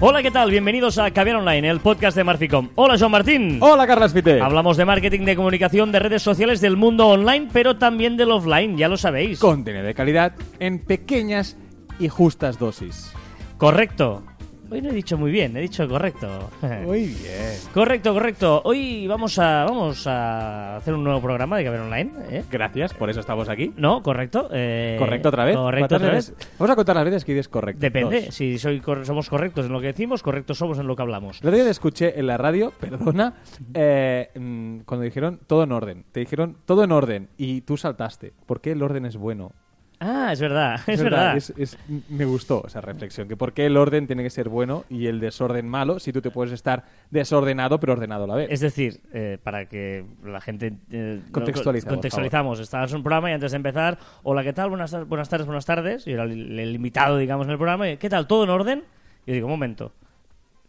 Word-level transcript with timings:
Hola, 0.00 0.22
¿qué 0.22 0.30
tal? 0.30 0.48
Bienvenidos 0.52 0.96
a 0.98 1.10
Caviar 1.10 1.38
Online, 1.38 1.68
el 1.68 1.80
podcast 1.80 2.16
de 2.16 2.22
Marficom. 2.22 2.68
Hola, 2.76 2.96
Joan 2.96 3.10
Martín. 3.10 3.58
Hola, 3.60 3.84
Carlos 3.84 4.12
Fite. 4.12 4.40
Hablamos 4.40 4.76
de 4.76 4.84
marketing, 4.84 5.24
de 5.24 5.34
comunicación, 5.34 5.90
de 5.90 5.98
redes 5.98 6.22
sociales, 6.22 6.60
del 6.60 6.76
mundo 6.76 7.08
online, 7.08 7.48
pero 7.52 7.78
también 7.78 8.16
del 8.16 8.30
offline, 8.30 8.76
ya 8.76 8.86
lo 8.86 8.96
sabéis. 8.96 9.40
Contenido 9.40 9.84
de 9.84 9.94
calidad 9.94 10.34
en 10.60 10.78
pequeñas 10.78 11.56
y 11.98 12.06
justas 12.08 12.60
dosis. 12.60 13.12
Correcto. 13.56 14.22
Hoy 14.70 14.82
no 14.82 14.90
he 14.90 14.92
dicho 14.92 15.16
muy 15.16 15.30
bien, 15.30 15.56
he 15.56 15.60
dicho 15.60 15.88
correcto. 15.88 16.50
Muy 16.84 17.06
bien. 17.06 17.54
correcto, 17.74 18.12
correcto. 18.12 18.60
Hoy 18.66 19.06
vamos 19.06 19.38
a 19.38 19.64
vamos 19.64 20.06
a 20.06 20.76
hacer 20.76 20.92
un 20.92 21.02
nuevo 21.02 21.22
programa 21.22 21.56
de 21.56 21.64
Caber 21.64 21.80
Online. 21.80 22.12
¿eh? 22.28 22.44
Gracias, 22.50 22.92
por 22.92 23.08
eso 23.08 23.20
estamos 23.20 23.48
aquí. 23.48 23.72
No, 23.78 24.02
correcto. 24.02 24.50
eh, 24.52 24.96
¿Correcto 24.98 25.30
otra 25.30 25.46
vez? 25.46 25.56
Correcto 25.56 25.96
otra 25.96 26.08
¿Cuántas 26.10 26.36
vez. 26.36 26.48
Vamos 26.58 26.70
a 26.70 26.76
contar 26.76 26.96
las 26.96 27.04
veces 27.06 27.24
que 27.24 27.32
dices 27.32 27.48
correcto. 27.48 27.80
Depende, 27.80 28.26
Dos. 28.26 28.34
si 28.34 28.58
soy 28.58 28.82
somos 29.04 29.30
correctos 29.30 29.64
en 29.64 29.72
lo 29.72 29.80
que 29.80 29.86
decimos, 29.86 30.22
correctos 30.22 30.58
somos 30.58 30.78
en 30.78 30.86
lo 30.86 30.94
que 30.94 31.02
hablamos. 31.02 31.40
El 31.40 31.48
otro 31.48 31.62
día 31.62 31.70
escuché 31.70 32.18
en 32.18 32.26
la 32.26 32.36
radio, 32.36 32.70
perdona, 32.80 33.36
eh, 33.72 34.28
mm, 34.34 34.80
cuando 34.80 35.04
dijeron 35.04 35.40
todo 35.46 35.62
en 35.62 35.72
orden. 35.72 36.04
Te 36.12 36.20
dijeron 36.20 36.58
todo 36.66 36.84
en 36.84 36.92
orden 36.92 37.30
y 37.38 37.62
tú 37.62 37.78
saltaste. 37.78 38.34
¿Por 38.44 38.60
qué 38.60 38.72
el 38.72 38.82
orden 38.82 39.06
es 39.06 39.16
bueno? 39.16 39.52
Ah, 40.00 40.30
es 40.32 40.40
verdad, 40.40 40.80
es, 40.86 41.02
verdad. 41.02 41.36
es- 41.36 41.52
es- 41.56 41.76
me 42.08 42.24
gustó 42.24 42.62
esa 42.66 42.80
reflexión. 42.80 43.26
Que 43.26 43.36
por 43.36 43.52
qué 43.52 43.66
el 43.66 43.76
orden 43.76 44.06
tiene 44.06 44.22
que 44.22 44.30
ser 44.30 44.48
bueno 44.48 44.84
y 44.88 45.06
el 45.06 45.18
desorden 45.18 45.66
malo 45.68 45.98
si 45.98 46.12
tú 46.12 46.20
te 46.22 46.30
puedes 46.30 46.52
estar 46.52 46.84
desordenado 47.10 47.80
pero 47.80 47.94
ordenado 47.94 48.24
a 48.24 48.26
la 48.28 48.34
vez. 48.36 48.48
Es 48.50 48.60
decir, 48.60 49.00
eh, 49.12 49.38
para 49.42 49.66
que 49.66 50.04
la 50.24 50.40
gente... 50.40 50.72
eh, 50.92 51.20
Contextualiza, 51.32 51.88
Contextualizamos. 51.88 52.60
Estabas 52.60 52.92
en 52.92 52.98
un 52.98 53.02
programa 53.02 53.30
y 53.30 53.32
antes 53.34 53.50
de 53.50 53.56
empezar, 53.56 53.98
hola, 54.22 54.44
¿qué 54.44 54.52
tal? 54.52 54.68
Buenas, 54.70 54.94
buenas 55.08 55.28
tardes, 55.28 55.46
buenas 55.46 55.66
tardes. 55.66 56.06
Y 56.06 56.12
era 56.12 56.22
el, 56.24 56.56
el 56.58 56.74
invitado, 56.76 57.16
digamos, 57.16 57.46
en 57.46 57.52
el 57.52 57.58
programa. 57.58 57.90
y, 57.90 57.96
¿Qué 57.96 58.08
tal? 58.08 58.28
¿Todo 58.28 58.44
en 58.44 58.50
orden? 58.50 58.84
Y 59.26 59.30
yo 59.30 59.34
digo, 59.34 59.46
un 59.48 59.52
momento. 59.52 59.92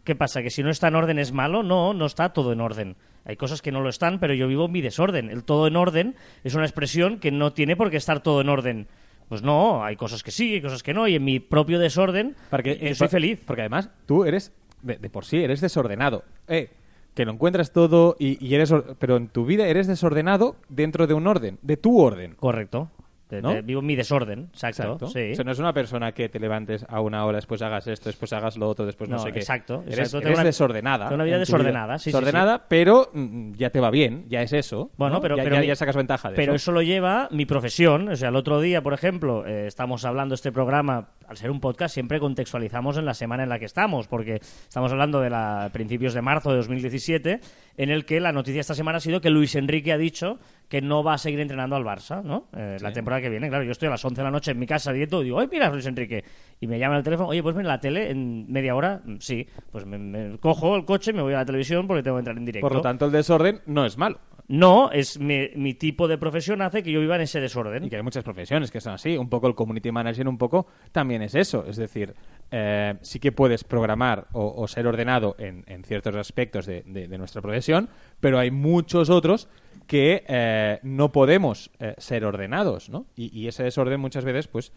¿Qué 0.02 0.16
pasa? 0.16 0.42
¿Que 0.42 0.50
si 0.50 0.62
no 0.64 0.70
está 0.70 0.88
en 0.88 0.96
orden 0.96 1.18
es 1.20 1.30
malo? 1.30 1.62
No, 1.62 1.94
no 1.94 2.06
está 2.06 2.32
todo 2.32 2.52
en 2.52 2.60
orden. 2.60 2.96
Hay 3.24 3.36
cosas 3.36 3.62
que 3.62 3.70
no 3.70 3.80
lo 3.80 3.90
están, 3.90 4.18
pero 4.18 4.34
yo 4.34 4.48
vivo 4.48 4.66
mi 4.66 4.80
desorden. 4.80 5.30
El 5.30 5.44
todo 5.44 5.68
en 5.68 5.76
orden 5.76 6.16
es 6.42 6.54
una 6.56 6.64
expresión 6.64 7.20
que 7.20 7.30
no 7.30 7.52
tiene 7.52 7.76
por 7.76 7.90
qué 7.90 7.98
estar 7.98 8.20
todo 8.20 8.40
en 8.40 8.48
orden. 8.48 8.88
Pues 9.30 9.44
no, 9.44 9.84
hay 9.84 9.94
cosas 9.94 10.24
que 10.24 10.32
sí, 10.32 10.54
hay 10.54 10.60
cosas 10.60 10.82
que 10.82 10.92
no, 10.92 11.06
y 11.06 11.14
en 11.14 11.22
mi 11.22 11.38
propio 11.38 11.78
desorden 11.78 12.34
Para 12.50 12.64
que, 12.64 12.76
yo 12.76 12.86
eh, 12.88 12.94
soy 12.96 13.06
feliz. 13.06 13.40
Porque 13.46 13.62
además 13.62 13.88
tú 14.04 14.24
eres, 14.24 14.52
de, 14.82 14.96
de 14.96 15.08
por 15.08 15.24
sí, 15.24 15.38
eres 15.38 15.60
desordenado. 15.60 16.24
Eh, 16.48 16.70
que 17.14 17.24
lo 17.24 17.30
encuentras 17.30 17.72
todo 17.72 18.16
y, 18.18 18.44
y 18.44 18.56
eres... 18.56 18.74
Pero 18.98 19.16
en 19.16 19.28
tu 19.28 19.46
vida 19.46 19.68
eres 19.68 19.86
desordenado 19.86 20.56
dentro 20.68 21.06
de 21.06 21.14
un 21.14 21.28
orden, 21.28 21.60
de 21.62 21.76
tu 21.76 22.00
orden. 22.00 22.34
Correcto. 22.34 22.90
De- 23.30 23.42
¿No? 23.42 23.54
de- 23.54 23.62
vivo 23.62 23.80
mi 23.82 23.94
desorden, 23.96 24.48
exacto. 24.52 24.82
Exacto. 24.82 25.06
Sí. 25.08 25.32
O 25.32 25.34
sea, 25.36 25.44
no 25.44 25.52
es 25.52 25.58
una 25.58 25.72
persona 25.72 26.12
que 26.12 26.28
te 26.28 26.38
levantes 26.40 26.84
a 26.88 27.00
una 27.00 27.24
hora, 27.24 27.36
después 27.36 27.62
hagas 27.62 27.86
esto, 27.86 28.08
después 28.08 28.32
hagas 28.32 28.56
lo 28.56 28.68
otro, 28.68 28.84
después 28.86 29.08
no, 29.08 29.16
No, 29.16 29.22
sé 29.22 29.32
qué. 29.32 29.38
exacto, 29.40 29.82
Eres, 29.86 29.98
exacto. 29.98 30.26
eres 30.26 30.38
una- 30.38 30.44
desordenada. 30.44 31.04
tengo 31.06 31.14
una 31.16 31.24
vida 31.24 31.38
desordenada, 31.38 31.98
sí, 31.98 32.04
sí, 32.04 32.10
Desordenada, 32.10 32.66
pero 32.68 33.10
mm, 33.12 33.52
ya 33.54 33.70
te 33.70 33.80
va 33.80 33.90
bien, 33.90 34.24
ya 34.28 34.42
es 34.42 34.52
eso. 34.52 34.90
Bueno, 34.96 35.16
¿no? 35.16 35.20
pero, 35.20 35.36
ya, 35.36 35.44
pero 35.44 35.54
ya- 35.56 35.60
mi- 35.62 35.66
ya 35.68 35.76
sacas 35.76 35.96
ventaja 35.96 36.30
de 36.30 36.36
pero 36.36 36.52
eso. 36.54 36.56
eso 36.70 36.72
lo 36.72 36.82
lleva 36.82 37.28
mi 37.30 37.46
profesión. 37.46 38.08
O 38.08 38.16
sea, 38.16 38.28
el 38.30 38.36
otro 38.36 38.60
día, 38.60 38.82
por 38.82 38.92
ejemplo, 38.94 39.46
eh, 39.46 39.66
estamos 39.66 40.04
hablando 40.04 40.34
este 40.34 40.50
programa, 40.52 41.08
al 41.28 41.36
ser 41.36 41.50
un 41.50 41.60
podcast, 41.60 41.94
siempre 41.94 42.18
contextualizamos 42.18 42.96
en 42.96 43.04
la 43.04 43.14
semana 43.14 43.42
en 43.44 43.48
la 43.48 43.58
que 43.58 43.64
estamos, 43.66 44.08
porque 44.08 44.36
estamos 44.36 44.90
hablando 44.92 45.20
de 45.20 45.30
la 45.30 45.70
principios 45.72 46.14
de 46.14 46.22
marzo 46.22 46.50
de 46.50 46.56
2017, 46.56 47.40
en 47.76 47.90
el 47.90 48.04
que 48.04 48.20
la 48.20 48.32
noticia 48.32 48.60
esta 48.60 48.74
semana 48.74 48.98
ha 48.98 49.00
sido 49.00 49.20
que 49.20 49.30
Luis 49.30 49.54
Enrique 49.54 49.92
ha 49.92 49.98
dicho 49.98 50.38
que 50.70 50.80
no 50.80 51.02
va 51.02 51.14
a 51.14 51.18
seguir 51.18 51.40
entrenando 51.40 51.74
al 51.74 51.82
Barça, 51.84 52.22
¿no? 52.22 52.46
Eh, 52.56 52.78
La 52.80 52.92
temporada 52.92 53.20
que 53.20 53.28
viene, 53.28 53.48
claro, 53.48 53.64
yo 53.64 53.72
estoy 53.72 53.88
a 53.88 53.90
las 53.90 54.04
11 54.04 54.20
de 54.20 54.24
la 54.24 54.30
noche 54.30 54.52
en 54.52 54.58
mi 54.60 54.66
casa 54.68 54.92
dieto 54.92 55.20
y 55.20 55.24
digo, 55.24 55.40
¡ay, 55.40 55.48
mira, 55.50 55.68
Luis 55.68 55.84
Enrique! 55.84 56.22
Y 56.60 56.68
me 56.68 56.78
llama 56.78 56.96
el 56.96 57.02
teléfono, 57.02 57.28
oye, 57.28 57.42
pues 57.42 57.56
mira 57.56 57.68
la 57.68 57.80
tele 57.80 58.08
en 58.10 58.46
media 58.50 58.74
hora, 58.76 59.02
Mm, 59.04 59.16
sí, 59.18 59.46
pues 59.72 59.84
me, 59.84 59.98
me 59.98 60.38
cojo 60.38 60.76
el 60.76 60.84
coche, 60.84 61.12
me 61.12 61.22
voy 61.22 61.34
a 61.34 61.38
la 61.38 61.44
televisión 61.44 61.88
porque 61.88 62.04
tengo 62.04 62.16
que 62.16 62.20
entrar 62.20 62.36
en 62.38 62.44
directo. 62.44 62.66
Por 62.68 62.76
lo 62.76 62.82
tanto, 62.82 63.04
el 63.06 63.10
desorden 63.12 63.60
no 63.66 63.84
es 63.84 63.98
malo. 63.98 64.20
No, 64.52 64.90
es 64.90 65.18
mi, 65.20 65.48
mi 65.54 65.74
tipo 65.74 66.08
de 66.08 66.18
profesión 66.18 66.60
hace 66.60 66.82
que 66.82 66.90
yo 66.90 66.98
viva 67.00 67.14
en 67.14 67.22
ese 67.22 67.40
desorden. 67.40 67.84
Y 67.84 67.88
que 67.88 67.94
hay 67.96 68.02
muchas 68.02 68.24
profesiones 68.24 68.72
que 68.72 68.80
son 68.80 68.94
así. 68.94 69.16
Un 69.16 69.28
poco 69.28 69.46
el 69.46 69.54
community 69.54 69.92
manager, 69.92 70.26
un 70.26 70.38
poco 70.38 70.66
también 70.90 71.22
es 71.22 71.36
eso. 71.36 71.64
Es 71.68 71.76
decir, 71.76 72.14
eh, 72.50 72.94
sí 73.00 73.20
que 73.20 73.30
puedes 73.30 73.62
programar 73.62 74.26
o, 74.32 74.52
o 74.60 74.66
ser 74.66 74.88
ordenado 74.88 75.36
en, 75.38 75.62
en 75.68 75.84
ciertos 75.84 76.16
aspectos 76.16 76.66
de, 76.66 76.82
de- 76.82 77.06
de 77.06 77.16
nuestra 77.18 77.40
profesión, 77.40 77.88
pero 78.18 78.40
hay 78.40 78.50
muchos 78.50 79.08
otros 79.08 79.48
que 79.86 80.24
eh, 80.26 80.80
no 80.82 81.12
podemos 81.12 81.70
eh, 81.78 81.94
ser 81.98 82.24
ordenados, 82.24 82.90
¿no? 82.90 83.06
Y, 83.14 83.30
y 83.38 83.46
ese 83.46 83.62
desorden 83.62 84.00
muchas 84.00 84.24
veces, 84.24 84.48
pues, 84.48 84.72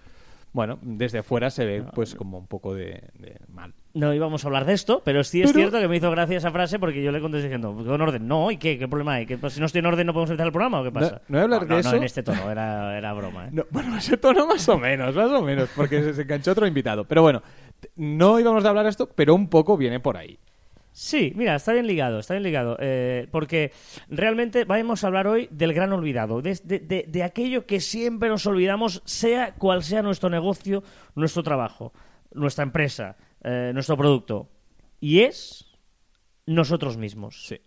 bueno, 0.51 0.77
desde 0.83 1.23
fuera 1.23 1.49
se 1.49 1.65
ve 1.65 1.83
pues 1.95 2.13
como 2.13 2.37
un 2.37 2.45
poco 2.45 2.75
de, 2.75 3.09
de 3.17 3.37
mal. 3.47 3.73
No 3.95 4.11
íbamos 4.11 4.43
a 4.43 4.47
hablar 4.47 4.65
de 4.65 4.73
esto, 4.73 5.03
pero 5.05 5.23
sí 5.23 5.41
es 5.43 5.51
Pero- 5.51 5.59
cierto 5.69 5.79
que 5.79 5.87
me 5.87 5.97
hizo 5.97 6.09
gracia 6.09 6.37
esa 6.37 6.49
frase 6.49 6.79
porque 6.79 7.03
yo 7.03 7.11
le 7.11 7.21
contesté 7.21 7.47
diciendo, 7.47 7.75
¿con 7.75 8.01
orden? 8.01 8.27
No, 8.27 8.49
¿y 8.49 8.57
qué? 8.57 8.79
¿Qué 8.79 8.87
problema 8.87 9.13
hay? 9.15 9.27
¿Que, 9.27 9.37
pues, 9.37 9.53
si 9.53 9.59
no 9.59 9.67
estoy 9.67 9.79
en 9.79 9.85
orden 9.85 10.07
no 10.07 10.13
podemos 10.13 10.31
empezar 10.31 10.47
el 10.47 10.51
programa 10.51 10.81
o 10.81 10.83
qué 10.83 10.91
pasa? 10.91 11.21
no 11.27 11.37
voy 11.37 11.39
a 11.39 11.43
hablar 11.43 11.61
de 11.61 11.67
no, 11.67 11.77
eso. 11.77 11.91
No, 11.91 11.97
en 11.97 12.03
este 12.03 12.23
tono, 12.23 12.49
era, 12.49 12.97
era 12.97 13.13
broma. 13.13 13.45
¿eh? 13.45 13.49
No, 13.51 13.65
bueno, 13.69 13.95
ese 13.97 14.17
tono 14.17 14.47
más 14.47 14.67
o 14.67 14.79
menos, 14.79 15.13
más 15.15 15.29
o 15.29 15.43
menos, 15.43 15.69
porque 15.75 16.01
se, 16.01 16.13
se 16.15 16.23
enganchó 16.23 16.53
otro 16.53 16.65
invitado. 16.65 17.03
Pero 17.05 17.21
bueno, 17.21 17.43
no 17.95 18.39
íbamos 18.39 18.65
a 18.65 18.69
hablar 18.69 18.85
de 18.85 18.89
esto, 18.89 19.07
pero 19.13 19.35
un 19.35 19.47
poco 19.47 19.77
viene 19.77 19.99
por 19.99 20.17
ahí. 20.17 20.39
Sí, 20.91 21.31
mira, 21.35 21.55
está 21.55 21.73
bien 21.73 21.85
ligado, 21.85 22.17
está 22.17 22.33
bien 22.33 22.43
ligado. 22.43 22.77
eh, 22.79 23.27
porque 23.31 23.71
realmente 24.09 24.65
vamos 24.65 25.03
a 25.03 25.07
hablar 25.07 25.27
hoy 25.27 25.47
del 25.51 25.71
gran 25.73 25.93
olvidado, 25.93 26.41
de, 26.41 26.59
de- 26.63 26.79
de- 26.79 27.05
de 27.07 27.23
aquello 27.23 27.67
que 27.67 27.79
siempre 27.79 28.29
nos 28.29 28.45
olvidamos, 28.47 29.03
sea 29.05 29.53
cual 29.53 29.83
sea 29.83 30.01
nuestro 30.01 30.29
negocio, 30.31 30.81
nuestro 31.15 31.43
trabajo, 31.43 31.93
nuestra 32.33 32.63
empresa, 32.63 33.15
eh, 33.43 33.71
nuestro 33.73 33.97
producto. 33.97 34.49
Y 34.99 35.21
es 35.21 35.65
nosotros 36.45 36.97
mismos. 36.97 37.47
Sí. 37.47 37.57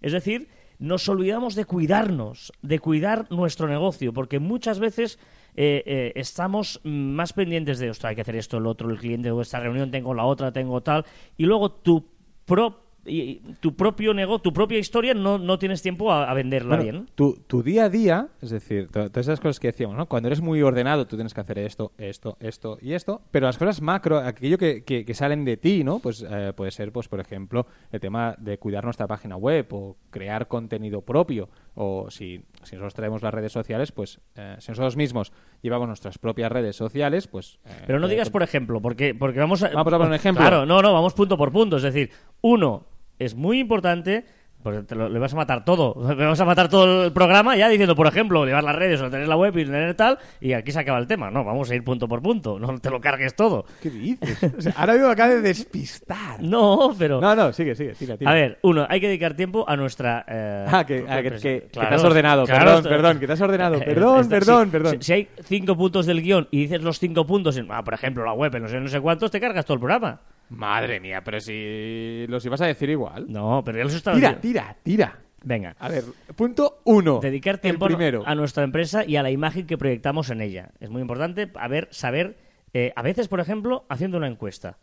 Es 0.00 0.12
decir, 0.12 0.48
nos 0.78 1.08
olvidamos 1.08 1.54
de 1.54 1.64
cuidarnos, 1.64 2.52
de 2.62 2.78
cuidar 2.78 3.30
nuestro 3.30 3.68
negocio, 3.68 4.12
porque 4.12 4.38
muchas 4.38 4.78
veces 4.78 5.18
eh, 5.56 5.82
eh, 5.86 6.12
estamos 6.16 6.80
más 6.84 7.32
pendientes 7.32 7.78
de, 7.78 7.90
ostras, 7.90 8.10
hay 8.10 8.16
que 8.16 8.22
hacer 8.22 8.36
esto, 8.36 8.58
el 8.58 8.66
otro, 8.66 8.90
el 8.90 8.98
cliente, 8.98 9.30
o 9.30 9.40
esta 9.40 9.60
reunión, 9.60 9.90
tengo 9.90 10.14
la 10.14 10.24
otra, 10.24 10.52
tengo 10.52 10.82
tal, 10.82 11.06
y 11.36 11.44
luego 11.46 11.70
tu, 11.70 12.04
pro- 12.44 12.83
y- 13.06 13.40
tu 13.60 13.74
propio 13.74 14.14
negocio, 14.14 14.38
tu 14.40 14.52
propia 14.52 14.78
historia, 14.78 15.14
no, 15.14 15.38
no 15.38 15.58
tienes 15.58 15.82
tiempo 15.82 16.10
a, 16.12 16.30
a 16.30 16.34
venderla 16.34 16.76
Bueno, 16.76 16.82
bien. 16.82 17.06
Tu, 17.14 17.34
tu 17.46 17.62
día 17.62 17.84
a 17.84 17.88
día, 17.88 18.28
es 18.42 18.50
decir, 18.50 18.88
to- 18.88 19.10
todas 19.10 19.26
esas 19.26 19.40
cosas 19.40 19.60
que 19.60 19.68
decíamos, 19.68 19.96
¿no? 19.96 20.06
Cuando 20.06 20.28
eres 20.28 20.40
muy 20.40 20.62
ordenado, 20.62 21.06
tú 21.06 21.16
tienes 21.16 21.34
que 21.34 21.40
hacer 21.40 21.58
esto, 21.58 21.92
esto, 21.98 22.36
esto 22.40 22.78
y 22.80 22.92
esto, 22.94 23.22
pero 23.30 23.46
las 23.46 23.58
cosas 23.58 23.80
macro, 23.82 24.18
aquello 24.18 24.58
que, 24.58 24.84
que- 24.84 25.04
que 25.04 25.14
salen 25.14 25.44
de 25.44 25.56
ti, 25.56 25.84
¿no? 25.84 25.98
Pues 25.98 26.24
eh, 26.28 26.52
puede 26.56 26.70
ser, 26.70 26.92
pues 26.92 27.08
por 27.08 27.20
ejemplo, 27.20 27.66
el 27.92 28.00
tema 28.00 28.34
de 28.38 28.58
cuidar 28.58 28.84
nuestra 28.84 29.06
página 29.06 29.36
web 29.36 29.66
o 29.72 29.96
crear 30.10 30.48
contenido 30.48 31.02
propio, 31.02 31.48
o 31.74 32.10
si, 32.10 32.40
si 32.62 32.76
nosotros 32.76 32.94
traemos 32.94 33.22
las 33.22 33.34
redes 33.34 33.52
sociales, 33.52 33.92
pues 33.92 34.20
eh, 34.36 34.56
si 34.60 34.70
nosotros 34.70 34.96
mismos 34.96 35.32
llevamos 35.62 35.88
nuestras 35.88 36.18
propias 36.18 36.50
redes 36.52 36.76
sociales, 36.76 37.26
pues... 37.26 37.58
eh, 37.64 37.82
Pero 37.86 37.98
no 37.98 38.08
digas, 38.08 38.30
por 38.30 38.42
ejemplo, 38.42 38.80
porque, 38.80 39.14
porque 39.14 39.40
vamos 39.40 39.62
a... 39.62 39.68
Vamos 39.70 39.92
a 39.92 39.96
poner 39.98 40.08
un 40.08 40.14
ejemplo. 40.14 40.40
Claro, 40.40 40.64
no, 40.66 40.80
no, 40.82 40.92
vamos 40.92 41.14
punto 41.14 41.36
por 41.36 41.50
punto. 41.50 41.76
Es 41.78 41.82
decir, 41.82 42.10
uno, 42.42 42.86
es 43.18 43.34
muy 43.34 43.58
importante, 43.60 44.24
porque 44.62 44.80
te 44.82 44.94
lo- 44.94 45.10
le 45.10 45.18
vas 45.18 45.30
a 45.34 45.36
matar 45.36 45.62
todo. 45.62 45.94
Le 46.16 46.24
vas 46.24 46.40
a 46.40 46.44
matar 46.46 46.70
todo 46.70 47.04
el 47.04 47.12
programa 47.12 47.54
ya 47.54 47.68
diciendo, 47.68 47.94
por 47.94 48.06
ejemplo, 48.06 48.46
llevar 48.46 48.64
las 48.64 48.74
redes 48.74 48.98
o 49.02 49.10
tener 49.10 49.28
la 49.28 49.36
web 49.36 49.54
y 49.58 49.64
tener 49.66 49.92
tal, 49.94 50.18
y 50.40 50.54
aquí 50.54 50.72
se 50.72 50.78
acaba 50.78 50.96
el 50.98 51.06
tema. 51.06 51.30
No, 51.30 51.44
vamos 51.44 51.70
a 51.70 51.74
ir 51.74 51.84
punto 51.84 52.08
por 52.08 52.22
punto. 52.22 52.58
No 52.58 52.78
te 52.78 52.88
lo 52.88 52.98
cargues 52.98 53.34
todo. 53.36 53.66
¿Qué 53.82 53.90
dices? 53.90 54.42
O 54.56 54.62
sea, 54.62 54.72
ahora 54.78 54.94
mismo 54.94 55.08
acaba 55.08 55.34
de 55.34 55.42
despistar. 55.42 56.40
No, 56.42 56.94
pero... 56.98 57.20
No, 57.20 57.36
no, 57.36 57.52
sigue, 57.52 57.74
sigue, 57.74 57.92
tira, 57.92 58.16
tira. 58.16 58.30
A 58.30 58.34
ver, 58.34 58.58
uno, 58.62 58.86
hay 58.88 59.00
que 59.00 59.06
dedicar 59.08 59.34
tiempo 59.34 59.68
a 59.68 59.76
nuestra... 59.76 60.24
eh, 60.26 60.66
Ah, 60.70 60.84
que, 60.86 61.04
ah, 61.08 61.20
que- 61.22 61.30
que- 61.32 61.68
te 61.70 61.80
has 61.80 62.02
ordenado. 62.02 62.44
claro, 62.46 62.64
perdón, 62.64 62.82
perdón, 62.84 63.18
que 63.20 63.26
te 63.26 63.32
has 63.34 63.40
ordenado. 63.42 63.78
Perdón, 63.84 64.20
esto- 64.20 64.30
perdón, 64.30 64.64
si- 64.66 64.70
perdón. 64.70 64.92
Si, 64.94 65.02
si 65.02 65.12
hay 65.12 65.28
cinco 65.42 65.76
puntos 65.76 66.06
del 66.06 66.22
guion 66.22 66.48
y 66.50 66.60
dices 66.62 66.80
los 66.82 66.98
cinco 66.98 67.26
puntos, 67.26 67.56
en, 67.58 67.66
ah, 67.70 67.84
por 67.84 67.92
ejemplo, 67.92 68.24
la 68.24 68.32
web, 68.32 68.54
en 68.54 68.62
no 68.62 68.68
sé, 68.68 68.80
no 68.80 68.88
sé 68.88 68.98
cuántos, 69.02 69.30
te 69.30 69.40
cargas 69.40 69.66
todo 69.66 69.74
el 69.74 69.80
programa. 69.80 70.20
Madre 70.50 71.00
mía, 71.00 71.22
pero 71.24 71.40
si 71.40 72.26
los 72.28 72.44
ibas 72.44 72.60
a 72.60 72.66
decir 72.66 72.90
igual. 72.90 73.26
No, 73.28 73.62
pero 73.64 73.78
ya 73.78 73.84
los 73.84 73.94
estaba 73.94 74.16
Tira, 74.16 74.28
diciendo. 74.34 74.42
tira, 74.62 74.76
tira. 74.82 75.18
Venga. 75.42 75.76
A 75.78 75.88
ver, 75.88 76.04
punto 76.36 76.80
uno. 76.84 77.20
Dedicar 77.20 77.58
tiempo 77.58 77.86
primero. 77.86 78.22
a 78.26 78.34
nuestra 78.34 78.64
empresa 78.64 79.04
y 79.04 79.16
a 79.16 79.22
la 79.22 79.30
imagen 79.30 79.66
que 79.66 79.76
proyectamos 79.76 80.30
en 80.30 80.40
ella. 80.40 80.70
Es 80.80 80.88
muy 80.90 81.02
importante 81.02 81.50
a 81.54 81.68
ver, 81.68 81.88
saber, 81.90 82.38
eh, 82.72 82.92
a 82.96 83.02
veces, 83.02 83.28
por 83.28 83.40
ejemplo, 83.40 83.84
haciendo 83.90 84.16
una 84.16 84.26
encuesta. 84.28 84.78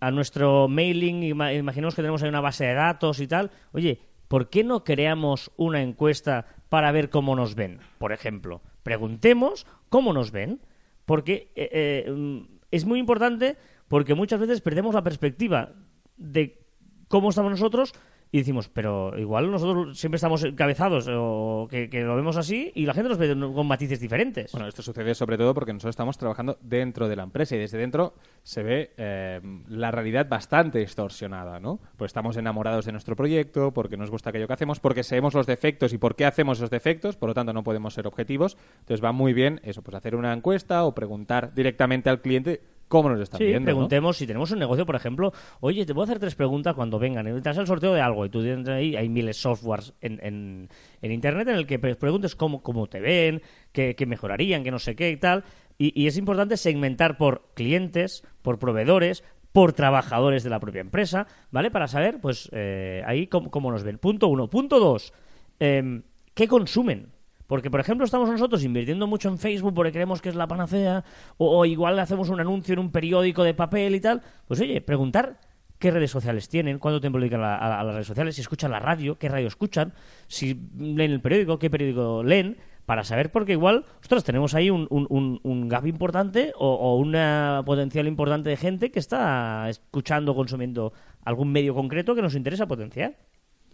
A 0.00 0.10
nuestro 0.10 0.68
mailing, 0.68 1.22
ima- 1.22 1.52
imaginemos 1.54 1.94
que 1.94 2.02
tenemos 2.02 2.22
ahí 2.22 2.28
una 2.28 2.40
base 2.40 2.64
de 2.66 2.74
datos 2.74 3.18
y 3.20 3.26
tal. 3.26 3.50
Oye, 3.72 4.00
¿por 4.28 4.48
qué 4.50 4.62
no 4.64 4.84
creamos 4.84 5.50
una 5.56 5.82
encuesta 5.82 6.46
para 6.68 6.92
ver 6.92 7.10
cómo 7.10 7.34
nos 7.34 7.54
ven? 7.54 7.80
Por 7.98 8.12
ejemplo, 8.12 8.60
preguntemos 8.82 9.66
cómo 9.88 10.12
nos 10.12 10.30
ven. 10.30 10.60
Porque 11.04 11.50
eh, 11.56 12.04
eh, 12.06 12.10
mm, 12.10 12.40
es 12.70 12.84
muy 12.86 12.98
importante 12.98 13.56
porque 13.94 14.16
muchas 14.16 14.40
veces 14.40 14.60
perdemos 14.60 14.92
la 14.92 15.04
perspectiva 15.04 15.70
de 16.16 16.66
cómo 17.06 17.28
estamos 17.28 17.52
nosotros 17.52 17.94
y 18.32 18.38
decimos, 18.38 18.68
pero 18.68 19.16
igual 19.16 19.48
nosotros 19.52 19.96
siempre 19.96 20.16
estamos 20.16 20.42
encabezados 20.42 21.08
o 21.08 21.68
que, 21.70 21.88
lo 22.02 22.16
vemos 22.16 22.36
así 22.36 22.72
y 22.74 22.86
la 22.86 22.92
gente 22.92 23.10
nos 23.10 23.18
ve 23.18 23.38
con 23.54 23.68
matices 23.68 24.00
diferentes. 24.00 24.50
Bueno, 24.50 24.66
esto 24.66 24.82
sucede 24.82 25.14
sobre 25.14 25.38
todo 25.38 25.54
porque 25.54 25.72
nosotros 25.72 25.92
estamos 25.92 26.18
trabajando 26.18 26.58
dentro 26.60 27.08
de 27.08 27.14
la 27.14 27.22
empresa 27.22 27.54
y 27.54 27.60
desde 27.60 27.78
dentro 27.78 28.14
se 28.42 28.64
ve 28.64 28.90
eh, 28.96 29.40
la 29.68 29.92
realidad 29.92 30.28
bastante 30.28 30.80
distorsionada, 30.80 31.60
¿no? 31.60 31.78
Pues 31.96 32.08
estamos 32.08 32.36
enamorados 32.36 32.86
de 32.86 32.90
nuestro 32.90 33.14
proyecto, 33.14 33.72
porque 33.72 33.96
nos 33.96 34.10
gusta 34.10 34.30
aquello 34.30 34.48
que 34.48 34.54
hacemos, 34.54 34.80
porque 34.80 35.04
sabemos 35.04 35.34
los 35.34 35.46
defectos 35.46 35.92
y 35.92 35.98
por 35.98 36.16
qué 36.16 36.24
hacemos 36.24 36.58
esos 36.58 36.70
defectos, 36.70 37.16
por 37.16 37.28
lo 37.28 37.34
tanto 37.34 37.52
no 37.52 37.62
podemos 37.62 37.94
ser 37.94 38.08
objetivos. 38.08 38.56
Entonces 38.80 39.04
va 39.04 39.12
muy 39.12 39.34
bien 39.34 39.60
eso, 39.62 39.82
pues 39.82 39.94
hacer 39.94 40.16
una 40.16 40.32
encuesta 40.32 40.82
o 40.82 40.96
preguntar 40.96 41.54
directamente 41.54 42.10
al 42.10 42.20
cliente 42.20 42.60
cómo 43.02 43.10
nos 43.10 43.20
están 43.20 43.38
Sí, 43.38 43.44
viendo. 43.44 43.60
¿no? 43.60 43.64
preguntemos 43.66 44.16
si 44.16 44.26
tenemos 44.26 44.50
un 44.52 44.58
negocio, 44.58 44.86
por 44.86 44.94
ejemplo, 44.96 45.32
oye, 45.60 45.84
te 45.84 45.92
puedo 45.94 46.04
hacer 46.04 46.18
tres 46.18 46.34
preguntas 46.34 46.74
cuando 46.74 46.98
vengan. 46.98 47.24
Te 47.42 47.48
haces 47.48 47.60
el 47.60 47.66
sorteo 47.66 47.92
de 47.92 48.00
algo 48.00 48.24
y 48.24 48.30
tú 48.30 48.42
tienes 48.42 48.68
ahí, 48.68 48.96
hay 48.96 49.08
miles 49.08 49.36
de 49.36 49.40
softwares 49.42 49.92
en, 50.00 50.18
en, 50.22 50.68
en 51.02 51.12
internet 51.12 51.48
en 51.48 51.56
el 51.56 51.66
que 51.66 51.78
pre- 51.78 51.96
preguntes 51.96 52.34
cómo, 52.36 52.62
cómo 52.62 52.86
te 52.86 53.00
ven, 53.00 53.42
qué, 53.72 53.94
qué 53.96 54.06
mejorarían, 54.06 54.62
qué 54.62 54.70
no 54.70 54.78
sé 54.78 54.94
qué 54.94 55.10
y 55.10 55.16
tal. 55.16 55.44
Y, 55.76 56.00
y 56.00 56.06
es 56.06 56.16
importante 56.16 56.56
segmentar 56.56 57.16
por 57.18 57.48
clientes, 57.54 58.22
por 58.42 58.58
proveedores, 58.58 59.24
por 59.52 59.72
trabajadores 59.72 60.42
de 60.44 60.50
la 60.50 60.60
propia 60.60 60.80
empresa, 60.80 61.26
¿vale? 61.50 61.70
Para 61.70 61.86
saber, 61.88 62.20
pues, 62.20 62.48
eh, 62.52 63.02
ahí 63.06 63.26
cómo, 63.26 63.50
cómo 63.50 63.70
nos 63.70 63.82
ven. 63.84 63.98
Punto 63.98 64.28
uno. 64.28 64.48
Punto 64.48 64.78
dos, 64.80 65.12
em, 65.60 66.02
¿qué 66.34 66.48
consumen? 66.48 67.13
Porque, 67.46 67.70
por 67.70 67.80
ejemplo, 67.80 68.04
estamos 68.04 68.28
nosotros 68.30 68.64
invirtiendo 68.64 69.06
mucho 69.06 69.28
en 69.28 69.38
Facebook 69.38 69.74
porque 69.74 69.92
creemos 69.92 70.22
que 70.22 70.30
es 70.30 70.34
la 70.34 70.46
panacea, 70.46 71.04
o, 71.36 71.58
o 71.58 71.64
igual 71.66 71.98
hacemos 71.98 72.30
un 72.30 72.40
anuncio 72.40 72.72
en 72.72 72.78
un 72.78 72.90
periódico 72.90 73.42
de 73.44 73.52
papel 73.54 73.94
y 73.94 74.00
tal. 74.00 74.22
Pues 74.48 74.60
oye, 74.60 74.80
preguntar 74.80 75.38
qué 75.78 75.90
redes 75.90 76.10
sociales 76.10 76.48
tienen, 76.48 76.78
cuánto 76.78 77.00
tiempo 77.00 77.18
dedican 77.18 77.42
a, 77.42 77.56
a- 77.56 77.84
las 77.84 77.94
redes 77.94 78.06
sociales, 78.06 78.34
si 78.36 78.40
escuchan 78.40 78.70
la 78.70 78.78
radio, 78.78 79.18
qué 79.18 79.28
radio 79.28 79.46
escuchan, 79.48 79.92
si 80.26 80.54
leen 80.78 81.10
el 81.12 81.20
periódico, 81.20 81.58
qué 81.58 81.68
periódico 81.68 82.22
leen, 82.22 82.56
para 82.86 83.02
saber, 83.04 83.30
porque 83.32 83.52
igual, 83.52 83.84
nosotros 83.96 84.24
tenemos 84.24 84.54
ahí 84.54 84.70
un, 84.70 84.86
un- 84.90 85.68
gap 85.68 85.86
importante 85.86 86.52
o, 86.56 86.68
o 86.74 86.96
una 86.96 87.62
potencial 87.66 88.06
importante 88.06 88.50
de 88.50 88.56
gente 88.56 88.90
que 88.90 88.98
está 88.98 89.68
escuchando, 89.68 90.34
consumiendo 90.34 90.92
algún 91.24 91.50
medio 91.52 91.74
concreto 91.74 92.14
que 92.14 92.22
nos 92.22 92.34
interesa 92.34 92.66
potenciar. 92.66 93.16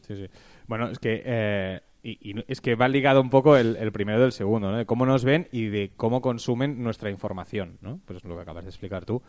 Sí, 0.03 0.17
sí. 0.17 0.27
Bueno, 0.67 0.89
es 0.91 0.99
que, 0.99 1.23
eh, 1.25 1.81
y, 2.03 2.35
es 2.49 2.61
que 2.61 2.75
va 2.75 2.89
ligado 2.89 3.21
un 3.21 3.31
poco 3.31 3.57
el, 3.57 3.93
primero 3.93 4.21
del 4.21 4.33
segundo, 4.33 4.71
¿no? 4.71 4.79
De 4.79 4.87
cómo 4.87 5.05
nos 5.07 5.25
ven 5.25 5.49
y 5.53 5.67
de 5.67 5.93
cómo 5.97 6.21
consumen 6.21 6.83
nuestra 6.83 7.11
información, 7.11 7.79
¿no? 7.81 8.01
Pues 8.07 8.19
es 8.19 8.25
lo 8.25 8.37
que 8.37 8.43
acabas 8.43 8.65
de 8.65 8.71
explicar 8.71 9.05
tú. 9.05 9.23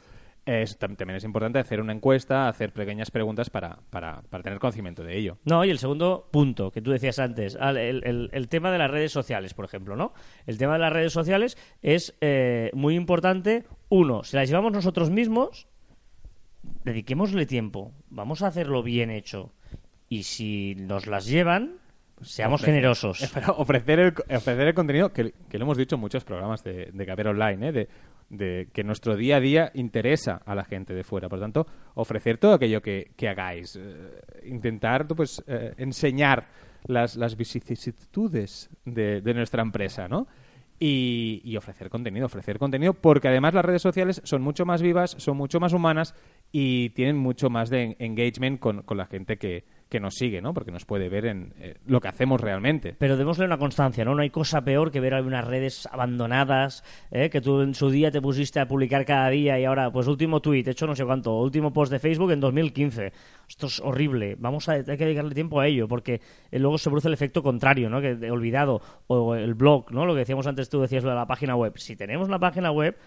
Es, 0.44 0.80
tam- 0.80 0.96
también 0.98 1.18
es 1.18 1.24
importante 1.24 1.60
hacer 1.60 1.80
una 1.82 1.94
encuesta, 1.94 2.48
hacer 2.48 2.74
pequeñas 2.74 3.12
preguntas 3.12 3.52
para, 3.52 3.78
para, 3.92 4.24
para 4.24 4.42
tener 4.42 4.58
conocimiento 4.58 5.04
de 5.04 5.16
ello. 5.18 5.38
No, 5.46 5.64
y 5.66 5.70
el 5.70 5.78
segundo 5.78 6.30
punto 6.32 6.72
que 6.72 6.82
tú 6.82 6.90
decías 6.92 7.20
antes, 7.20 7.56
el- 7.62 8.30
el 8.32 8.48
tema 8.50 8.72
de 8.72 8.80
las 8.80 8.90
redes 8.90 9.12
sociales, 9.12 9.54
por 9.54 9.66
ejemplo, 9.66 9.96
¿no? 9.96 10.14
El 10.48 10.58
tema 10.58 10.74
de 10.74 10.80
las 10.80 10.94
redes 10.94 11.14
sociales 11.14 11.58
es 11.84 12.18
eh, 12.22 12.72
muy 12.74 12.96
importante. 12.96 13.66
Uno, 13.90 14.24
si 14.24 14.36
las 14.36 14.50
llevamos 14.50 14.72
nosotros 14.72 15.12
mismos, 15.12 15.68
dediquémosle 16.84 17.46
tiempo. 17.46 17.94
Vamos 18.10 18.42
a 18.42 18.48
hacerlo 18.48 18.84
bien 18.84 19.10
hecho. 19.12 19.54
Y 20.10 20.24
si 20.24 20.76
nos 20.76 21.08
las 21.08 21.26
llevan, 21.28 21.78
seamos 22.22 22.62
Ofrecer- 22.62 22.66
generosos. 22.66 23.34
Ofrecer 23.58 24.00
el, 24.00 24.14
ofrecer 24.36 24.68
el 24.68 24.74
contenido 24.74 25.12
que, 25.12 25.34
que 25.50 25.58
lo 25.58 25.66
hemos 25.66 25.78
dicho 25.78 25.96
en 25.96 26.02
muchos 26.02 26.24
programas 26.24 26.64
de, 26.64 26.90
de 26.94 27.06
Caber 27.06 27.28
Online, 27.28 27.70
¿eh? 27.70 27.72
de, 27.72 27.90
de 28.30 28.68
que 28.74 28.84
nuestro 28.84 29.16
día 29.16 29.38
a 29.38 29.40
día 29.40 29.72
interesa 29.74 30.42
a 30.46 30.56
la 30.56 30.64
gente 30.64 30.94
de 30.94 31.04
fuera. 31.04 31.28
Por 31.30 31.40
tanto, 31.40 31.66
ofrecer 31.96 32.38
todo 32.38 32.54
aquello 32.54 32.82
que, 32.82 33.12
que 33.18 33.28
hagáis. 33.28 33.76
eh, 33.76 34.22
intentar 34.46 35.06
pues, 35.08 35.44
eh, 35.48 35.74
enseñar 35.78 36.48
las, 36.86 37.16
las 37.16 37.36
vicisitudes 37.36 38.70
de, 38.86 39.22
de 39.22 39.34
nuestra 39.34 39.62
empresa, 39.62 40.08
¿no? 40.08 40.28
Y, 40.84 41.42
y 41.44 41.58
ofrecer 41.58 41.90
contenido, 41.92 42.26
ofrecer 42.26 42.58
contenido, 42.58 42.94
porque 42.96 43.28
además 43.28 43.54
las 43.54 43.64
redes 43.64 43.84
sociales 43.84 44.20
son 44.24 44.42
mucho 44.42 44.66
más 44.66 44.82
vivas, 44.82 45.12
son 45.20 45.38
mucho 45.38 45.60
más 45.60 45.74
humanas 45.74 46.16
y 46.52 46.90
tienen 46.90 47.18
mucho 47.18 47.50
más 47.50 47.70
de 47.70 47.84
en- 47.84 47.96
engagement 48.00 48.60
con, 48.60 48.82
con 48.82 48.98
la 48.98 49.06
gente 49.06 49.38
que, 49.38 49.64
que 49.88 50.00
nos 50.00 50.16
sigue, 50.16 50.42
¿no? 50.42 50.54
Porque 50.54 50.72
nos 50.72 50.86
puede 50.86 51.08
ver 51.10 51.26
en 51.26 51.54
eh, 51.60 51.76
lo 51.86 52.00
que 52.02 52.08
hacemos 52.10 52.42
realmente. 52.42 52.96
Pero 52.98 53.16
démosle 53.18 53.46
una 53.46 53.58
constancia, 53.58 54.04
¿no? 54.06 54.16
No 54.16 54.22
hay 54.22 54.30
cosa 54.30 54.62
peor 54.62 54.92
que 54.92 55.00
ver 55.00 55.14
algunas 55.14 55.46
redes 55.46 55.88
abandonadas, 55.92 56.84
¿eh? 57.12 57.30
que 57.30 57.42
tú 57.42 57.62
en 57.62 57.74
su 57.74 57.90
día 57.90 58.12
te 58.12 58.22
pusiste 58.22 58.60
a 58.60 58.68
publicar 58.68 59.06
cada 59.06 59.30
día 59.30 59.60
y 59.60 59.66
ahora, 59.66 59.92
pues 59.92 60.08
último 60.08 60.42
tweet, 60.42 60.64
hecho 60.68 60.88
no 60.88 60.96
sé 60.96 61.06
cuánto, 61.06 61.38
último 61.40 61.72
post 61.74 61.92
de 61.92 62.00
Facebook 62.00 62.32
en 62.32 62.40
2015. 62.40 63.12
Esto 63.48 63.68
es 63.68 63.80
horrible. 63.80 64.36
Vamos 64.40 64.68
a 64.70 64.74
hay 64.74 64.84
que 64.84 64.98
dedicarle 64.98 65.34
tiempo 65.34 65.60
a 65.60 65.68
ello, 65.68 65.88
porque 65.88 66.22
eh, 66.52 66.60
luego 66.60 66.78
se 66.78 66.90
produce 66.90 67.08
el 67.08 67.14
efecto 67.14 67.42
contrario, 67.44 67.90
¿no? 67.90 68.02
Que 68.02 68.16
de 68.16 68.32
olvidado, 68.32 68.82
o 69.08 69.36
el 69.36 69.54
blog, 69.54 69.92
¿no? 69.92 70.06
Lo 70.06 70.14
que 70.14 70.20
decíamos 70.20 70.48
antes, 70.48 70.70
tú 70.70 70.82
decías 70.82 71.04
lo 71.04 71.10
de 71.12 71.16
la 71.16 71.28
página 71.28 71.56
web. 71.56 71.74
Si 71.78 71.96
tenemos 71.96 72.28
una 72.28 72.40
página 72.40 72.72
web, 72.72 72.98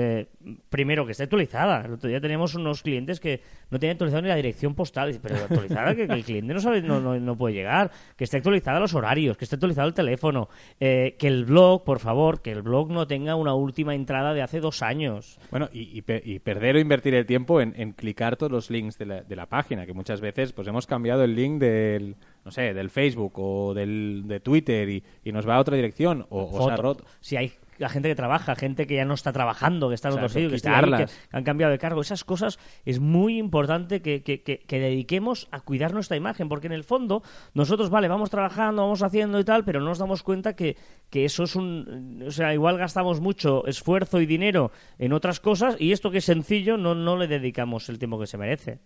eh, 0.00 0.26
primero 0.70 1.04
que 1.04 1.12
esté 1.12 1.24
actualizada. 1.24 1.84
El 1.84 1.92
otro 1.94 2.08
día 2.08 2.20
teníamos 2.20 2.54
unos 2.54 2.82
clientes 2.82 3.18
que 3.20 3.40
no 3.70 3.78
tenían 3.78 3.94
actualizado 3.94 4.22
ni 4.22 4.28
la 4.28 4.36
dirección 4.36 4.74
postal. 4.74 5.18
Pero 5.20 5.36
actualizada, 5.36 5.94
que, 5.94 6.06
que 6.06 6.12
el 6.14 6.24
cliente 6.24 6.54
no 6.54 6.60
sabe, 6.60 6.82
no, 6.82 7.00
no, 7.00 7.18
no 7.18 7.36
puede 7.36 7.54
llegar. 7.54 7.90
Que 8.16 8.24
esté 8.24 8.36
actualizada 8.36 8.78
los 8.80 8.94
horarios, 8.94 9.36
que 9.36 9.44
esté 9.44 9.56
actualizado 9.56 9.88
el 9.88 9.94
teléfono. 9.94 10.48
eh, 10.80 11.16
que 11.18 11.26
el 11.26 11.44
blog, 11.44 11.84
por 11.84 11.98
favor, 11.98 12.42
que 12.42 12.52
el 12.52 12.62
blog 12.62 12.90
no 12.90 13.06
tenga 13.06 13.34
una 13.34 13.54
última 13.54 13.94
entrada 13.94 14.34
de 14.34 14.42
hace 14.42 14.60
dos 14.60 14.82
años. 14.82 15.38
Bueno, 15.50 15.68
y, 15.72 15.96
y 15.98 16.02
pe- 16.02 16.22
y 16.24 16.38
perder 16.38 16.76
o 16.76 16.78
invertir 16.80 17.14
el 17.14 17.26
tiempo 17.26 17.60
en, 17.60 17.74
en 17.76 17.92
clicar 17.92 18.36
todos 18.36 18.52
los 18.52 18.70
links 18.70 18.98
de 18.98 19.06
la, 19.06 19.22
de 19.22 19.36
la 19.36 19.46
página, 19.46 19.86
que 19.86 19.92
muchas 19.92 20.20
veces 20.20 20.52
pues 20.52 20.68
hemos 20.68 20.86
cambiado 20.86 21.24
el 21.24 21.34
link 21.34 21.58
del, 21.58 22.16
no 22.44 22.50
sé, 22.50 22.74
del 22.74 22.90
Facebook 22.90 23.32
o 23.38 23.74
del, 23.74 24.24
de 24.26 24.40
Twitter 24.40 24.88
y, 24.88 25.02
y 25.24 25.32
nos 25.32 25.48
va 25.48 25.56
a 25.56 25.60
otra 25.60 25.76
dirección 25.76 26.26
o, 26.30 26.44
o 26.44 26.66
se 26.66 26.72
ha 26.72 26.76
roto. 26.76 27.04
Si 27.20 27.36
hay 27.36 27.52
la 27.78 27.88
gente 27.88 28.08
que 28.08 28.14
trabaja, 28.14 28.54
gente 28.56 28.86
que 28.86 28.96
ya 28.96 29.04
no 29.04 29.14
está 29.14 29.32
trabajando, 29.32 29.88
que 29.88 29.94
está 29.94 30.08
en 30.08 30.14
otro 30.14 30.28
sitio, 30.28 30.48
que, 30.50 30.56
está 30.56 30.70
ahí, 30.70 30.76
que 31.06 31.36
han 31.36 31.44
cambiado 31.44 31.70
de 31.72 31.78
cargo. 31.78 32.00
Esas 32.00 32.24
cosas 32.24 32.58
es 32.84 33.00
muy 33.00 33.38
importante 33.38 34.02
que, 34.02 34.22
que- 34.22 34.42
que- 34.42 34.58
que 34.58 34.78
dediquemos 34.80 35.48
a 35.50 35.60
cuidar 35.60 35.94
nuestra 35.94 36.16
imagen, 36.16 36.48
porque 36.48 36.66
en 36.66 36.72
el 36.72 36.84
fondo 36.84 37.22
nosotros, 37.54 37.90
vale, 37.90 38.08
vamos 38.08 38.30
trabajando, 38.30 38.82
vamos 38.82 39.02
haciendo 39.02 39.38
y 39.40 39.44
tal, 39.44 39.64
pero 39.64 39.80
no 39.80 39.86
nos 39.86 39.98
damos 39.98 40.22
cuenta 40.22 40.54
que, 40.54 40.76
que 41.10 41.24
eso 41.24 41.44
es 41.44 41.56
un... 41.56 42.24
O 42.26 42.30
sea, 42.30 42.52
igual 42.52 42.78
gastamos 42.78 43.20
mucho 43.20 43.66
esfuerzo 43.66 44.20
y 44.20 44.26
dinero 44.26 44.70
en 44.98 45.12
otras 45.12 45.40
cosas 45.40 45.76
y 45.78 45.92
esto 45.92 46.10
que 46.10 46.18
es 46.18 46.24
sencillo 46.24 46.76
no, 46.76 46.94
no 46.94 47.16
le 47.16 47.28
dedicamos 47.28 47.88
el 47.88 47.98
tiempo 47.98 48.18
que 48.18 48.26
se 48.26 48.36
merece. 48.38 48.80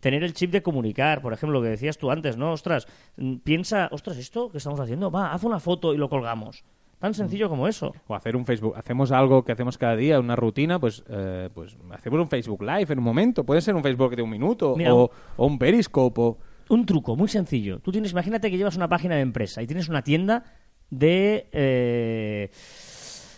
Tener 0.00 0.24
el 0.24 0.34
chip 0.34 0.50
de 0.50 0.62
comunicar, 0.62 1.22
por 1.22 1.32
ejemplo, 1.32 1.58
lo 1.58 1.62
que 1.64 1.70
decías 1.70 1.96
tú 1.96 2.10
antes, 2.10 2.36
¿no? 2.36 2.52
Ostras, 2.52 2.86
mm, 3.16 3.36
piensa, 3.36 3.88
ostras, 3.92 4.18
esto 4.18 4.50
que 4.50 4.58
estamos 4.58 4.80
haciendo, 4.80 5.10
va, 5.10 5.32
haz 5.32 5.44
una 5.44 5.60
foto 5.60 5.94
y 5.94 5.96
lo 5.96 6.08
colgamos. 6.08 6.64
Tan 7.04 7.12
sencillo 7.12 7.50
como 7.50 7.68
eso. 7.68 7.94
O 8.06 8.14
hacer 8.14 8.34
un 8.34 8.46
Facebook. 8.46 8.72
Hacemos 8.78 9.12
algo 9.12 9.44
que 9.44 9.52
hacemos 9.52 9.76
cada 9.76 9.94
día, 9.94 10.18
una 10.18 10.36
rutina, 10.36 10.78
pues, 10.78 11.04
eh, 11.06 11.50
pues 11.52 11.76
hacemos 11.90 12.18
un 12.18 12.28
Facebook 12.28 12.62
Live 12.62 12.86
en 12.94 12.98
un 12.98 13.04
momento. 13.04 13.44
Puede 13.44 13.60
ser 13.60 13.74
un 13.74 13.82
Facebook 13.82 14.16
de 14.16 14.22
un 14.22 14.30
minuto 14.30 14.74
Mira, 14.74 14.94
o, 14.94 15.10
o 15.36 15.46
un 15.46 15.58
Periscope. 15.58 16.18
o- 16.18 16.38
Un 16.70 16.86
truco 16.86 17.14
muy 17.14 17.28
sencillo. 17.28 17.78
Tú 17.80 17.92
tienes, 17.92 18.12
imagínate 18.12 18.50
que 18.50 18.56
llevas 18.56 18.76
una 18.76 18.88
página 18.88 19.16
de 19.16 19.20
empresa 19.20 19.60
y 19.62 19.66
tienes 19.66 19.90
una 19.90 20.00
tienda 20.00 20.44
de. 20.88 21.46
eh, 21.52 22.50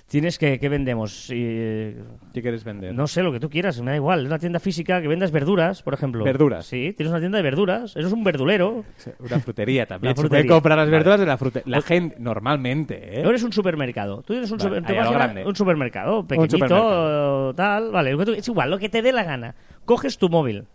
tienes 0.08 0.38
que, 0.38 0.58
¿qué 0.58 0.68
vendemos? 0.68 1.28
Eh, 1.32 2.00
¿Qué 2.32 2.42
quieres 2.42 2.64
vender? 2.64 2.94
no 2.94 3.06
sé, 3.06 3.22
lo 3.22 3.32
que 3.32 3.40
tú 3.40 3.50
quieras, 3.50 3.80
me 3.80 3.90
da 3.92 3.96
igual. 3.96 4.20
Es 4.20 4.26
una 4.26 4.38
tienda 4.38 4.60
física 4.60 5.00
que 5.02 5.08
vendas 5.08 5.30
verduras, 5.32 5.82
por 5.82 5.94
ejemplo. 5.94 6.24
Verduras. 6.24 6.66
Sí, 6.66 6.92
tienes 6.96 7.10
una 7.10 7.20
tienda 7.20 7.36
de 7.38 7.42
verduras. 7.42 7.96
Eso 7.96 8.06
es 8.06 8.12
un 8.12 8.22
verdulero. 8.24 8.84
Una 9.18 9.40
frutería 9.40 9.86
también. 9.86 10.10
Una 10.10 10.16
Se 10.16 10.28
puede 10.28 10.28
frutería. 10.42 10.52
comprar 10.52 10.78
las 10.78 10.86
Vale. 10.86 10.96
verduras 10.96 11.20
de 11.20 11.26
la 11.26 11.36
frutería. 11.38 11.76
La 11.76 11.82
gente, 11.82 12.16
normalmente, 12.18 13.20
¿eh? 13.20 13.24
Ahora 13.24 13.36
es 13.36 13.42
un 13.42 13.52
supermercado. 13.52 14.22
Tú 14.22 14.32
tienes 14.32 14.50
un, 14.50 14.58
Vale, 14.58 14.76
super- 14.80 14.96
vas 14.96 15.08
a 15.08 15.12
grande. 15.12 15.44
un 15.46 15.56
supermercado 15.56 16.26
pequeñito, 16.26 16.56
supermercado. 16.56 17.54
tal. 17.54 17.90
Vale, 17.90 18.16
es 18.38 18.48
igual, 18.48 18.70
lo 18.70 18.78
que 18.78 18.88
te 18.88 19.02
dé 19.02 19.12
la 19.12 19.24
gana. 19.24 19.54
Coges 19.84 20.18
tu 20.18 20.28
móvil. 20.28 20.66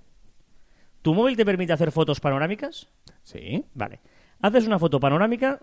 ¿Tu 1.01 1.13
móvil 1.15 1.35
te 1.35 1.45
permite 1.45 1.73
hacer 1.73 1.91
fotos 1.91 2.19
panorámicas? 2.19 2.87
Sí. 3.23 3.65
Vale. 3.73 3.99
Haces 4.41 4.67
una 4.67 4.77
foto 4.77 4.99
panorámica 4.99 5.59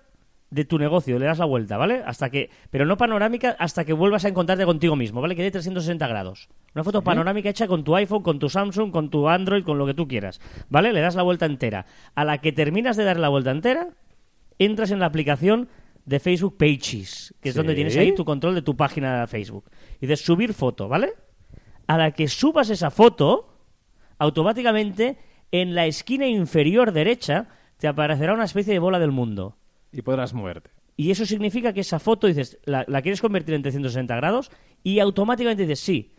de 0.50 0.64
tu 0.64 0.78
negocio, 0.78 1.18
le 1.18 1.26
das 1.26 1.38
la 1.38 1.44
vuelta, 1.44 1.76
¿vale? 1.76 2.02
Hasta 2.06 2.30
que, 2.30 2.48
pero 2.70 2.86
no 2.86 2.96
panorámica 2.96 3.54
hasta 3.58 3.84
que 3.84 3.92
vuelvas 3.92 4.24
a 4.24 4.28
encontrarte 4.28 4.64
contigo 4.64 4.96
mismo, 4.96 5.20
¿vale? 5.20 5.36
Que 5.36 5.42
dé 5.42 5.50
360 5.50 6.06
grados. 6.06 6.48
Una 6.74 6.84
foto 6.84 7.02
panorámica 7.02 7.50
hecha 7.50 7.66
con 7.66 7.84
tu 7.84 7.94
iPhone, 7.96 8.22
con 8.22 8.38
tu 8.38 8.48
Samsung, 8.48 8.90
con 8.90 9.10
tu 9.10 9.28
Android, 9.28 9.62
con 9.64 9.76
lo 9.76 9.84
que 9.86 9.92
tú 9.94 10.08
quieras, 10.08 10.40
¿vale? 10.70 10.92
Le 10.92 11.00
das 11.02 11.14
la 11.16 11.22
vuelta 11.22 11.44
entera. 11.44 11.84
A 12.14 12.24
la 12.24 12.38
que 12.38 12.52
terminas 12.52 12.96
de 12.96 13.04
dar 13.04 13.18
la 13.18 13.28
vuelta 13.28 13.50
entera, 13.50 13.88
entras 14.58 14.90
en 14.90 15.00
la 15.00 15.06
aplicación 15.06 15.68
de 16.06 16.18
Facebook 16.20 16.56
Pages, 16.56 17.34
que 17.42 17.50
es 17.50 17.54
Sí. 17.54 17.58
donde 17.58 17.74
tienes 17.74 17.94
ahí 17.98 18.14
tu 18.14 18.24
control 18.24 18.54
de 18.54 18.62
tu 18.62 18.74
página 18.74 19.20
de 19.20 19.26
Facebook. 19.26 19.64
Y 20.00 20.06
dices 20.06 20.24
subir 20.24 20.54
foto, 20.54 20.88
¿vale? 20.88 21.12
A 21.86 21.98
la 21.98 22.12
que 22.12 22.26
subas 22.28 22.70
esa 22.70 22.90
foto, 22.90 23.54
automáticamente 24.18 25.18
en 25.52 25.74
la 25.74 25.86
esquina 25.86 26.26
inferior 26.26 26.92
derecha 26.92 27.48
te 27.78 27.86
aparecerá 27.88 28.34
una 28.34 28.44
especie 28.44 28.72
de 28.72 28.78
bola 28.78 28.98
del 28.98 29.12
mundo. 29.12 29.56
Y 29.92 30.02
podrás 30.02 30.34
moverte. 30.34 30.70
Y 30.96 31.10
eso 31.10 31.24
significa 31.24 31.72
que 31.72 31.80
esa 31.80 31.98
foto, 31.98 32.26
dices, 32.26 32.58
la, 32.64 32.84
la 32.88 33.02
quieres 33.02 33.20
convertir 33.20 33.54
en 33.54 33.62
360 33.62 34.16
grados 34.16 34.50
y 34.82 34.98
automáticamente 34.98 35.62
dices 35.62 35.80
sí. 35.80 36.12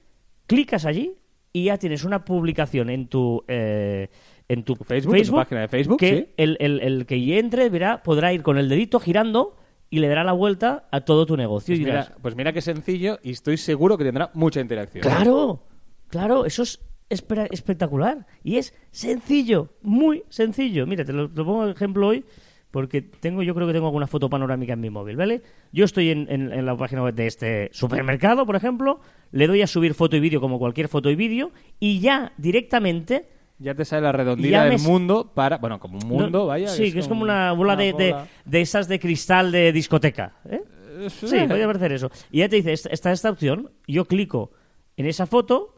Clicas 0.48 0.86
allí 0.86 1.14
y 1.52 1.66
ya 1.66 1.78
tienes 1.78 2.04
una 2.06 2.24
publicación 2.26 2.90
en 2.90 3.08
tu, 3.08 3.44
eh, 3.48 4.10
en 4.48 4.64
tu, 4.64 4.76
Facebook, 4.76 5.16
en 5.16 5.26
tu 5.28 5.36
página 5.36 5.62
de 5.62 5.68
Facebook, 5.68 6.00
que 6.00 6.18
sí. 6.18 6.34
el, 6.38 6.58
el- 6.60 6.80
el 6.80 7.06
que 7.06 7.38
entre 7.40 7.70
verá, 7.70 8.02
podrá 8.04 8.32
ir 8.34 8.42
con 8.42 8.58
el 8.58 8.70
dedito 8.70 9.00
girando 9.00 9.58
y 9.90 10.00
le 10.00 10.08
dará 10.08 10.24
la 10.24 10.32
vuelta 10.34 10.88
a 10.92 11.02
todo 11.02 11.26
tu 11.26 11.36
negocio. 11.36 11.74
Pues 11.74 11.80
y 11.82 11.84
dirás, 11.86 12.10
mira, 12.10 12.20
pues 12.22 12.36
mira 12.36 12.54
qué 12.54 12.62
sencillo 12.62 13.20
y 13.22 13.32
estoy 13.32 13.58
seguro 13.58 13.98
que 13.98 14.06
tendrá 14.06 14.32
mucha 14.34 14.62
interacción. 14.62 15.02
Claro, 15.02 15.64
claro, 16.10 16.46
eso 16.46 16.64
es 16.64 16.80
espectacular. 17.10 18.26
Y 18.44 18.58
es 18.58 18.74
sencillo, 18.92 19.74
muy 19.82 20.24
sencillo. 20.30 20.86
Mira, 20.88 21.04
te 21.06 21.14
lo, 21.14 21.30
te 21.30 21.36
lo 21.38 21.46
pongo 21.46 21.66
de 21.66 21.72
ejemplo 21.74 22.08
hoy 22.08 22.24
porque 22.72 23.02
tengo, 23.02 23.42
yo 23.44 23.56
creo 23.56 23.66
que 23.68 23.74
tengo 23.74 23.88
alguna 23.88 24.06
foto 24.08 24.30
panorámica 24.30 24.74
en 24.74 24.80
mi 24.82 24.90
móvil, 24.90 25.16
¿vale? 25.16 25.42
Yo 25.72 25.86
estoy 25.86 26.10
en, 26.12 26.28
en- 26.30 26.54
en 26.54 26.66
la 26.66 26.78
página 26.78 27.04
web 27.04 27.16
de 27.16 27.26
este 27.28 27.70
supermercado, 27.74 28.46
por 28.46 28.56
ejemplo, 28.56 29.00
le 29.32 29.48
doy 29.48 29.62
a 29.62 29.68
subir 29.68 29.94
foto 29.96 30.16
y 30.16 30.20
vídeo 30.20 30.40
como 30.40 30.60
cualquier 30.60 30.88
foto 30.88 31.10
y 31.10 31.16
vídeo 31.16 31.52
y 31.80 32.00
ya 32.00 32.32
directamente... 32.38 33.28
Ya 33.58 33.76
te 33.76 33.84
sale 33.84 34.04
la 34.04 34.12
Ya 34.12 34.18
redondita 34.18 34.64
me 34.66 34.70
del 34.70 34.80
mundo 34.82 35.32
para... 35.34 35.58
Bueno, 35.58 35.80
como 35.80 35.98
un 36.00 36.08
mundo, 36.08 36.30
no- 36.30 36.46
vaya. 36.46 36.68
Sí, 36.70 36.94
que 36.94 37.00
es 37.00 37.08
como 37.08 37.24
una 37.24 37.52
bola, 37.54 37.76
de, 37.76 37.92
de- 37.94 38.12
bola. 38.14 38.28
de 38.46 38.62
esas 38.62 38.88
de 38.88 39.00
cristal 39.00 39.52
de 39.52 39.74
discoteca. 39.74 40.36
¿eh? 40.50 40.62
Eh, 41.02 41.10
Sí, 41.10 41.36
podría 41.48 41.66
parecer 41.66 41.92
eso. 41.92 42.10
Y 42.32 42.40
ya 42.40 42.50
te 42.50 42.58
dice, 42.58 42.72
esta- 42.72 42.90
está 42.90 43.12
esta 43.12 43.30
opción, 43.32 43.72
yo 43.88 44.06
clico 44.06 44.52
en 44.96 45.08
esa 45.08 45.26
foto, 45.26 45.76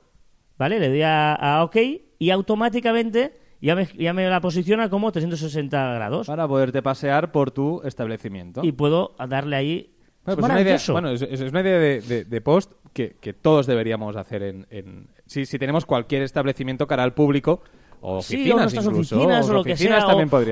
¿vale? 0.58 0.80
Le 0.80 0.90
doy 0.90 1.02
a, 1.04 1.34
a 1.34 1.64
OK 1.64 1.78
y 2.20 2.30
automáticamente 2.30 3.40
ya 3.62 3.76
me, 3.76 3.88
ya 3.98 4.14
me 4.14 4.28
la 4.28 4.42
posiciona 4.42 4.90
como 4.90 5.12
360 5.12 5.94
grados. 5.94 6.28
Para 6.28 6.48
poderte 6.48 6.82
pasear 6.82 7.32
por 7.32 7.52
tu 7.52 7.82
establecimiento. 7.84 8.62
Y 8.64 8.72
puedo 8.72 9.16
darle 9.30 9.56
ahí... 9.56 9.92
Bueno, 10.26 10.34
Es 10.34 10.36
pues 10.36 10.46
es 10.46 10.52
una 10.52 10.62
idea, 10.62 10.80
bueno, 10.94 11.10
es, 11.10 11.22
es- 11.24 11.42
es 11.42 11.52
una 11.52 11.62
idea 11.62 11.80
de, 11.80 12.02
de- 12.02 12.26
de 12.26 12.42
post 12.42 12.72
que, 12.94 13.16
que 13.20 13.34
todos 13.34 13.66
deberíamos 13.66 14.16
hacer 14.16 14.44
en... 14.44 14.68
en- 14.70 15.08
si, 15.26 15.46
si 15.46 15.58
tenemos 15.58 15.86
cualquier 15.86 16.22
establecimiento 16.24 16.86
cara 16.88 17.04
al 17.04 17.14
público, 17.14 17.64
o 18.02 18.18
oficinas 18.18 18.46
sí, 18.46 18.52
o 18.52 18.58
nuestras 18.58 18.86
incluso, 18.86 19.16
oficinas 19.16 19.50
o 19.50 19.54
lo 19.54 19.64
que 19.64 19.78
sea, 19.78 20.06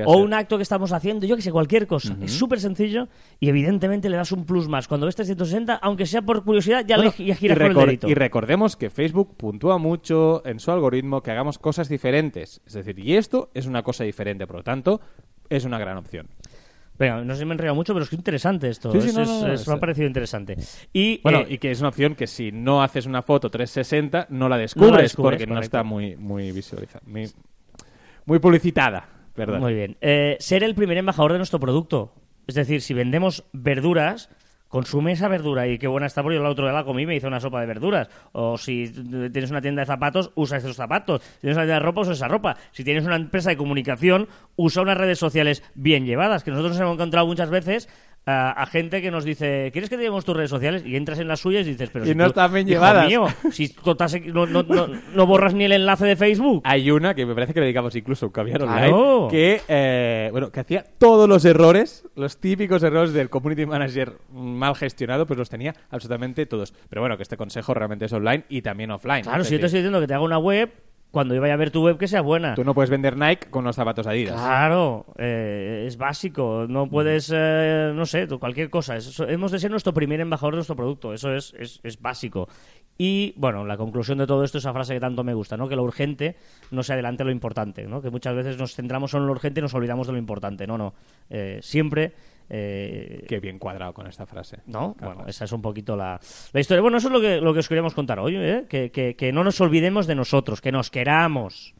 o, 0.06 0.18
un 0.18 0.32
acto 0.32 0.56
que 0.56 0.62
estamos 0.62 0.92
haciendo, 0.92 1.26
yo 1.26 1.36
que 1.36 1.42
sé, 1.42 1.50
cualquier 1.50 1.86
cosa. 1.86 2.16
Es 2.22 2.32
súper 2.32 2.60
sencillo 2.60 3.08
y 3.40 3.48
evidentemente 3.48 4.08
le 4.08 4.16
das 4.16 4.32
un 4.32 4.44
plus 4.44 4.68
más. 4.68 4.88
Cuando 4.88 5.06
ves 5.06 5.16
360, 5.16 5.74
aunque 5.74 6.06
sea 6.06 6.22
por 6.22 6.44
curiosidad, 6.44 6.84
ya, 6.86 6.96
Bueno, 6.96 7.12
le, 7.18 7.24
ya 7.24 7.34
giras 7.34 7.56
y, 7.56 7.60
con 7.60 7.70
el 7.70 7.86
dedito. 7.86 8.08
y 8.08 8.14
recordemos 8.14 8.76
que 8.76 8.88
Facebook 8.88 9.36
puntúa 9.36 9.78
mucho 9.78 10.42
en 10.46 10.60
su 10.60 10.70
algoritmo 10.70 11.22
que 11.22 11.32
hagamos 11.32 11.58
cosas 11.58 11.88
diferentes. 11.88 12.60
Es 12.64 12.72
decir, 12.72 12.98
y 12.98 13.16
esto 13.16 13.50
es 13.52 13.66
una 13.66 13.82
cosa 13.82 14.04
diferente, 14.04 14.46
por 14.46 14.56
lo 14.56 14.62
tanto, 14.62 15.00
es 15.48 15.64
una 15.64 15.78
gran 15.78 15.96
opción. 15.96 16.28
Venga, 17.00 17.24
no 17.24 17.32
sé 17.34 17.40
si 17.40 17.44
me 17.46 17.52
he 17.52 17.54
enredado 17.54 17.74
mucho, 17.74 17.94
pero 17.94 18.04
es 18.04 18.10
que 18.10 18.14
interesante 18.16 18.68
esto. 18.68 18.92
Sí, 18.92 19.00
sí, 19.00 19.08
Es- 19.08 19.14
no, 19.16 19.22
es- 19.22 19.28
no, 19.28 19.40
no, 19.48 19.52
es- 19.54 19.60
es- 19.62 19.68
me 19.68 19.74
ha 19.74 19.80
parecido 19.80 20.06
interesante. 20.06 20.56
Y, 20.92 21.20
Bueno, 21.22 21.40
eh, 21.40 21.46
y 21.48 21.58
que 21.58 21.70
es 21.72 21.80
una 21.80 21.88
opción 21.88 22.14
que 22.14 22.26
si 22.28 22.52
no 22.52 22.82
haces 22.82 23.06
una 23.06 23.22
foto 23.22 23.50
360 23.50 24.26
no 24.28 24.48
la 24.48 24.58
descubres, 24.58 25.02
descubres, 25.02 25.38
porque 25.40 25.52
no 25.52 25.58
está 25.60 25.82
muy 25.82 26.14
muy 26.16 26.52
visualizada, 26.52 27.02
muy, 27.06 27.28
muy 28.26 28.38
publicitada, 28.38 29.08
perdón. 29.34 29.60
Muy 29.60 29.74
bien. 29.74 29.96
Eh, 30.02 30.36
ser 30.40 30.62
el 30.62 30.74
primer 30.74 30.98
embajador 30.98 31.32
de 31.32 31.38
nuestro 31.38 31.58
producto. 31.58 32.14
Es 32.46 32.54
decir, 32.54 32.82
si 32.82 32.94
vendemos 32.94 33.44
verduras, 33.52 34.28
consume 34.70 35.12
esa 35.12 35.28
verdura 35.28 35.66
y 35.66 35.78
qué 35.78 35.88
buena 35.88 36.06
está 36.06 36.22
porque 36.22 36.36
yo 36.36 36.42
la 36.42 36.48
otro 36.48 36.64
día 36.64 36.72
la 36.72 36.84
comí 36.84 37.02
y 37.02 37.06
me 37.06 37.16
hice 37.16 37.26
una 37.26 37.40
sopa 37.40 37.60
de 37.60 37.66
verduras. 37.66 38.08
O 38.32 38.56
si 38.56 38.88
tienes 38.88 39.50
una 39.50 39.60
tienda 39.60 39.82
de 39.82 39.86
zapatos, 39.86 40.30
usa 40.36 40.58
esos 40.58 40.76
zapatos. 40.76 41.22
Si 41.22 41.40
tienes 41.40 41.56
una 41.56 41.64
tienda 41.64 41.74
de 41.74 41.80
ropa, 41.80 42.00
usa 42.02 42.12
esa 42.12 42.28
ropa. 42.28 42.56
Si 42.70 42.84
tienes 42.84 43.04
una 43.04 43.16
empresa 43.16 43.50
de 43.50 43.56
comunicación, 43.56 44.28
usa 44.56 44.82
unas 44.82 44.96
redes 44.96 45.18
sociales 45.18 45.62
bien 45.74 46.06
llevadas. 46.06 46.44
Que 46.44 46.52
nosotros 46.52 46.72
nos 46.72 46.80
hemos 46.80 46.94
encontrado 46.94 47.26
muchas 47.26 47.50
veces 47.50 47.88
a, 48.26 48.50
a 48.62 48.66
gente 48.66 49.00
que 49.02 49.10
nos 49.10 49.24
dice, 49.24 49.70
¿quieres 49.72 49.88
que 49.90 49.96
te 49.96 50.02
llevemos 50.02 50.24
tus 50.24 50.36
redes 50.36 50.50
sociales? 50.50 50.82
Y 50.84 50.94
entras 50.96 51.18
en 51.18 51.26
las 51.28 51.40
suyas 51.40 51.66
y 51.66 51.70
dices, 51.70 51.90
pero 51.92 52.04
Y 52.04 52.08
si 52.08 52.14
no 52.14 52.24
tú- 52.24 52.30
están 52.30 52.52
bien 52.52 52.66
hijo 52.68 52.74
llevadas. 52.74 53.06
mío, 53.08 53.26
si 53.50 53.74
no, 54.26 54.46
no- 54.46 54.62
no- 54.62 54.86
no 55.14 55.26
borras 55.26 55.54
ni 55.54 55.64
el 55.64 55.72
enlace 55.72 56.04
de 56.06 56.16
Facebook. 56.16 56.62
Hay 56.64 56.90
una 56.90 57.14
que 57.14 57.24
me 57.26 57.34
parece 57.34 57.54
que 57.54 57.60
le 57.60 57.66
dedicamos 57.66 57.96
incluso 57.96 58.26
a 58.26 58.28
un 58.28 58.32
caviar 58.32 58.60
Claro. 58.60 58.96
online 59.26 59.30
que 59.30 59.60
eh, 59.68 60.28
bueno 60.32 60.50
que 60.52 60.60
hacía 60.60 60.84
todos 60.98 61.28
los 61.28 61.44
errores, 61.44 62.04
los 62.14 62.38
típicos 62.38 62.82
errores 62.82 63.12
del 63.12 63.30
community 63.30 63.66
manager 63.66 64.12
mal 64.32 64.74
gestionado, 64.76 65.26
pues 65.26 65.38
los 65.38 65.48
tenía 65.50 65.74
absolutamente 65.90 66.46
todos. 66.46 66.72
Pero 66.88 67.00
bueno, 67.02 67.16
que 67.16 67.22
este 67.22 67.36
consejo 67.36 67.74
realmente 67.74 68.04
es 68.04 68.12
online 68.12 68.44
y 68.48 68.62
también 68.62 68.90
offline. 68.90 69.22
Claro, 69.22 69.44
si 69.44 69.52
yo 69.54 69.60
te 69.60 69.66
estoy 69.66 69.80
diciendo 69.80 70.00
que 70.00 70.06
te 70.06 70.14
haga 70.14 70.22
una 70.24 70.38
web, 70.38 70.70
cuando 71.10 71.34
yo 71.34 71.40
vaya 71.40 71.54
a 71.54 71.56
ver 71.56 71.70
tu 71.70 71.84
web 71.84 71.98
que 71.98 72.08
sea 72.08 72.20
buena. 72.20 72.54
Tú 72.54 72.64
no 72.64 72.74
puedes 72.74 72.90
vender 72.90 73.16
Nike 73.16 73.48
con 73.50 73.64
los 73.64 73.76
zapatos 73.76 74.06
Adidas. 74.06 74.34
Claro, 74.34 75.06
eh, 75.18 75.84
es 75.86 75.96
básico. 75.96 76.66
No 76.68 76.88
puedes, 76.88 77.32
eh, 77.34 77.92
no 77.94 78.06
sé, 78.06 78.28
cualquier 78.28 78.70
cosa. 78.70 78.96
Hemos 79.28 79.52
de 79.52 79.58
ser 79.58 79.70
nuestro 79.70 79.92
primer 79.92 80.20
embajador 80.20 80.54
de 80.54 80.58
nuestro 80.58 80.76
producto. 80.76 81.12
Eso 81.12 81.34
es, 81.34 81.54
es, 81.58 81.80
es 81.82 82.00
básico. 82.00 82.48
Y, 82.96 83.32
bueno, 83.36 83.64
la 83.64 83.76
conclusión 83.76 84.18
de 84.18 84.26
todo 84.26 84.44
esto 84.44 84.58
es 84.58 84.64
esa 84.64 84.72
frase 84.72 84.94
que 84.94 85.00
tanto 85.00 85.24
me 85.24 85.34
gusta, 85.34 85.56
¿no? 85.56 85.68
Que 85.68 85.76
lo 85.76 85.82
urgente 85.82 86.36
no 86.70 86.82
se 86.82 86.92
adelante 86.92 87.24
lo 87.24 87.30
importante, 87.30 87.86
¿no? 87.86 88.02
Que 88.02 88.10
muchas 88.10 88.34
veces 88.34 88.58
nos 88.58 88.74
centramos 88.74 89.10
solo 89.10 89.24
en 89.24 89.28
lo 89.28 89.32
urgente 89.32 89.60
y 89.60 89.62
nos 89.62 89.74
olvidamos 89.74 90.06
de 90.06 90.12
lo 90.12 90.18
importante. 90.18 90.66
No, 90.66 90.78
no. 90.78 90.94
Eh, 91.28 91.58
siempre... 91.62 92.12
eh, 92.50 93.24
Qué 93.28 93.40
bien 93.40 93.58
cuadrado 93.58 93.94
con 93.94 94.06
esta 94.06 94.26
frase. 94.26 94.58
¿No? 94.66 94.96
Bueno, 95.00 95.24
esa 95.26 95.44
es 95.44 95.52
un 95.52 95.62
poquito 95.62 95.96
la, 95.96 96.20
la 96.52 96.60
historia. 96.60 96.82
Bueno, 96.82 96.98
eso 96.98 97.08
es 97.08 97.12
lo 97.12 97.20
que, 97.20 97.40
lo 97.40 97.52
que 97.52 97.60
os 97.60 97.68
queríamos 97.68 97.94
contar 97.94 98.18
hoy, 98.18 98.36
¿eh? 98.36 98.66
que, 98.68 98.90
que, 98.90 99.14
que 99.14 99.32
no 99.32 99.44
nos 99.44 99.60
olvidemos 99.60 100.06
de 100.06 100.16
nosotros, 100.16 100.60
que 100.60 100.72
nos 100.72 100.90
queramos. 100.90 101.74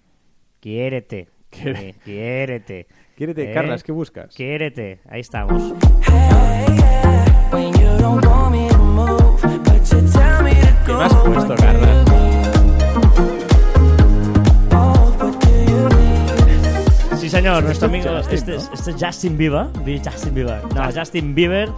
Quiérete. 0.61 1.29
Eh, 1.53 1.95
Quiérete. 2.05 2.87
Quiérete, 3.17 3.51
¿Eh? 3.51 3.55
Carlas, 3.55 3.83
¿qué 3.83 3.93
buscas? 3.93 4.35
Quiérete. 4.35 5.01
Ahí 5.09 5.21
estamos. 5.21 5.75
When 7.53 7.73
you 7.75 7.91
nuestro 17.63 17.89
amigo. 17.89 18.11
Justin, 18.17 18.35
este, 18.35 18.57
es, 18.57 18.71
este 18.73 18.91
es 18.91 18.97
Justin 19.05 19.39
Bieber. 19.39 19.67
Justin 20.05 20.35
Bieber. 20.35 20.61
No, 20.75 20.93
Justin 20.93 21.35
Bieber, 21.35 21.69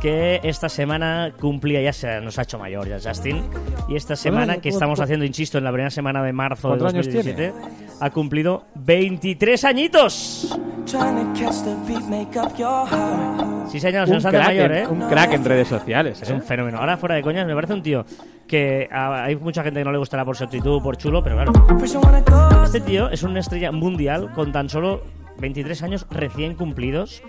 que 0.00 0.40
esta 0.42 0.68
semana 0.68 1.32
cumplía, 1.38 1.80
ya 1.82 1.92
se 1.92 2.20
nos 2.20 2.38
ha 2.38 2.42
hecho 2.42 2.58
mayor 2.58 2.88
ya 2.88 2.98
Justin. 3.02 3.42
Y 3.88 3.96
esta 3.96 4.16
semana 4.16 4.58
que 4.58 4.68
estamos 4.68 5.00
haciendo, 5.00 5.24
insisto, 5.24 5.58
en 5.58 5.64
la 5.64 5.70
primera 5.72 5.90
semana 5.90 6.22
de 6.22 6.32
marzo 6.32 6.72
de 6.72 6.78
¿Cuántos 6.78 6.94
años 6.94 7.06
2017, 7.06 7.52
ha 8.00 8.10
cumplido 8.10 8.64
23 8.76 9.64
añitos. 9.64 10.58
Trying 10.86 11.34
to 11.34 11.40
catch 11.40 11.62
the 11.62 11.74
beat, 11.86 12.02
make 12.08 12.38
up 12.38 12.56
your 12.56 12.86
heart. 12.88 13.68
Sí, 13.70 13.78
señor, 13.78 14.08
se 14.08 14.14
nos 14.14 14.24
hace 14.24 14.38
mayor, 14.38 14.72
en, 14.72 14.78
¿eh? 14.84 14.86
un 14.88 15.08
crack 15.08 15.32
en 15.32 15.44
redes 15.44 15.68
sociales. 15.68 16.20
Es 16.22 16.30
¿eh? 16.30 16.34
un 16.34 16.42
fenómeno. 16.42 16.78
Ahora, 16.78 16.96
fuera 16.96 17.14
de 17.14 17.22
coñas, 17.22 17.46
me 17.46 17.54
parece 17.54 17.74
un 17.74 17.82
tío 17.82 18.04
que 18.48 18.88
a- 18.90 19.24
hay 19.24 19.36
mucha 19.36 19.62
gente 19.62 19.80
que 19.80 19.84
no 19.84 19.92
le 19.92 19.98
gustará 19.98 20.24
por 20.24 20.36
su 20.36 20.42
actitud, 20.42 20.82
por 20.82 20.96
chulo, 20.96 21.22
pero 21.22 21.36
claro, 21.36 21.52
este 22.64 22.80
tío 22.80 23.08
es 23.10 23.22
una 23.22 23.38
estrella 23.38 23.70
mundial 23.70 24.32
con 24.34 24.50
tan 24.50 24.68
solo 24.68 25.02
23 25.40 25.82
años 25.82 26.06
recién 26.10 26.54
cumplidos. 26.54 27.22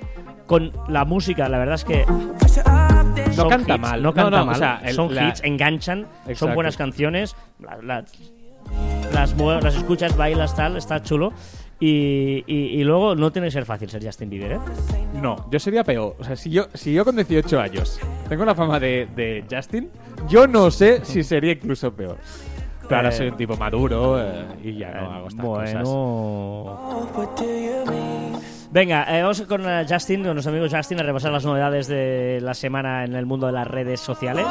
Con 0.48 0.72
la 0.90 1.06
música, 1.06 1.48
la 1.48 1.60
verdad 1.60 1.76
es 1.76 1.86
que 1.86 2.06
No 2.06 3.34
son 3.34 3.50
canta 3.50 3.74
hits, 3.76 3.82
mal. 3.82 4.02
No 4.02 4.10
No, 4.10 4.14
canta 4.14 4.38
no, 4.38 4.44
o 4.44 4.46
mal. 4.48 4.56
sea, 4.58 4.82
el- 4.84 4.94
son 4.96 5.16
la- 5.16 5.30
hits, 5.30 5.42
enganchan, 5.44 6.02
son 6.24 6.32
Exacto. 6.32 6.56
buenas 6.56 6.78
canciones. 6.78 7.36
la- 7.60 7.78
la- 7.82 8.06
las, 9.14 9.36
las 9.38 9.76
escuchas, 9.76 10.16
bailas, 10.18 10.56
tal, 10.56 10.78
está 10.78 11.02
chulo. 11.02 11.32
Y, 11.80 12.44
y- 12.48 12.80
y 12.80 12.84
luego 12.84 13.16
no 13.16 13.32
tiene 13.32 13.48
que 13.48 13.52
ser 13.52 13.66
fácil 13.66 13.90
ser 13.90 14.04
Justin 14.06 14.30
Bieber, 14.30 14.54
¿eh? 14.54 14.60
No, 15.14 15.48
yo 15.50 15.60
sería 15.60 15.84
peor. 15.84 16.16
O 16.20 16.24
sea, 16.24 16.36
si 16.36 16.50
yo, 16.52 16.68
si 16.74 16.94
yo 16.94 17.04
con 17.04 17.16
18 17.16 17.60
años 17.60 18.00
tengo 18.30 18.46
la 18.46 18.54
fama 18.56 18.80
de, 18.80 19.08
de 19.16 19.44
Justin, 19.50 19.90
yo 20.28 20.48
no 20.48 20.70
sé 20.70 21.04
si 21.06 21.24
sería 21.24 21.54
incluso 21.54 21.92
peor. 21.94 22.18
Claro, 22.88 23.10
Eh, 23.10 23.12
soy 23.14 23.28
un 23.30 23.38
tipo 23.38 23.56
maduro 23.58 24.22
eh, 24.22 24.46
y 24.64 24.78
ya 24.78 24.92
no 24.92 25.12
hago 25.12 25.28
estas 25.30 25.46
bueno. 25.46 25.84
cosas. 27.14 27.26
Venga, 28.72 29.04
eh, 29.10 29.22
vamos 29.22 29.42
con 29.42 29.68
eh, 29.70 29.86
Justin, 29.88 30.24
con 30.24 30.34
nuestro 30.34 30.54
amigo 30.56 30.66
Justin, 30.74 31.02
a 31.02 31.04
repasar 31.04 31.32
las 31.32 31.44
novedades 31.44 31.88
de 31.88 32.40
la 32.42 32.54
semana 32.54 33.04
en 33.04 33.16
el 33.16 33.26
mundo 33.26 33.48
de 33.48 33.52
las 33.54 33.68
redes 33.68 34.00
sociales. 34.00 34.46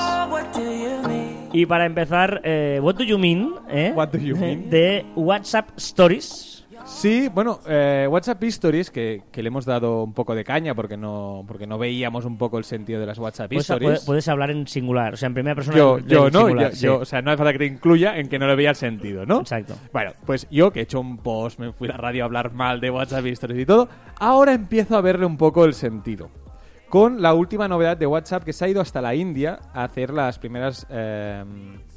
Y 1.52 1.64
para 1.64 1.86
empezar, 1.86 2.42
eh, 2.44 2.78
What 2.82 2.96
Do 2.96 3.04
You 3.04 3.18
Mean? 3.18 3.54
eh? 3.70 3.92
What 3.94 4.08
do 4.08 4.18
you 4.18 4.36
mean? 4.36 4.68
De 4.68 5.06
WhatsApp 5.16 5.70
Stories. 5.78 6.59
Sí, 6.84 7.28
bueno, 7.32 7.60
eh, 7.66 8.06
WhatsApp 8.10 8.42
Stories, 8.44 8.90
que, 8.90 9.22
que 9.30 9.42
le 9.42 9.48
hemos 9.48 9.64
dado 9.64 10.02
un 10.02 10.12
poco 10.12 10.34
de 10.34 10.44
caña 10.44 10.74
porque 10.74 10.96
no, 10.96 11.44
porque 11.46 11.66
no 11.66 11.78
veíamos 11.78 12.24
un 12.24 12.36
poco 12.36 12.58
el 12.58 12.64
sentido 12.64 12.98
de 13.00 13.06
las 13.06 13.18
WhatsApp 13.18 13.48
Puedes, 13.48 13.64
Stories. 13.64 13.86
puedes- 13.88 14.04
puedes 14.04 14.28
hablar 14.28 14.50
en 14.50 14.66
singular, 14.66 15.14
o 15.14 15.16
sea, 15.16 15.28
en 15.28 15.34
primera 15.34 15.54
persona. 15.54 15.76
Yo, 15.78 15.98
en- 15.98 16.06
yo 16.08 16.26
en 16.26 16.32
no, 16.32 16.38
singular, 16.40 16.70
yo, 16.70 16.76
sí. 16.76 16.86
yo- 16.86 16.98
o 16.98 17.04
sea, 17.04 17.22
no 17.22 17.30
hace 17.30 17.38
falta 17.38 17.52
que 17.52 17.58
te 17.60 17.66
incluya 17.66 18.18
en 18.18 18.28
que 18.28 18.38
no 18.38 18.46
le 18.48 18.56
veía 18.56 18.70
el 18.70 18.76
sentido, 18.76 19.24
¿no? 19.24 19.40
Exacto. 19.40 19.74
Bueno, 19.92 20.12
pues 20.26 20.46
yo 20.50 20.72
que 20.72 20.80
he 20.80 20.82
hecho 20.82 21.00
un 21.00 21.18
post, 21.18 21.58
me 21.60 21.72
fui 21.72 21.88
a 21.88 21.92
la 21.92 21.96
radio 21.98 22.24
a 22.24 22.26
hablar 22.26 22.52
mal 22.52 22.80
de 22.80 22.90
WhatsApp 22.90 23.24
Stories 23.26 23.62
y 23.62 23.66
todo, 23.66 23.88
ahora 24.18 24.52
empiezo 24.52 24.96
a 24.96 25.00
verle 25.00 25.26
un 25.26 25.36
poco 25.36 25.64
el 25.64 25.74
sentido. 25.74 26.28
Con 26.88 27.22
la 27.22 27.34
última 27.34 27.68
novedad 27.68 27.96
de 27.96 28.06
WhatsApp 28.06 28.42
que 28.42 28.52
se 28.52 28.64
ha 28.64 28.68
ido 28.68 28.80
hasta 28.80 29.00
la 29.00 29.14
India 29.14 29.60
a 29.72 29.84
hacer 29.84 30.10
las 30.10 30.40
primeras 30.40 30.86
eh, 30.90 31.44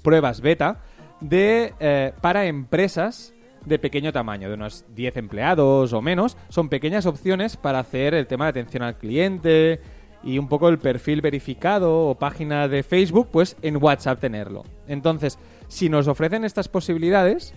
pruebas 0.04 0.40
beta 0.40 0.82
de 1.20 1.74
eh, 1.80 2.14
para 2.22 2.46
empresas 2.46 3.34
de 3.66 3.80
pequeño 3.80 4.12
tamaño, 4.12 4.50
de 4.50 4.56
unos 4.56 4.86
10 4.96 5.18
empleados 5.18 5.94
o 5.94 6.02
menos. 6.02 6.38
Son 6.50 6.70
pequeñas 6.70 7.06
opciones 7.06 7.58
para 7.58 7.80
hacer 7.80 8.14
el 8.14 8.28
tema 8.28 8.46
de 8.46 8.50
atención 8.50 8.84
al 8.84 8.98
cliente 8.98 9.80
y 10.24 10.38
un 10.38 10.48
poco 10.48 10.70
el 10.70 10.80
perfil 10.80 11.22
verificado 11.22 12.08
o 12.08 12.16
página 12.16 12.68
de 12.68 12.84
Facebook, 12.84 13.30
pues 13.32 13.58
en 13.62 13.78
WhatsApp 13.78 14.20
tenerlo. 14.20 14.64
Entonces, 14.88 15.38
si 15.68 15.90
nos 15.90 16.08
ofrecen 16.08 16.46
estas 16.46 16.68
posibilidades, 16.68 17.54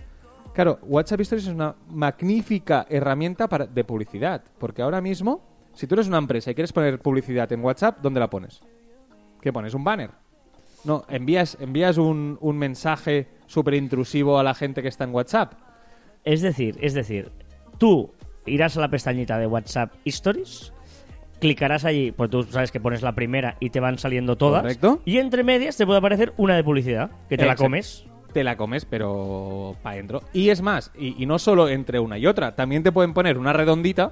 Claro, 0.57 0.79
WhatsApp 0.81 1.19
Stories 1.19 1.45
es 1.45 1.53
una 1.53 1.75
magnífica 1.87 2.87
herramienta 2.89 3.47
para, 3.47 3.67
de 3.67 3.83
publicidad. 3.83 4.43
Porque 4.57 4.81
ahora 4.81 5.01
mismo, 5.01 5.39
si 5.75 5.85
tú 5.85 5.93
eres 5.93 6.07
una 6.07 6.17
empresa 6.17 6.49
y 6.49 6.55
quieres 6.55 6.73
poner 6.73 6.99
publicidad 6.99 7.51
en 7.51 7.63
WhatsApp, 7.63 7.99
¿dónde 8.01 8.19
la 8.19 8.27
pones? 8.27 8.63
¿Qué 9.39 9.53
pones? 9.53 9.75
¿Un 9.75 9.83
banner? 9.83 10.09
No, 10.83 11.05
envías, 11.09 11.59
envías 11.59 11.99
un, 11.99 12.39
un 12.41 12.57
mensaje 12.57 13.27
súper 13.45 13.75
intrusivo 13.75 14.39
a 14.39 14.43
la 14.43 14.55
gente 14.55 14.81
que 14.81 14.87
está 14.87 15.03
en 15.03 15.13
WhatsApp. 15.13 15.53
Es 16.27 16.41
decir, 16.41 16.75
es 16.81 16.93
decir, 16.93 17.31
tú 17.77 18.11
irás 18.45 18.75
a 18.75 18.81
la 18.81 18.89
pestañita 18.89 19.39
de 19.39 19.47
WhatsApp 19.47 19.93
Stories, 20.03 20.73
clicarás 21.39 21.85
allí, 21.85 22.11
pues 22.11 22.29
tú 22.29 22.43
sabes 22.43 22.69
que 22.69 22.81
pones 22.81 23.01
la 23.01 23.13
primera 23.13 23.55
y 23.61 23.69
te 23.69 23.79
van 23.79 23.97
saliendo 23.97 24.35
todas. 24.35 24.61
Correcto. 24.61 25.01
Y 25.05 25.19
entre 25.19 25.45
medias 25.45 25.77
te 25.77 25.85
puede 25.85 25.99
aparecer 25.99 26.33
una 26.35 26.57
de 26.57 26.65
publicidad, 26.65 27.11
que 27.29 27.37
te 27.37 27.45
la 27.45 27.55
comes. 27.55 28.05
Te 28.33 28.43
la 28.43 28.57
comes, 28.57 28.83
pero 28.83 29.77
para 29.81 29.93
adentro. 29.93 30.21
Y 30.33 30.49
es 30.49 30.61
más, 30.61 30.91
y, 30.99 31.15
y 31.17 31.25
no 31.25 31.39
solo 31.39 31.69
entre 31.69 31.97
una 31.99 32.17
y 32.17 32.27
otra, 32.27 32.55
también 32.55 32.83
te 32.83 32.91
pueden 32.91 33.13
poner 33.13 33.37
una 33.37 33.53
redondita 33.53 34.11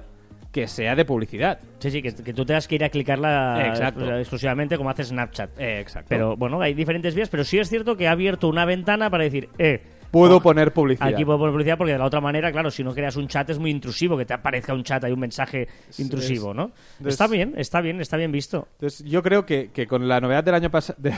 que 0.52 0.68
sea 0.68 0.94
de 0.96 1.04
publicidad. 1.04 1.60
Sí, 1.80 1.90
sí, 1.90 2.00
que, 2.00 2.14
que 2.14 2.32
tú 2.32 2.46
tengas 2.46 2.66
que 2.66 2.76
ir 2.76 2.84
a 2.84 2.88
clicarla 2.88 3.66
Exacto. 3.68 4.16
exclusivamente 4.16 4.78
como 4.78 4.88
hace 4.88 5.04
Snapchat. 5.04 5.50
Exacto. 5.60 6.08
Pero 6.08 6.34
bueno, 6.38 6.62
hay 6.62 6.72
diferentes 6.72 7.14
vías, 7.14 7.28
pero 7.28 7.44
sí 7.44 7.58
es 7.58 7.68
cierto 7.68 7.94
que 7.94 8.08
ha 8.08 8.12
abierto 8.12 8.48
una 8.48 8.64
ventana 8.64 9.10
para 9.10 9.24
decir, 9.24 9.50
eh, 9.58 9.82
puedo 10.10 10.40
poner 10.40 10.72
publicidad. 10.72 11.08
Aquí 11.08 11.24
puedo 11.24 11.38
poner 11.38 11.52
publicidad 11.52 11.78
porque 11.78 11.92
de 11.92 11.98
la 11.98 12.04
otra 12.04 12.20
manera, 12.20 12.50
claro, 12.52 12.70
si 12.70 12.82
no 12.84 12.94
creas 12.94 13.16
un 13.16 13.28
chat 13.28 13.48
es 13.50 13.58
muy 13.58 13.70
intrusivo, 13.70 14.16
que 14.16 14.24
te 14.24 14.34
aparezca 14.34 14.72
un 14.74 14.82
chat, 14.82 15.02
hay 15.04 15.12
un 15.12 15.20
mensaje 15.20 15.68
intrusivo, 15.98 16.54
¿no? 16.54 16.70
Entonces- 16.98 17.12
está 17.14 17.26
bien, 17.26 17.54
está 17.56 17.80
bien, 17.80 18.00
está 18.00 18.16
bien 18.16 18.32
visto. 18.32 18.68
Entonces, 18.72 19.04
yo 19.06 19.22
creo 19.22 19.46
que, 19.46 19.70
que 19.72 19.86
con 19.86 20.08
la 20.08 20.20
novedad 20.20 20.44
del 20.44 20.54
año 20.54 20.70
pasado, 20.70 20.98
de, 21.02 21.10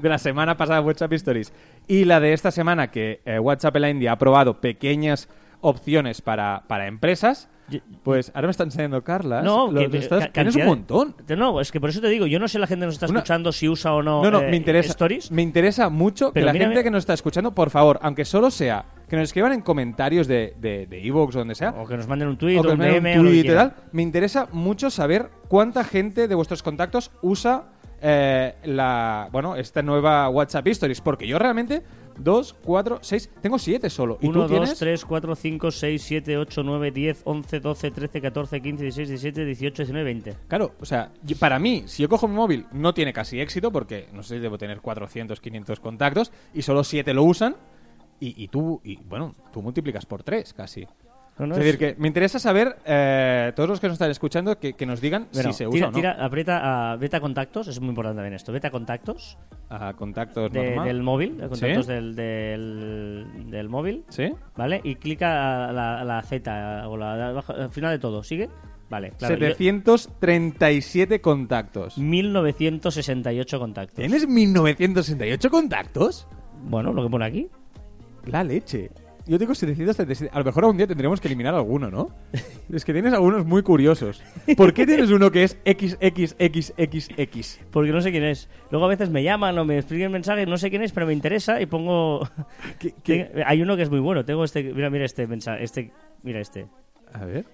de 0.00 0.08
la 0.08 0.18
semana 0.18 0.56
pasada 0.56 0.80
WhatsApp 0.80 1.12
Stories 1.14 1.52
y 1.86 2.04
la 2.04 2.20
de 2.20 2.32
esta 2.32 2.50
semana 2.50 2.90
que 2.90 3.20
eh, 3.24 3.38
WhatsApp 3.38 3.76
en 3.76 3.82
la 3.82 3.90
India 3.90 4.12
ha 4.12 4.18
probado 4.18 4.60
pequeñas 4.60 5.28
opciones 5.60 6.22
para, 6.22 6.64
para 6.68 6.86
empresas, 6.86 7.48
pues 8.02 8.32
ahora 8.34 8.48
me 8.48 8.50
está 8.52 8.64
enseñando 8.64 9.02
Carla. 9.04 9.42
No, 9.42 9.72
que- 9.72 9.98
estás- 9.98 10.26
ca- 10.26 10.32
tienes 10.32 10.54
un 10.56 10.60
de- 10.62 10.66
montón. 10.66 11.14
No, 11.36 11.60
es 11.60 11.70
que 11.72 11.80
por 11.80 11.90
eso 11.90 12.00
te 12.00 12.08
digo, 12.08 12.26
yo 12.26 12.38
no 12.38 12.48
sé 12.48 12.58
la 12.58 12.66
gente 12.66 12.82
que 12.82 12.86
nos 12.86 12.94
está 12.94 13.06
Una- 13.06 13.18
escuchando 13.20 13.52
si 13.52 13.68
usa 13.68 13.92
o 13.94 14.02
no, 14.02 14.22
No, 14.22 14.30
no, 14.30 14.40
eh, 14.40 14.50
me 14.50 14.56
interesa. 14.56 14.90
Stories. 14.90 15.30
Me 15.30 15.42
interesa 15.42 15.88
mucho 15.90 16.32
que 16.32 16.40
la 16.40 16.52
gente 16.52 16.82
que 16.82 16.90
nos 16.90 17.00
está 17.00 17.14
escuchando, 17.14 17.54
por 17.54 17.70
favor, 17.70 17.98
aunque 18.02 18.24
solo 18.24 18.50
sea 18.50 18.84
que 19.08 19.16
nos 19.16 19.24
escriban 19.24 19.52
en 19.52 19.60
comentarios 19.62 20.26
de 20.26 20.54
de, 20.60 20.86
de 20.86 21.00
iVoox 21.00 21.36
o 21.36 21.38
donde 21.40 21.54
sea, 21.54 21.70
O 21.70 21.86
que 21.86 21.96
nos 21.96 22.06
manden 22.08 22.28
un 22.28 22.36
tweet 22.38 22.58
o 22.58 22.60
o, 22.60 22.62
que 22.64 22.68
un 22.72 22.78
DM 22.78 23.18
un 23.20 23.26
o 23.26 23.30
que 23.30 23.36
y 23.36 23.42
quieran. 23.42 23.70
tal, 23.74 23.84
me 23.92 24.02
interesa 24.02 24.48
mucho 24.52 24.90
saber 24.90 25.30
cuánta 25.48 25.84
gente 25.84 26.28
de 26.28 26.34
vuestros 26.34 26.62
contactos 26.62 27.10
usa 27.22 27.64
eh, 28.00 28.54
la 28.64 29.28
bueno 29.32 29.56
esta 29.56 29.82
nueva 29.82 30.28
WhatsApp 30.28 30.66
Stories, 30.68 31.00
porque 31.00 31.26
yo 31.26 31.36
realmente 31.38 31.82
dos, 32.18 32.54
cuatro, 32.62 32.98
seis, 33.02 33.30
tengo 33.40 33.58
siete 33.58 33.90
solo. 33.90 34.18
¿Y 34.20 34.26
1, 34.26 34.32
tú 34.32 34.40
2, 34.40 34.50
tienes? 34.50 34.78
3, 34.78 35.04
4, 35.04 35.34
5, 35.34 35.70
6, 35.70 36.02
7, 36.02 36.38
8, 36.38 36.62
9, 36.62 36.90
10, 36.90 37.22
11, 37.24 37.60
12, 37.60 37.90
13, 37.90 38.20
14, 38.20 38.60
15, 38.60 38.82
16, 38.84 39.08
17, 39.08 39.44
18, 39.44 39.82
19, 39.82 40.04
20. 40.04 40.34
Claro, 40.48 40.74
o 40.80 40.84
sea, 40.84 41.10
para 41.38 41.58
mí, 41.58 41.84
si 41.86 42.02
yo 42.02 42.08
cojo 42.08 42.28
mi 42.28 42.34
móvil, 42.34 42.66
no 42.72 42.92
tiene 42.94 43.12
casi 43.12 43.40
éxito 43.40 43.70
porque, 43.70 44.08
no 44.12 44.22
sé, 44.22 44.40
debo 44.40 44.58
tener 44.58 44.80
400, 44.80 45.40
500 45.40 45.80
contactos 45.80 46.32
y 46.54 46.62
solo 46.62 46.84
7 46.84 47.14
lo 47.14 47.24
usan. 47.24 47.56
Y, 48.20 48.42
y 48.42 48.48
tú, 48.48 48.80
y 48.82 48.96
bueno, 48.96 49.34
tú 49.52 49.62
multiplicas 49.62 50.04
por 50.04 50.24
3 50.24 50.52
casi. 50.52 50.86
No, 51.38 51.46
no, 51.46 51.54
es 51.54 51.60
decir, 51.60 51.78
que 51.78 51.94
me 51.98 52.08
interesa 52.08 52.40
saber, 52.40 52.78
eh, 52.84 53.52
todos 53.54 53.68
los 53.68 53.78
que 53.78 53.86
nos 53.86 53.94
están 53.94 54.10
escuchando, 54.10 54.58
que, 54.58 54.72
que 54.72 54.86
nos 54.86 55.00
digan 55.00 55.28
Bueno, 55.32 55.52
si 55.52 55.58
se 55.58 55.64
tira, 55.66 55.76
usa 55.76 55.86
o 55.86 55.90
no. 55.92 55.96
tira, 55.96 56.24
aprieta 56.24 56.92
a 56.92 56.96
beta 56.96 57.20
contactos, 57.20 57.68
es 57.68 57.78
muy 57.78 57.90
importante 57.90 58.16
también 58.16 58.34
esto. 58.34 58.50
Beta 58.52 58.72
contactos 58.72 59.38
A 59.70 59.92
contactos 59.94 60.50
de- 60.50 60.64
normal. 60.68 60.86
del 60.88 61.02
móvil, 61.02 61.36
contactos 61.48 61.86
¿Sí? 61.86 61.92
del, 61.92 62.14
del, 62.16 63.26
del 63.50 63.68
móvil, 63.68 64.04
¿Sí? 64.08 64.32
¿vale? 64.56 64.80
Y 64.82 64.94
clica 64.94 65.70
la, 65.72 66.04
la 66.04 66.22
Z 66.22 66.88
o 66.88 66.96
la, 66.96 67.38
al 67.40 67.70
final 67.70 67.90
de 67.92 67.98
todo, 67.98 68.22
¿sigue? 68.22 68.48
Vale, 68.88 69.12
claro. 69.18 69.34
yo- 69.36 69.46
737 69.48 71.20
contactos. 71.20 71.98
1968 71.98 73.58
contactos. 73.58 73.96
¿Tienes 73.96 74.26
1968 74.26 75.50
contactos? 75.50 76.26
Bueno, 76.64 76.92
lo 76.94 77.02
que 77.04 77.10
pone 77.10 77.24
aquí. 77.26 77.48
La 78.24 78.42
leche. 78.44 78.90
Yo 79.28 79.38
tengo 79.38 79.54
737. 79.54 80.30
A 80.34 80.38
lo 80.38 80.44
mejor 80.46 80.64
algún 80.64 80.78
día 80.78 80.86
tendremos 80.86 81.20
que 81.20 81.28
eliminar 81.28 81.54
alguno, 81.54 81.90
¿no? 81.90 82.08
es 82.72 82.84
que 82.84 82.92
tienes 82.94 83.12
algunos 83.12 83.44
muy 83.44 83.62
curiosos. 83.62 84.22
¿Por 84.56 84.72
qué 84.72 84.86
tienes 84.86 85.10
uno 85.10 85.30
que 85.30 85.44
es 85.44 85.58
XXXXX? 85.66 87.60
Porque 87.70 87.92
no 87.92 88.00
sé 88.00 88.10
quién 88.10 88.24
es. 88.24 88.48
Luego 88.70 88.86
a 88.86 88.88
veces 88.88 89.10
me 89.10 89.22
llaman 89.22 89.58
o 89.58 89.64
me 89.64 89.78
escriben 89.78 90.12
mensajes, 90.12 90.48
no 90.48 90.56
sé 90.56 90.70
quién 90.70 90.82
es, 90.82 90.92
pero 90.92 91.06
me 91.06 91.12
interesa 91.12 91.60
y 91.60 91.66
pongo. 91.66 92.28
¿Qué- 92.78 92.94
qué? 93.02 93.24
Tengo- 93.24 93.44
Hay 93.46 93.62
uno 93.62 93.76
que 93.76 93.82
es 93.82 93.90
muy 93.90 94.00
bueno. 94.00 94.24
Tengo 94.24 94.44
este. 94.44 94.62
Mira, 94.62 94.90
mira 94.90 95.04
este 95.04 95.26
mensaje. 95.26 95.62
Este, 95.62 95.92
mira 96.22 96.40
este. 96.40 96.66
A 97.12 97.24
ver. 97.24 97.44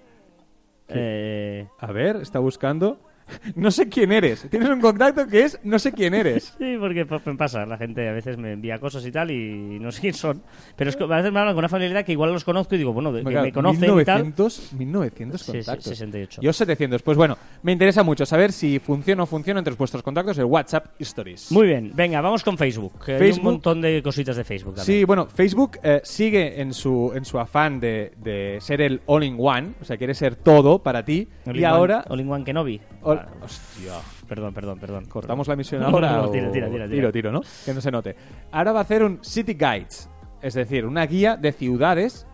Eh, 0.87 1.67
A 1.79 1.91
ver, 1.91 2.17
está 2.17 2.39
buscando. 2.39 2.99
No 3.55 3.71
sé 3.71 3.89
quién 3.89 4.11
eres. 4.11 4.47
Tienes 4.49 4.69
un 4.69 4.81
contacto 4.81 5.27
que 5.27 5.43
es 5.43 5.59
no 5.63 5.79
sé 5.79 5.91
quién 5.91 6.13
eres. 6.13 6.55
Sí, 6.57 6.75
porque 6.79 7.05
me 7.25 7.35
pasa, 7.35 7.65
la 7.65 7.77
gente 7.77 8.07
a 8.07 8.11
veces 8.13 8.37
me 8.37 8.51
envía 8.53 8.79
cosas 8.79 9.05
y 9.05 9.11
tal 9.11 9.31
y 9.31 9.79
no 9.79 9.91
sé 9.91 10.01
quién 10.01 10.13
son. 10.13 10.41
Pero 10.75 10.89
es 10.89 10.95
que 10.95 11.03
a 11.03 11.07
veces 11.07 11.31
me 11.31 11.39
hablan 11.39 11.53
con 11.55 11.59
una 11.59 11.69
familiaridad 11.69 12.05
que 12.05 12.11
igual 12.11 12.31
los 12.33 12.43
conozco 12.43 12.75
y 12.75 12.77
digo, 12.77 12.93
bueno, 12.93 13.11
de- 13.11 13.23
que 13.23 13.29
Claro, 13.29 13.45
me 13.45 13.51
conocen 13.51 13.83
y 13.99 14.03
tal. 14.05 14.23
1900, 14.23 14.73
1900 14.73 15.41
Sí, 15.41 15.45
sí, 15.51 15.57
contactos. 15.57 15.83
68. 15.85 16.41
Yo 16.41 16.53
700. 16.53 17.01
Pues 17.01 17.17
bueno, 17.17 17.37
me 17.63 17.71
interesa 17.71 18.03
mucho 18.03 18.25
saber 18.25 18.51
si 18.51 18.79
funciona 18.79 19.23
o 19.23 19.25
funciona 19.25 19.59
entre 19.59 19.73
vuestros 19.75 20.03
contactos 20.03 20.37
el 20.37 20.45
WhatsApp 20.45 20.87
Stories. 20.99 21.51
Muy 21.51 21.67
bien, 21.67 21.91
venga, 21.95 22.21
vamos 22.21 22.43
con 22.43 22.57
Facebook. 22.57 23.03
que 23.05 23.13
Hay 23.13 23.19
Facebook. 23.19 23.45
un 23.47 23.53
montón 23.53 23.81
de 23.81 24.01
cositas 24.03 24.35
de 24.37 24.43
Facebook 24.43 24.75
también. 24.75 24.99
Sí, 24.99 25.03
bueno, 25.03 25.25
Facebook 25.27 25.77
eh, 25.83 26.01
sigue 26.03 26.61
en 26.61 26.73
su, 26.73 27.11
en 27.15 27.25
su 27.25 27.39
afán 27.39 27.79
de, 27.79 28.13
de 28.17 28.57
ser 28.61 28.81
el 28.81 29.01
all-in-one, 29.05 29.73
o 29.81 29.85
sea, 29.85 29.97
quiere 29.97 30.13
ser 30.13 30.35
todo 30.35 30.79
para 30.79 31.03
ti. 31.03 31.27
All 31.47 31.57
y 31.59 31.63
ahora... 31.63 32.05
All 32.09 32.19
in 32.19 32.29
one 32.31 32.43
Kenobi. 32.43 32.79
All- 33.01 33.14
Ah, 33.17 33.27
Hostia. 33.43 33.93
perdón, 34.27 34.53
perdón, 34.53 34.79
perdón. 34.79 35.05
¿Cortamos 35.05 35.47
la 35.47 35.55
misión 35.55 35.83
ahora? 35.83 36.11
no, 36.11 36.21
no, 36.23 36.29
tira, 36.31 36.51
tira, 36.51 36.69
tira, 36.69 36.85
tira. 36.85 36.95
Tiro, 36.95 37.11
tiro, 37.11 37.31
¿no? 37.31 37.41
Que 37.65 37.73
no 37.73 37.81
se 37.81 37.91
note. 37.91 38.15
Ahora 38.51 38.71
va 38.71 38.79
a 38.79 38.83
hacer 38.83 39.03
un 39.03 39.23
City 39.23 39.53
Guides, 39.53 40.09
es 40.41 40.53
decir, 40.53 40.85
una 40.85 41.05
guía 41.05 41.37
de 41.37 41.51
ciudades 41.51 42.27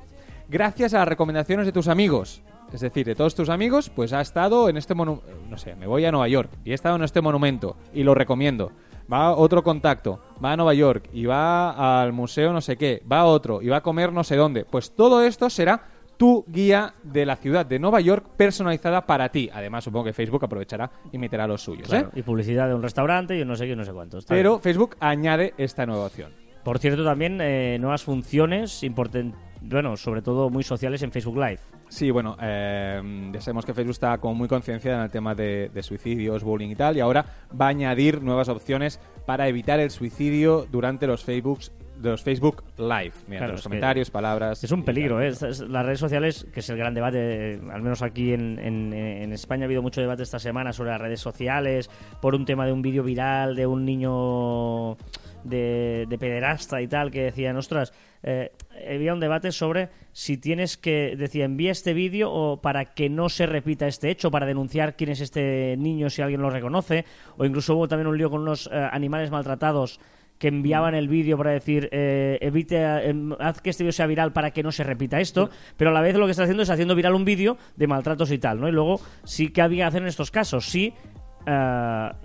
gracias 0.50 0.94
a 0.94 1.00
las 1.00 1.08
recomendaciones 1.08 1.66
de 1.66 1.72
tus 1.72 1.88
amigos. 1.88 2.42
Es 2.74 2.80
decir, 2.82 3.06
de 3.06 3.16
todos 3.16 3.36
tus 3.36 3.50
amigos, 3.50 3.90
pues 3.90 4.14
ha 4.14 4.22
estado 4.22 4.70
en 4.70 4.78
este 4.78 4.94
monumento, 4.94 5.30
no 5.50 5.58
sé, 5.58 5.76
me 5.76 5.88
voy 5.88 6.06
a 6.06 6.12
Nueva 6.12 6.30
York 6.30 6.50
y 6.64 6.72
he 6.72 6.74
estado 6.74 6.96
en 6.96 7.04
este 7.04 7.20
monumento 7.20 7.76
y 7.94 8.04
lo 8.04 8.16
recomiendo. 8.16 8.72
Va 9.12 9.36
otro 9.36 9.62
contacto, 9.62 10.22
va 10.44 10.54
a 10.54 10.56
Nueva 10.56 10.74
York 10.74 11.10
y 11.12 11.26
va 11.26 12.02
al 12.02 12.14
museo 12.14 12.54
no 12.54 12.62
sé 12.62 12.78
qué, 12.78 13.04
va 13.12 13.20
a 13.20 13.26
otro 13.26 13.62
y 13.62 13.68
va 13.68 13.78
a 13.78 13.82
comer 13.82 14.14
no 14.14 14.24
sé 14.24 14.38
dónde. 14.38 14.64
Pues 14.64 14.96
todo 14.96 15.22
esto 15.22 15.50
será 15.50 15.84
tu 16.22 16.46
guía 16.48 16.94
de 17.02 17.26
la 17.26 17.36
ciudad 17.36 17.66
de 17.66 17.80
Nueva 17.80 18.00
York 18.00 18.24
personalizada 18.38 19.08
para 19.08 19.30
ti. 19.30 19.50
Además, 19.52 19.84
supongo 19.86 20.06
que 20.06 20.14
Facebook 20.14 20.46
aprovechará 20.46 20.92
y 21.12 21.18
meterá 21.18 21.48
los 21.48 21.64
suyos. 21.64 21.92
¿eh? 21.92 22.06
Y 22.14 22.22
publicidad 22.22 22.68
de 22.68 22.76
un 22.76 22.84
restaurante 22.84 23.36
y 23.40 23.44
no 23.44 23.56
sé 23.56 23.66
qué, 23.66 23.76
no 23.76 23.84
sé 23.84 23.92
cuántos. 23.92 24.26
Pero 24.26 24.52
bien. 24.52 24.62
Facebook 24.62 24.98
añade 25.00 25.56
esta 25.58 25.88
nueva 25.88 26.06
opción. 26.06 26.32
Por 26.64 26.78
cierto, 26.78 27.04
también 27.04 27.40
eh, 27.42 27.80
nuevas 27.80 28.04
funciones 28.04 28.84
importantes, 28.84 29.34
bueno, 29.62 29.98
sobre 29.98 30.22
todo 30.22 30.52
muy 30.52 30.62
sociales 30.62 31.02
en 31.02 31.12
Facebook 31.12 31.38
Live. 31.38 31.60
Sí, 31.90 32.12
bueno, 32.12 32.38
eh, 32.40 33.32
ya 33.34 33.42
sabemos 33.42 33.66
que 33.66 33.74
Facebook 33.74 33.94
está 33.94 34.20
como 34.20 34.36
muy 34.36 34.48
concienciada 34.48 34.98
en 34.98 35.04
el 35.06 35.10
tema 35.10 35.34
de, 35.34 35.72
de 35.74 35.82
suicidios, 35.82 36.44
bullying 36.44 36.70
y 36.70 36.76
tal, 36.76 36.98
y 36.98 37.00
ahora 37.00 37.26
va 37.60 37.66
a 37.66 37.70
añadir 37.70 38.22
nuevas 38.22 38.48
opciones 38.48 39.00
para 39.26 39.48
evitar 39.48 39.80
el 39.80 39.90
suicidio 39.90 40.68
durante 40.72 41.08
los 41.08 41.24
Facebooks 41.24 41.72
de 42.02 42.10
los 42.10 42.22
Facebook 42.24 42.64
Live, 42.78 43.14
mediante 43.28 43.38
Claro, 43.38 43.52
los 43.54 43.60
es 43.62 43.64
comentarios, 43.64 44.10
palabras. 44.12 44.64
Es 44.64 44.72
un 44.72 44.84
peligro. 44.84 45.22
¿eh? 45.22 45.28
Estas- 45.28 45.60
Las 45.62 45.86
redes 45.86 46.00
sociales, 46.00 46.48
que 46.54 46.60
es 46.62 46.70
el 46.70 46.78
gran 46.78 46.94
debate, 46.94 47.60
al 47.72 47.82
menos 47.82 48.02
aquí 48.02 48.34
en, 48.34 48.60
en- 48.60 48.94
en 48.94 49.34
España 49.34 49.64
ha 49.64 49.66
habido 49.66 49.82
mucho 49.82 50.02
debate 50.02 50.24
esta 50.24 50.40
semana 50.40 50.74
sobre 50.74 50.92
las 50.92 51.02
redes 51.02 51.20
sociales, 51.20 51.90
por 52.22 52.36
un 52.36 52.46
tema 52.46 52.66
de 52.66 52.72
un 52.74 52.82
vídeo 52.82 53.04
viral 53.04 53.56
de 53.56 53.66
un 53.68 53.86
niño 53.86 54.98
de, 55.44 56.06
de 56.08 56.18
pederasta 56.18 56.82
y 56.82 56.88
tal, 56.88 57.12
que 57.12 57.24
decían, 57.24 57.58
ostras, 57.58 57.94
eh, 58.24 58.52
había 58.88 59.14
un 59.14 59.20
debate 59.20 59.52
sobre 59.52 59.90
si 60.12 60.38
tienes 60.38 60.78
que, 60.78 61.16
decía, 61.18 61.46
envía 61.46 61.72
este 61.72 61.94
vídeo 61.94 62.32
o 62.32 62.62
para 62.62 62.86
que 62.86 63.10
no 63.10 63.30
se 63.30 63.46
repita 63.46 63.88
este 63.88 64.10
hecho, 64.12 64.30
para 64.30 64.46
denunciar 64.46 64.96
quién 64.96 65.10
es 65.10 65.22
este 65.22 65.76
niño 65.78 66.10
si 66.10 66.22
alguien 66.22 66.42
lo 66.42 66.50
reconoce, 66.50 67.06
o 67.38 67.46
incluso 67.46 67.76
hubo 67.76 67.88
también 67.88 68.08
un 68.08 68.18
lío 68.18 68.30
con 68.30 68.42
unos 68.42 68.70
eh, 68.72 68.90
animales 68.92 69.32
maltratados 69.32 70.00
que 70.42 70.48
enviaban 70.48 70.96
el 70.96 71.08
vídeo 71.08 71.38
para 71.38 71.52
decir 71.52 71.88
eh, 71.92 72.40
evite 72.42 72.82
em, 73.08 73.32
haz 73.40 73.62
que 73.62 73.70
este 73.70 73.84
vídeo 73.84 73.92
sea 73.92 74.08
viral 74.08 74.34
para 74.34 74.50
que 74.50 74.64
no 74.64 74.72
se 74.72 74.84
repita 74.84 75.20
esto 75.20 75.52
pero 75.78 75.92
a 75.92 75.94
la 75.94 76.02
vez 76.02 76.16
lo 76.16 76.26
que 76.26 76.32
está 76.32 76.44
haciendo 76.44 76.64
es 76.64 76.70
haciendo 76.72 76.96
viral 76.96 77.14
un 77.14 77.26
vídeo 77.26 77.58
de 77.76 77.86
maltratos 77.86 78.32
y 78.32 78.40
tal 78.40 78.60
no 78.60 78.68
y 78.68 78.72
luego 78.72 79.00
sí 79.24 79.50
que 79.50 79.62
había 79.62 79.84
que 79.84 79.90
hacer 79.90 80.02
en 80.02 80.08
estos 80.08 80.32
casos 80.32 80.66
sí 80.66 80.96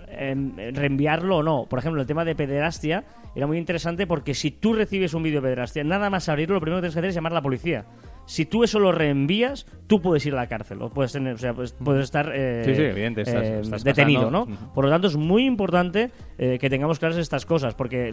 eh, 0.07 0.71
reenviarlo 0.73 1.37
o 1.37 1.43
no 1.43 1.65
por 1.69 1.79
ejemplo 1.79 2.01
el 2.01 2.07
tema 2.07 2.23
de 2.25 2.35
pederastia 2.35 3.03
era 3.35 3.45
muy 3.47 3.57
interesante 3.57 4.07
porque 4.07 4.33
si 4.33 4.51
tú 4.51 4.73
recibes 4.73 5.13
un 5.13 5.23
vídeo 5.23 5.41
de 5.41 5.47
pederastia 5.47 5.83
nada 5.83 6.09
más 6.09 6.29
abrirlo 6.29 6.55
lo 6.55 6.61
primero 6.61 6.77
que 6.77 6.83
tienes 6.83 6.93
que 6.95 6.99
hacer 6.99 7.09
es 7.09 7.15
llamar 7.15 7.33
a 7.33 7.35
la 7.35 7.41
policía 7.41 7.85
si 8.25 8.45
tú 8.45 8.65
eso 8.65 8.77
lo 8.79 8.91
reenvías, 8.91 9.65
tú 9.87 10.01
puedes 10.01 10.25
ir 10.25 10.33
a 10.33 10.35
la 10.35 10.47
cárcel 10.47 10.81
o 10.81 10.89
puedes 10.89 11.13
tener, 11.13 11.35
o 11.35 11.37
sea, 11.37 11.53
pues, 11.53 11.71
puedes 11.71 12.03
estar 12.03 12.29
eh, 12.35 12.61
Sí, 12.65 12.75
sí, 12.75 12.81
evidente, 12.81 13.21
estás- 13.21 13.41
eh, 13.47 13.59
estás 13.61 13.85
detenido, 13.85 14.23
pasando- 14.29 14.45
¿no? 14.47 14.73
Por 14.73 14.83
lo 14.83 14.91
tanto, 14.91 15.07
es 15.07 15.15
muy 15.15 15.45
importante 15.45 16.11
eh, 16.37 16.57
que 16.59 16.69
tengamos 16.69 16.99
claras 16.99 17.17
estas 17.19 17.45
cosas, 17.45 17.73
porque 17.73 18.11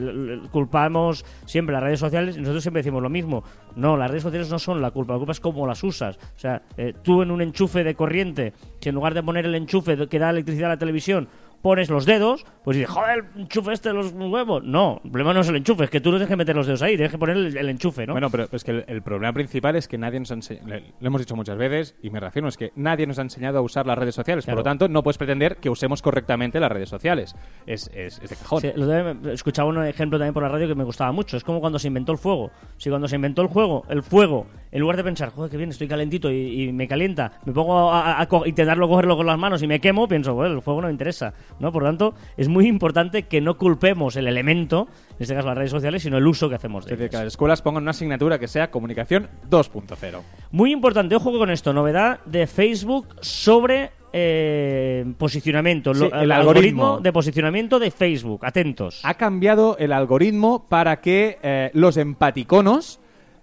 culpamos 0.52 1.24
siempre 1.46 1.72
las 1.72 1.83
redes 1.83 1.98
sociales 1.98 2.37
y 2.37 2.40
nosotros 2.40 2.62
siempre 2.62 2.78
decimos 2.83 3.02
lo 3.02 3.11
mismo. 3.11 3.42
No, 3.74 3.96
las 3.96 4.09
redes 4.09 4.22
sociales 4.22 4.48
no 4.50 4.61
son 4.61 4.80
la 4.80 4.92
culpa, 4.92 5.14
la 5.14 5.18
culpa 5.18 5.33
es 5.33 5.40
cómo 5.40 5.66
las 5.66 5.83
usas. 5.83 6.16
O 6.16 6.38
sea, 6.38 6.62
tú 7.02 7.22
en 7.22 7.33
un 7.33 7.42
enchufe 7.42 7.83
de 7.83 7.96
corriente, 7.96 8.52
si 8.80 8.90
en 8.90 8.94
lugar 8.94 9.14
de 9.14 9.22
poner 9.24 9.46
el 9.46 9.54
enchufe 9.57 9.96
que 10.09 10.18
da 10.20 10.30
electricidad 10.30 10.70
a 10.70 10.74
la 10.74 10.78
televisión, 10.78 11.26
pones 11.64 11.88
los 11.88 12.05
dedos, 12.05 12.44
pues 12.62 12.77
dices, 12.77 12.90
joder, 12.92 13.24
el 13.35 13.40
enchufe 13.40 13.72
este 13.72 13.88
de 13.88 13.94
los 13.94 14.12
huevos. 14.12 14.62
No, 14.64 15.00
el 15.03 15.11
problema 15.11 15.33
no 15.33 15.40
es 15.40 15.48
el 15.48 15.57
enchufe, 15.57 15.85
es 15.85 15.90
que 15.90 16.00
tú 16.03 16.11
no 16.11 16.16
tienes 16.18 16.29
que 16.29 16.37
meter 16.37 16.55
los 16.55 16.66
dedos 16.66 16.83
ahí, 16.83 16.94
tienes 16.94 17.11
que 17.11 17.16
poner 17.16 17.38
el, 17.38 17.57
el 17.57 17.68
enchufe, 17.70 18.07
¿no? 18.07 18.12
Bueno, 18.12 18.29
pero 18.29 18.46
es 18.53 18.62
que 18.62 18.70
el, 18.70 18.85
el 18.87 19.00
problema 19.00 19.33
principal 19.33 19.74
es 19.74 19.88
que 19.88 19.96
nadie 19.96 20.20
nos 20.20 20.31
ha 20.31 20.35
enseñado, 20.35 20.68
lo 21.00 21.07
hemos 21.07 21.22
dicho 21.22 21.35
muchas 21.35 21.57
veces 21.57 21.96
y 22.03 22.11
me 22.11 22.20
reafirmo, 22.20 22.50
es 22.50 22.59
que 22.59 22.70
nadie 22.77 23.07
nos 23.07 23.18
ha 23.18 23.22
enseñado 23.22 23.59
a 23.59 23.62
usar 23.62 23.87
las 23.87 23.96
redes 23.96 24.14
sociales. 24.14 24.44
Claro. 24.44 24.57
Por 24.59 24.61
lo 24.66 24.70
tanto, 24.70 24.88
no 24.88 25.03
puedes 25.03 25.16
pretender 25.16 25.57
que 25.57 25.70
usemos 25.70 26.03
correctamente 26.03 26.61
las 26.61 26.70
redes 26.70 26.90
sociales. 26.90 27.35
Es, 27.66 27.90
es, 27.94 28.20
es 28.22 28.29
de 28.29 28.37
cajón. 28.37 28.61
Sí, 28.61 28.70
lo 28.77 29.31
escuchaba 29.33 29.68
un 29.70 29.83
ejemplo 29.87 30.18
también 30.18 30.35
por 30.35 30.42
la 30.42 30.50
radio 30.50 30.68
que 30.68 30.74
me 30.74 30.85
gustaba 30.85 31.12
mucho. 31.12 31.38
Es 31.38 31.44
como 31.44 31.61
cuando 31.61 31.79
se 31.79 31.88
inventó 31.88 32.12
el 32.12 32.18
fuego. 32.18 32.50
Si 32.77 32.90
cuando 32.90 33.09
se 33.09 33.16
inventó 33.16 33.40
el 33.40 33.48
juego, 33.48 33.85
el 33.88 34.03
fuego, 34.03 34.46
en 34.70 34.81
lugar 34.81 34.98
de 34.98 35.05
pensar, 35.05 35.31
joder, 35.31 35.50
qué 35.50 35.57
bien, 35.57 35.70
estoy 35.70 35.88
calentito 35.88 36.31
y, 36.31 36.64
y 36.64 36.72
me 36.74 36.87
calienta, 36.87 37.40
me 37.46 37.53
pongo 37.55 37.90
a, 37.90 38.18
a- 38.20 38.22
a 38.22 38.29
intentarlo 38.44 38.87
cogerlo 38.87 39.16
con 39.16 39.24
las 39.24 39.38
manos 39.38 39.62
y 39.62 39.66
me 39.66 39.81
quemo, 39.81 40.07
pienso, 40.07 40.35
bueno, 40.35 40.55
el 40.57 40.61
fuego 40.61 40.83
no 40.83 40.88
me 40.88 40.92
interesa. 40.92 41.33
¿No? 41.58 41.72
Por 41.72 41.82
lo 41.82 41.88
tanto, 41.88 42.14
es 42.36 42.48
muy 42.48 42.66
importante 42.66 43.24
que 43.24 43.40
no 43.40 43.56
culpemos 43.56 44.16
el 44.16 44.26
elemento, 44.26 44.88
en 45.10 45.16
este 45.20 45.34
caso 45.34 45.48
las 45.48 45.56
redes 45.58 45.70
sociales, 45.70 46.02
sino 46.02 46.18
el 46.18 46.26
uso 46.26 46.48
que 46.48 46.54
hacemos 46.56 46.84
Es 46.84 46.90
de 46.90 46.96
decir, 46.96 47.10
que 47.10 47.16
ellas. 47.16 47.24
las 47.24 47.32
escuelas 47.34 47.62
pongan 47.62 47.82
una 47.84 47.90
asignatura 47.92 48.38
que 48.38 48.48
sea 48.48 48.70
comunicación 48.70 49.28
2.0. 49.50 50.20
Muy 50.50 50.72
importante, 50.72 51.14
ojo 51.16 51.36
con 51.38 51.50
esto, 51.50 51.72
novedad 51.72 52.20
de 52.24 52.46
Facebook 52.46 53.08
sobre 53.20 53.90
eh, 54.12 55.04
posicionamiento, 55.18 55.92
Sí, 55.94 56.08
el 56.12 56.30
algoritmo. 56.30 57.00
de 57.00 57.12
posicionamiento 57.12 57.78
de 57.80 57.90
Facebook. 57.90 58.44
Atentos. 58.46 59.00
Ha 59.04 59.14
cambiado 59.14 59.76
el 59.78 59.92
algoritmo 59.92 60.66
para 60.68 61.00
que 61.00 61.38
eh, 61.42 61.70
los 61.74 61.96
empaticonos 61.96 63.00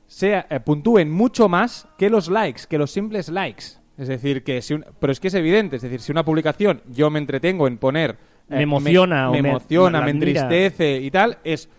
sea, 0.08 0.48
eh, 0.50 0.60
puntúen 0.62 1.12
mucho 1.12 1.50
más 1.50 1.88
que 1.98 2.10
los 2.10 2.30
likes, 2.30 2.64
que 2.70 2.78
los 2.78 2.92
simples 2.92 3.30
likes. 3.30 3.81
Es 4.02 4.08
decir, 4.08 4.44
que 4.44 4.64
si 4.64 4.74
un- 4.74 4.84
pero 5.00 5.12
es 5.14 5.20
que 5.20 5.28
es 5.28 5.34
evidente, 5.36 5.76
es 5.76 5.84
decir, 5.84 6.02
si 6.02 6.12
una 6.12 6.26
publicación 6.26 6.82
yo 6.92 7.12
me 7.12 7.20
entretengo 7.20 7.68
en 7.68 7.78
poner 7.78 8.12
eh, 8.50 8.56
Me 8.56 8.64
emociona 8.64 9.30
o 9.30 9.34
me, 9.34 9.44
me- 9.44 9.50
emociona, 9.50 10.00
me 10.02 10.10
entristece 10.50 10.98
y 10.98 11.12
tal, 11.12 11.38
es 11.44 11.70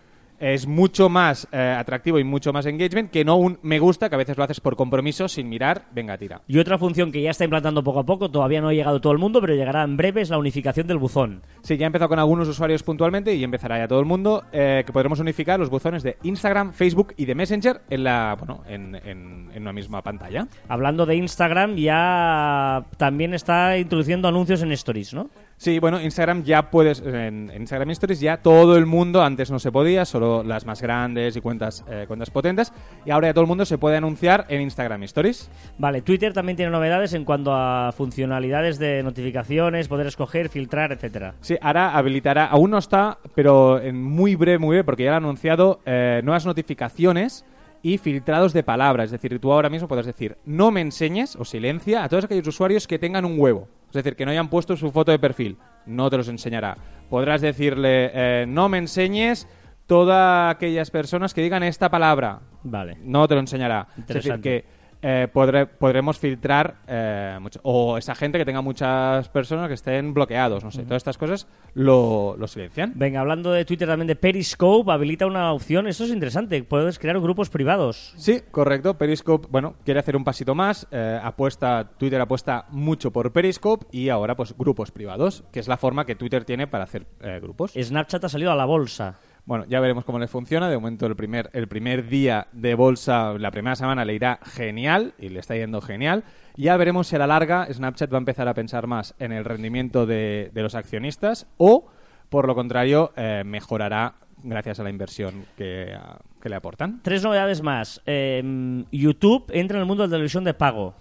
es 0.42 0.66
mucho 0.66 1.08
más 1.08 1.46
eh, 1.52 1.56
atractivo 1.78 2.18
y 2.18 2.24
mucho 2.24 2.52
más 2.52 2.66
engagement 2.66 3.10
que 3.10 3.24
no 3.24 3.36
un 3.36 3.58
me 3.62 3.78
gusta 3.78 4.08
que 4.08 4.16
a 4.16 4.18
veces 4.18 4.36
lo 4.36 4.42
haces 4.44 4.60
por 4.60 4.74
compromiso 4.76 5.28
sin 5.28 5.48
mirar, 5.48 5.84
venga, 5.94 6.18
tira. 6.18 6.40
Y 6.48 6.58
otra 6.58 6.78
función 6.78 7.12
que 7.12 7.22
ya 7.22 7.30
está 7.30 7.44
implantando 7.44 7.82
poco 7.84 8.00
a 8.00 8.04
poco, 8.04 8.30
todavía 8.30 8.60
no 8.60 8.68
ha 8.68 8.72
llegado 8.74 9.00
todo 9.00 9.12
el 9.12 9.18
mundo, 9.18 9.40
pero 9.40 9.54
llegará 9.54 9.84
en 9.84 9.96
breve, 9.96 10.20
es 10.20 10.30
la 10.30 10.38
unificación 10.38 10.86
del 10.86 10.98
buzón. 10.98 11.42
Sí, 11.62 11.76
ya 11.76 11.86
ha 11.86 11.88
empezado 11.88 12.08
con 12.08 12.18
algunos 12.18 12.48
usuarios 12.48 12.82
puntualmente 12.82 13.34
y 13.34 13.44
empezará 13.44 13.78
ya 13.78 13.86
todo 13.86 14.00
el 14.00 14.06
mundo 14.06 14.42
eh, 14.52 14.82
que 14.84 14.92
podremos 14.92 15.20
unificar 15.20 15.60
los 15.60 15.70
buzones 15.70 16.02
de 16.02 16.16
Instagram, 16.24 16.72
Facebook 16.72 17.14
y 17.16 17.24
de 17.24 17.34
Messenger 17.36 17.80
en 17.88 18.02
la 18.04 18.34
bueno 18.38 18.62
en, 18.68 18.94
en- 18.96 19.50
en 19.54 19.62
una 19.62 19.72
misma 19.72 20.02
pantalla. 20.02 20.48
Hablando 20.68 21.06
de 21.06 21.14
Instagram, 21.16 21.76
ya 21.76 22.84
también 22.96 23.34
está 23.34 23.78
introduciendo 23.78 24.28
anuncios 24.28 24.62
en 24.62 24.72
Stories, 24.72 25.14
¿no? 25.14 25.30
Sí, 25.62 25.78
bueno, 25.78 26.00
Instagram 26.00 26.42
ya 26.42 26.72
puedes 26.72 26.98
en, 27.02 27.48
en 27.48 27.62
Instagram 27.62 27.90
Stories 27.90 28.18
ya 28.18 28.38
todo 28.38 28.76
el 28.76 28.84
mundo 28.84 29.22
antes 29.22 29.48
no 29.48 29.60
se 29.60 29.70
podía, 29.70 30.04
solo 30.04 30.42
las 30.42 30.66
más 30.66 30.82
grandes 30.82 31.36
y 31.36 31.40
cuentas 31.40 31.84
eh, 31.88 32.06
cuentas 32.08 32.30
potentes 32.30 32.72
y 33.06 33.12
ahora 33.12 33.28
ya 33.28 33.34
todo 33.34 33.42
el 33.42 33.46
mundo 33.46 33.64
se 33.64 33.78
puede 33.78 33.96
anunciar 33.96 34.44
en 34.48 34.60
Instagram 34.60 35.04
Stories. 35.04 35.48
Vale, 35.78 36.02
Twitter 36.02 36.32
también 36.32 36.56
tiene 36.56 36.72
novedades 36.72 37.14
en 37.14 37.24
cuanto 37.24 37.54
a 37.54 37.92
funcionalidades 37.92 38.80
de 38.80 39.04
notificaciones, 39.04 39.86
poder 39.86 40.08
escoger, 40.08 40.48
filtrar, 40.48 40.90
etcétera. 40.90 41.34
Sí, 41.42 41.56
ahora 41.60 41.96
habilitará, 41.96 42.46
aún 42.46 42.72
no 42.72 42.78
está, 42.78 43.18
pero 43.36 43.80
en 43.80 44.02
muy 44.02 44.34
breve, 44.34 44.58
muy 44.58 44.70
breve, 44.70 44.82
porque 44.82 45.04
ya 45.04 45.10
lo 45.10 45.14
ha 45.14 45.18
anunciado, 45.18 45.78
eh, 45.86 46.22
nuevas 46.24 46.44
notificaciones 46.44 47.44
y 47.82 47.98
filtrados 47.98 48.52
de 48.52 48.64
palabras. 48.64 49.04
Es 49.04 49.12
decir, 49.12 49.38
tú 49.38 49.52
ahora 49.52 49.70
mismo 49.70 49.86
puedes 49.86 50.06
decir, 50.06 50.38
no 50.44 50.72
me 50.72 50.80
enseñes 50.80 51.36
o 51.36 51.44
silencia 51.44 52.02
a 52.02 52.08
todos 52.08 52.24
aquellos 52.24 52.48
usuarios 52.48 52.88
que 52.88 52.98
tengan 52.98 53.24
un 53.24 53.38
huevo. 53.38 53.68
Es 53.92 54.04
decir, 54.04 54.16
que 54.16 54.24
no 54.24 54.30
hayan 54.30 54.48
puesto 54.48 54.74
su 54.74 54.90
foto 54.90 55.12
de 55.12 55.18
perfil. 55.18 55.58
No 55.84 56.08
te 56.08 56.16
los 56.16 56.26
enseñará. 56.28 56.78
Podrás 57.10 57.42
decirle, 57.42 58.10
eh, 58.14 58.46
no 58.48 58.70
me 58.70 58.78
enseñes 58.78 59.46
todas 59.86 60.54
aquellas 60.54 60.90
personas 60.90 61.34
que 61.34 61.42
digan 61.42 61.62
esta 61.62 61.90
palabra. 61.90 62.40
Vale. 62.62 62.96
No 63.02 63.28
te 63.28 63.34
lo 63.34 63.40
enseñará. 63.40 63.88
Es 63.98 64.06
decir, 64.06 64.40
que 64.40 64.64
eh, 65.02 65.28
podremos 65.32 66.18
filtrar 66.18 66.76
eh, 66.86 67.36
mucho. 67.40 67.60
O 67.64 67.98
esa 67.98 68.14
gente 68.14 68.38
que 68.38 68.44
tenga 68.44 68.60
muchas 68.60 69.28
personas 69.28 69.68
que 69.68 69.74
estén 69.74 70.14
bloqueados. 70.14 70.62
No 70.64 70.70
sé, 70.70 70.84
todas 70.84 70.98
estas 70.98 71.18
cosas 71.18 71.46
lo, 71.74 72.36
lo 72.38 72.46
silencian. 72.46 72.92
Venga, 72.94 73.20
hablando 73.20 73.52
de 73.52 73.64
Twitter 73.64 73.88
también 73.88 74.06
de 74.06 74.16
Periscope, 74.16 74.90
habilita 74.92 75.26
una 75.26 75.52
opción, 75.52 75.86
eso 75.86 76.04
es 76.04 76.10
interesante, 76.10 76.62
puedes 76.62 76.98
crear 76.98 77.18
grupos 77.20 77.50
privados. 77.50 78.14
Sí, 78.16 78.42
correcto. 78.50 78.96
Periscope, 78.96 79.48
bueno, 79.50 79.74
quiere 79.84 80.00
hacer 80.00 80.16
un 80.16 80.24
pasito 80.24 80.54
más. 80.54 80.86
eh, 80.90 81.20
apuesta, 81.22 81.90
Twitter 81.98 82.20
apuesta 82.20 82.66
mucho 82.70 83.12
por 83.12 83.32
Periscope 83.32 83.86
y 83.90 84.08
ahora, 84.08 84.36
pues, 84.36 84.56
grupos 84.56 84.90
privados, 84.92 85.44
que 85.52 85.60
es 85.60 85.68
la 85.68 85.76
forma 85.76 86.06
que 86.06 86.14
Twitter 86.14 86.44
tiene 86.44 86.66
para 86.66 86.84
hacer 86.84 87.06
grupos. 87.40 87.72
Snapchat 87.72 88.24
ha 88.24 88.28
salido 88.28 88.52
a 88.52 88.56
la 88.56 88.64
bolsa. 88.64 89.18
Bueno, 89.44 89.64
ya 89.68 89.80
veremos 89.80 90.04
cómo 90.04 90.18
les 90.18 90.30
funciona. 90.30 90.70
De 90.70 90.76
momento, 90.76 91.06
el 91.06 91.16
primer, 91.16 91.50
el 91.52 91.66
primer 91.66 92.08
día 92.08 92.46
de 92.52 92.74
bolsa, 92.74 93.32
la 93.38 93.50
primera 93.50 93.74
semana, 93.74 94.04
le 94.04 94.14
irá 94.14 94.38
genial 94.44 95.14
y 95.18 95.30
le 95.30 95.40
está 95.40 95.56
yendo 95.56 95.80
genial. 95.80 96.22
Ya 96.56 96.76
veremos 96.76 97.08
si 97.08 97.16
a 97.16 97.18
la 97.18 97.26
larga 97.26 97.66
Snapchat 97.72 98.12
va 98.12 98.18
a 98.18 98.20
empezar 98.20 98.46
a 98.46 98.54
pensar 98.54 98.86
más 98.86 99.14
en 99.18 99.32
el 99.32 99.44
rendimiento 99.44 100.06
de, 100.06 100.50
de 100.54 100.62
los 100.62 100.74
accionistas 100.74 101.48
o, 101.56 101.86
por 102.28 102.46
lo 102.46 102.54
contrario, 102.54 103.12
eh, 103.16 103.42
mejorará 103.44 104.14
gracias 104.44 104.80
a 104.80 104.84
la 104.84 104.90
inversión 104.90 105.46
que, 105.56 105.96
que 106.40 106.48
le 106.48 106.54
aportan. 106.54 107.00
Tres 107.02 107.22
novedades 107.24 107.62
más. 107.62 108.00
Eh, 108.06 108.84
YouTube 108.92 109.46
entra 109.52 109.78
en 109.78 109.82
el 109.82 109.86
mundo 109.86 110.02
de 110.02 110.08
la 110.08 110.14
televisión 110.14 110.44
de 110.44 110.54
pago. 110.54 110.94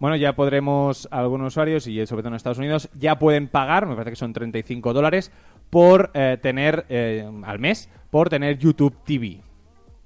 Bueno, 0.00 0.14
ya 0.14 0.36
podremos, 0.36 1.08
algunos 1.10 1.48
usuarios, 1.48 1.88
y 1.88 2.06
sobre 2.06 2.22
todo 2.22 2.28
en 2.28 2.36
Estados 2.36 2.58
Unidos, 2.58 2.88
ya 2.96 3.18
pueden 3.18 3.48
pagar, 3.48 3.84
me 3.86 3.96
parece 3.96 4.10
que 4.10 4.16
son 4.16 4.32
35 4.32 4.92
dólares, 4.92 5.32
por 5.70 6.10
eh, 6.14 6.38
tener, 6.40 6.86
eh, 6.88 7.28
al 7.44 7.58
mes, 7.58 7.88
por 8.10 8.28
tener 8.28 8.58
YouTube 8.58 8.96
TV. 9.04 9.40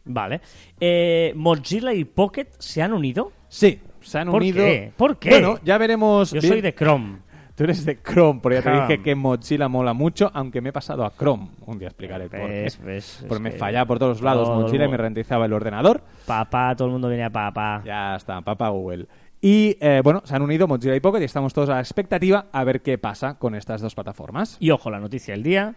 Vale. 0.05 0.41
Eh, 0.81 1.33
Mozilla 1.37 1.93
y 1.93 2.05
Pocket 2.05 2.49
se 2.59 2.83
han 2.83 2.93
unido. 2.93 3.33
Sí, 3.49 3.81
se 4.01 4.19
han 4.19 4.31
¿Por 4.31 4.43
unido. 4.43 4.65
qué? 4.65 4.93
¿Por 4.97 5.17
qué? 5.19 5.31
Bueno, 5.31 5.59
ya 5.65 5.79
veremos. 5.79 6.33
Yo 6.33 6.41
soy 6.41 6.61
de 6.61 6.75
Chrome. 6.75 7.19
Tú 7.55 7.65
eres 7.65 7.85
de 7.85 8.01
Chrome, 8.03 8.41
porque 8.43 8.57
ya 8.57 8.63
te 8.63 8.71
Chrome. 8.71 8.87
dije 8.89 9.03
que 9.03 9.15
Mozilla 9.15 9.69
mola 9.69 9.93
mucho, 9.93 10.31
aunque 10.33 10.61
me 10.63 10.71
he 10.71 10.73
pasado 10.73 11.05
a 11.05 11.13
Chrome. 11.15 11.51
Un 11.67 11.79
día 11.79 11.89
explicaré 11.89 12.29
por 12.29 12.41
qué. 12.49 12.69
Porque 12.79 12.97
es 12.97 13.41
me 13.41 13.51
fallaba 13.53 13.87
por 13.87 13.99
todos 13.99 14.23
lados 14.23 14.49
todo 14.49 14.61
Mozilla 14.63 14.87
y 14.87 14.89
me 14.89 14.97
ralentizaba 14.97 15.45
el 15.45 15.53
ordenador. 15.53 16.03
Papá, 16.27 16.75
todo 16.75 16.89
el 16.89 16.93
mundo 16.93 17.09
venía 17.09 17.29
papá. 17.29 17.83
Ya 17.85 18.17
está, 18.17 18.41
papá 18.41 18.71
Google. 18.71 19.07
Y 19.45 19.77
eh, 19.81 20.01
bueno, 20.05 20.23
se 20.25 20.37
han 20.37 20.43
unido 20.43 20.69
Mozilla 20.69 20.95
y 20.95 21.01
Pocket 21.01 21.21
y 21.21 21.25
estamos 21.25 21.53
todos 21.53 21.69
a 21.69 21.75
la 21.75 21.81
expectativa 21.81 22.47
a 22.53 22.63
ver 22.63 22.81
qué 22.81 22.97
pasa 22.97 23.39
con 23.41 23.57
estas 23.57 23.81
dos 23.81 23.93
plataformas. 23.95 24.57
Y 24.61 24.71
ojo, 24.71 24.89
la 24.89 25.01
noticia 25.01 25.35
del 25.35 25.43
día 25.43 25.75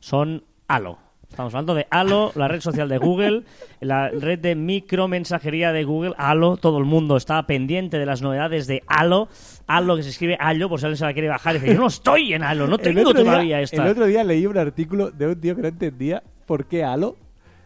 son 0.00 0.42
Halo. 0.66 0.98
Estamos 1.30 1.54
hablando 1.54 1.74
de 1.74 1.86
Halo, 1.90 2.32
la 2.34 2.48
red 2.48 2.60
social 2.60 2.88
de 2.88 2.98
Google, 2.98 3.44
la 3.80 4.08
red 4.08 4.40
de 4.40 4.56
micromensajería 4.56 5.72
de 5.72 5.84
Google, 5.84 6.14
Halo. 6.18 6.56
Todo 6.56 6.78
el 6.78 6.84
mundo 6.84 7.16
está 7.16 7.44
pendiente 7.46 7.98
de 8.00 8.06
las 8.06 8.20
novedades 8.20 8.66
de 8.66 8.82
Halo. 8.88 9.28
Halo 9.68 9.94
que 9.96 10.02
se 10.02 10.08
escribe 10.10 10.36
Halo, 10.40 10.68
por 10.68 10.80
si 10.80 10.86
alguien 10.86 10.98
se 10.98 11.04
la 11.04 11.12
quiere 11.12 11.28
bajar 11.28 11.54
y 11.54 11.60
dice, 11.60 11.74
yo 11.74 11.80
no 11.80 11.86
estoy 11.86 12.34
en 12.34 12.42
Halo, 12.42 12.66
no 12.66 12.78
tengo 12.78 13.00
otro 13.02 13.22
día- 13.22 13.24
todavía 13.32 13.60
esta. 13.60 13.84
El 13.84 13.90
otro 13.92 14.06
día 14.06 14.24
leí 14.24 14.44
un 14.46 14.58
artículo 14.58 15.12
de 15.12 15.28
un 15.28 15.40
tío 15.40 15.54
que 15.54 15.62
no 15.62 15.68
entendía 15.68 16.20
por 16.46 16.66
qué 16.66 16.82
Halo 16.82 17.16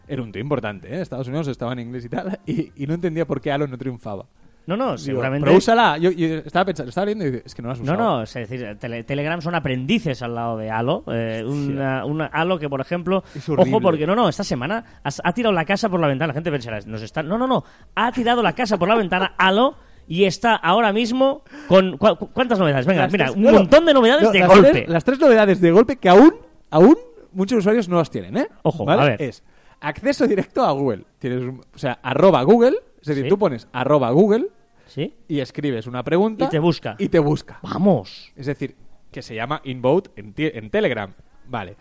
era 0.07 0.21
un 0.21 0.31
tío 0.31 0.41
importante, 0.41 0.95
¿eh? 0.95 1.01
Estados 1.01 1.27
Unidos 1.27 1.47
estaba 1.47 1.73
en 1.73 1.79
inglés 1.79 2.05
y 2.05 2.09
tal, 2.09 2.39
y, 2.45 2.71
y 2.75 2.85
no 2.87 2.93
entendía 2.93 3.25
por 3.27 3.41
qué 3.41 3.51
Halo 3.51 3.67
no 3.67 3.77
triunfaba. 3.79 4.25
No, 4.67 4.77
no, 4.77 4.97
seguramente... 4.97 5.45
Pero 5.45 5.57
úsala. 5.57 5.97
Yo, 5.97 6.11
yo 6.11 6.27
estaba 6.37 6.65
pensando, 6.65 6.89
estaba 6.89 7.05
leyendo 7.05 7.25
y 7.25 7.31
digo, 7.31 7.43
es 7.45 7.55
que 7.55 7.61
no 7.63 7.69
la 7.69 7.73
has 7.73 7.79
No, 7.79 7.93
usado. 7.93 7.97
no, 8.17 8.21
es 8.23 8.33
decir, 8.33 8.77
Tele- 8.79 9.03
Telegram 9.03 9.41
son 9.41 9.55
aprendices 9.55 10.21
al 10.21 10.35
lado 10.35 10.57
de 10.57 10.69
Halo. 10.69 11.03
eh, 11.07 11.43
una, 11.43 12.05
una 12.05 12.25
Halo 12.27 12.59
que, 12.59 12.69
por 12.69 12.79
ejemplo, 12.79 13.23
Es 13.33 13.49
ojo, 13.49 13.81
porque 13.81 14.05
no, 14.05 14.15
no, 14.15 14.29
esta 14.29 14.43
semana 14.43 14.83
has- 15.03 15.21
ha 15.23 15.33
tirado 15.33 15.53
la 15.53 15.65
casa 15.65 15.89
por 15.89 15.99
la 15.99 16.07
ventana. 16.07 16.27
La 16.27 16.33
gente 16.35 16.51
pensará, 16.51 16.79
nos 16.85 17.01
está... 17.01 17.23
No, 17.23 17.37
no, 17.37 17.47
no, 17.47 17.63
ha 17.95 18.11
tirado 18.11 18.43
la 18.43 18.53
casa 18.53 18.77
por 18.77 18.87
la 18.87 18.95
ventana 18.95 19.33
Halo 19.37 19.75
y 20.07 20.25
está 20.25 20.55
ahora 20.55 20.91
mismo 20.93 21.43
con. 21.67 21.97
¿cu- 21.97 22.15
cu- 22.17 22.29
¿Cuántas 22.33 22.57
novedades? 22.59 22.85
Venga, 22.85 23.03
Las 23.03 23.11
mira, 23.11 23.25
tres- 23.25 23.35
un 23.37 23.43
no, 23.43 23.51
no, 23.51 23.57
montón 23.59 23.85
de 23.85 23.93
novedades 23.93 24.23
no, 24.23 24.31
de 24.31 24.39
las 24.39 24.47
golpe. 24.49 24.71
tres- 24.71 24.89
las 24.89 25.03
tres 25.03 25.19
novedades 25.19 25.61
de 25.61 25.71
golpe 25.71 25.95
que 25.97 26.09
aún, 26.09 26.33
aún 26.69 26.95
muchos 27.31 27.59
usuarios 27.59 27.87
no 27.89 27.97
las 27.97 28.09
tienen, 28.11 28.37
¿eh? 28.37 28.47
Ojo, 28.63 28.85
¿Vale? 28.85 29.01
a 29.01 29.05
ver. 29.05 29.21
Es 29.21 29.43
acceso 29.81 30.27
directo 30.27 30.63
a 30.65 30.71
Google. 30.71 31.05
Tienes, 31.19 31.43
o 31.73 31.77
sea, 31.77 31.99
arroba 32.03 32.41
Google, 32.43 32.75
es 33.01 33.07
decir, 33.07 33.23
Sí. 33.23 33.29
tú 33.29 33.37
pones 33.37 33.67
arroba 33.71 34.11
Google 34.11 34.49
¿Sí? 34.87 35.13
y 35.27 35.39
escribes 35.39 35.87
una 35.87 36.03
pregunta. 36.03 36.45
Y 36.45 36.49
te 36.49 36.59
busca. 36.59 36.95
Y 36.99 37.09
te 37.09 37.19
busca. 37.19 37.59
Vamos. 37.61 38.31
Es 38.35 38.45
decir, 38.45 38.75
que 39.11 39.21
se 39.21 39.35
llama 39.35 39.61
Invote 39.63 40.11
en, 40.15 40.69
Telegram. 40.69 41.13
Vale. 41.47 41.75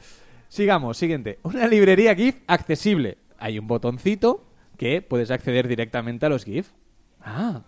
Sigamos, 0.48 0.96
siguiente. 0.96 1.38
Una 1.42 1.66
librería 1.66 2.14
GIF 2.14 2.40
accesible. 2.46 3.18
Hay 3.38 3.58
un 3.58 3.66
botoncito 3.66 4.44
que 4.76 5.02
puedes 5.02 5.30
acceder 5.30 5.68
directamente 5.68 6.26
a 6.26 6.28
los 6.28 6.44
GIF. 6.44 6.70
Ah, 7.20 7.62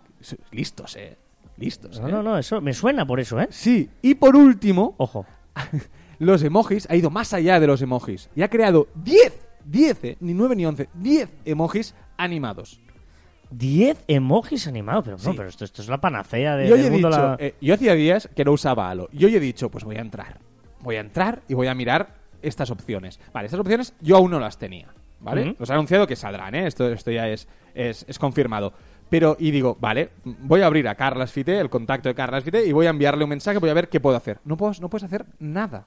listos, 0.51 0.95
eh. 0.95 1.17
Listos, 1.57 1.99
No, 1.99 2.07
eh. 2.07 2.11
no, 2.11 2.23
no, 2.23 2.37
eso 2.37 2.59
me 2.61 2.73
suena 2.73 3.05
por 3.05 3.19
eso, 3.19 3.39
¿eh? 3.39 3.47
Sí, 3.51 3.89
y 4.01 4.15
por 4.15 4.35
último, 4.35 4.95
Ojo. 4.97 5.25
los 6.19 6.41
emojis, 6.43 6.87
ha 6.89 6.95
ido 6.95 7.09
más 7.11 7.33
allá 7.33 7.59
de 7.59 7.67
los 7.67 7.81
emojis 7.81 8.29
y 8.35 8.41
ha 8.41 8.49
creado 8.49 8.87
10, 8.95 9.47
10, 9.65 10.03
eh, 10.03 10.17
ni 10.21 10.33
9 10.33 10.55
ni 10.55 10.65
11, 10.65 10.89
10 10.95 11.29
emojis 11.45 11.93
animados. 12.17 12.79
10 13.51 14.03
emojis 14.07 14.67
animados, 14.67 15.03
pero 15.05 15.17
no, 15.23 15.35
pero 15.35 15.49
esto, 15.49 15.65
esto 15.65 15.81
es 15.81 15.87
la 15.89 15.99
panacea 15.99 16.55
de, 16.55 16.67
Y 16.67 16.71
hoy 16.71 16.77
del 16.79 16.87
he 16.87 16.91
mundo. 16.91 17.09
dicho, 17.09 17.21
la- 17.21 17.35
eh, 17.39 17.55
yo 17.61 17.73
hacía 17.73 17.93
días 17.93 18.29
que 18.35 18.43
no 18.45 18.51
usaba 18.53 18.89
Halo. 18.89 19.09
Y 19.11 19.23
hoy 19.25 19.35
he 19.35 19.39
dicho, 19.39 19.69
pues 19.69 19.83
voy 19.83 19.97
a 19.97 20.01
entrar. 20.01 20.39
Voy 20.81 20.95
a 20.95 21.01
entrar 21.01 21.41
y 21.47 21.53
voy 21.53 21.67
a 21.67 21.75
mirar 21.75 22.15
estas 22.41 22.71
opciones. 22.71 23.19
Vale, 23.33 23.45
estas 23.45 23.59
opciones 23.59 23.93
yo 24.01 24.17
aún 24.17 24.31
no 24.31 24.39
las 24.39 24.57
tenía. 24.57 24.87
¿Vale? 25.19 25.49
Ujú. 25.51 25.55
Los 25.59 25.69
he 25.69 25.73
anunciado 25.73 26.07
que 26.07 26.15
saldrán, 26.15 26.55
¿eh? 26.55 26.65
Esto, 26.65 26.91
esto 26.91 27.11
ya 27.11 27.27
es, 27.27 27.47
es, 27.75 28.03
es 28.07 28.17
confirmado. 28.17 28.73
Pero, 29.07 29.35
y 29.39 29.51
digo, 29.51 29.77
vale, 29.79 30.09
voy 30.23 30.61
a 30.61 30.65
abrir 30.65 30.87
a 30.87 30.95
Carlas 30.95 31.31
Fite, 31.31 31.59
el 31.59 31.69
contacto 31.69 32.09
de 32.09 32.15
Carlas 32.15 32.43
Fite, 32.43 32.65
y 32.65 32.71
voy 32.71 32.87
a 32.87 32.89
enviarle 32.89 33.23
un 33.25 33.29
mensaje, 33.29 33.59
voy 33.59 33.69
a 33.69 33.73
ver 33.75 33.87
qué 33.89 33.99
puedo 33.99 34.17
hacer. 34.17 34.39
No, 34.45 34.57
puedo, 34.57 34.71
no 34.81 34.89
puedes 34.89 35.03
hacer 35.03 35.25
nada. 35.37 35.85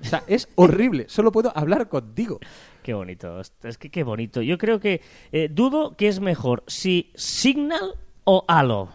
O 0.00 0.04
sea, 0.04 0.22
es 0.26 0.48
horrible. 0.54 1.06
Solo 1.08 1.30
puedo 1.32 1.52
hablar 1.56 1.88
contigo. 1.88 2.38
Qué 2.82 2.94
bonito, 2.94 3.40
es 3.40 3.78
que 3.78 3.90
qué 3.90 4.02
bonito. 4.02 4.40
Yo 4.42 4.56
creo 4.58 4.80
que 4.80 5.02
eh, 5.32 5.48
dudo 5.50 5.96
que 5.96 6.08
es 6.08 6.20
mejor 6.20 6.64
si 6.66 7.12
Signal 7.14 7.94
o 8.24 8.44
Halo. 8.48 8.88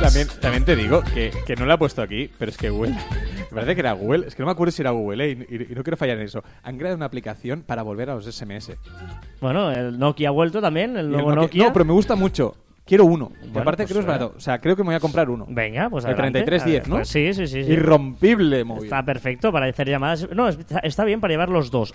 También, 0.00 0.28
también 0.40 0.64
te 0.64 0.74
digo 0.76 1.02
que, 1.14 1.30
que 1.46 1.54
no 1.54 1.64
lo 1.64 1.74
he 1.74 1.78
puesto 1.78 2.02
aquí, 2.02 2.28
pero 2.38 2.50
es 2.50 2.56
que 2.56 2.70
Google. 2.70 2.90
Me 2.90 3.56
parece 3.56 3.74
que 3.74 3.80
era 3.80 3.92
Google. 3.92 4.26
Es 4.26 4.34
que 4.34 4.42
no 4.42 4.46
me 4.46 4.52
acuerdo 4.52 4.72
si 4.72 4.82
era 4.82 4.90
Google, 4.90 5.24
¿eh? 5.24 5.46
y, 5.70 5.74
no 5.74 5.82
quiero 5.84 5.96
fallar 5.96 6.16
en 6.18 6.24
eso. 6.24 6.42
Han 6.64 6.76
creado 6.76 6.96
una 6.96 7.06
aplicación 7.06 7.62
para 7.62 7.82
volver 7.82 8.10
a 8.10 8.14
los 8.16 8.26
SMS. 8.26 8.72
Bueno, 9.40 9.70
el 9.70 9.98
Nokia 9.98 10.28
ha 10.28 10.32
vuelto 10.32 10.60
también, 10.60 10.96
el 10.96 11.04
Y 11.04 11.06
el 11.06 11.10
nuevo 11.12 11.30
Nokia- 11.30 11.42
Nokia. 11.42 11.64
No, 11.66 11.72
pero 11.72 11.84
me 11.84 11.92
gusta 11.92 12.16
mucho. 12.16 12.56
Quiero 12.84 13.04
uno. 13.04 13.30
Y 13.40 13.46
Bueno, 13.46 13.60
aparte 13.60 13.84
pues, 13.84 13.92
creo 13.92 14.00
que 14.00 14.00
es 14.00 14.04
eh. 14.04 14.18
barato. 14.18 14.34
O 14.36 14.40
sea, 14.40 14.58
creo 14.58 14.74
que 14.74 14.82
me 14.82 14.88
voy 14.88 14.96
a 14.96 15.00
comprar 15.00 15.30
uno. 15.30 15.46
Venga, 15.48 15.88
pues 15.88 16.04
El 16.04 16.10
adelante. 16.14 16.42
3310, 16.42 16.88
¿no? 16.88 16.96
Pues 16.96 17.08
sí, 17.08 17.32
sí, 17.32 17.46
sí. 17.46 17.64
sí. 17.64 17.72
Irrompible 17.72 18.64
móvil. 18.64 18.84
Está 18.84 19.04
perfecto 19.04 19.52
para 19.52 19.66
hacer 19.66 19.88
llamadas. 19.88 20.28
No, 20.34 20.48
está, 20.48 20.80
está 20.80 21.04
bien 21.04 21.20
para 21.20 21.32
llevar 21.32 21.48
los 21.48 21.70
dos. 21.70 21.94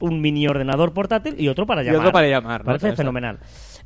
Un 0.00 0.20
mini 0.20 0.46
ordenador 0.46 0.92
portátil 0.94 1.34
y 1.38 1.48
otro 1.48 1.66
para 1.66 1.82
Y 1.82 1.86
llamar. 1.86 2.00
otro 2.00 2.12
para 2.12 2.28
llamar, 2.28 2.60
¿no? 2.60 2.66
Parece 2.66 2.86
Está- 2.90 2.96
fenomenal. 2.98 3.38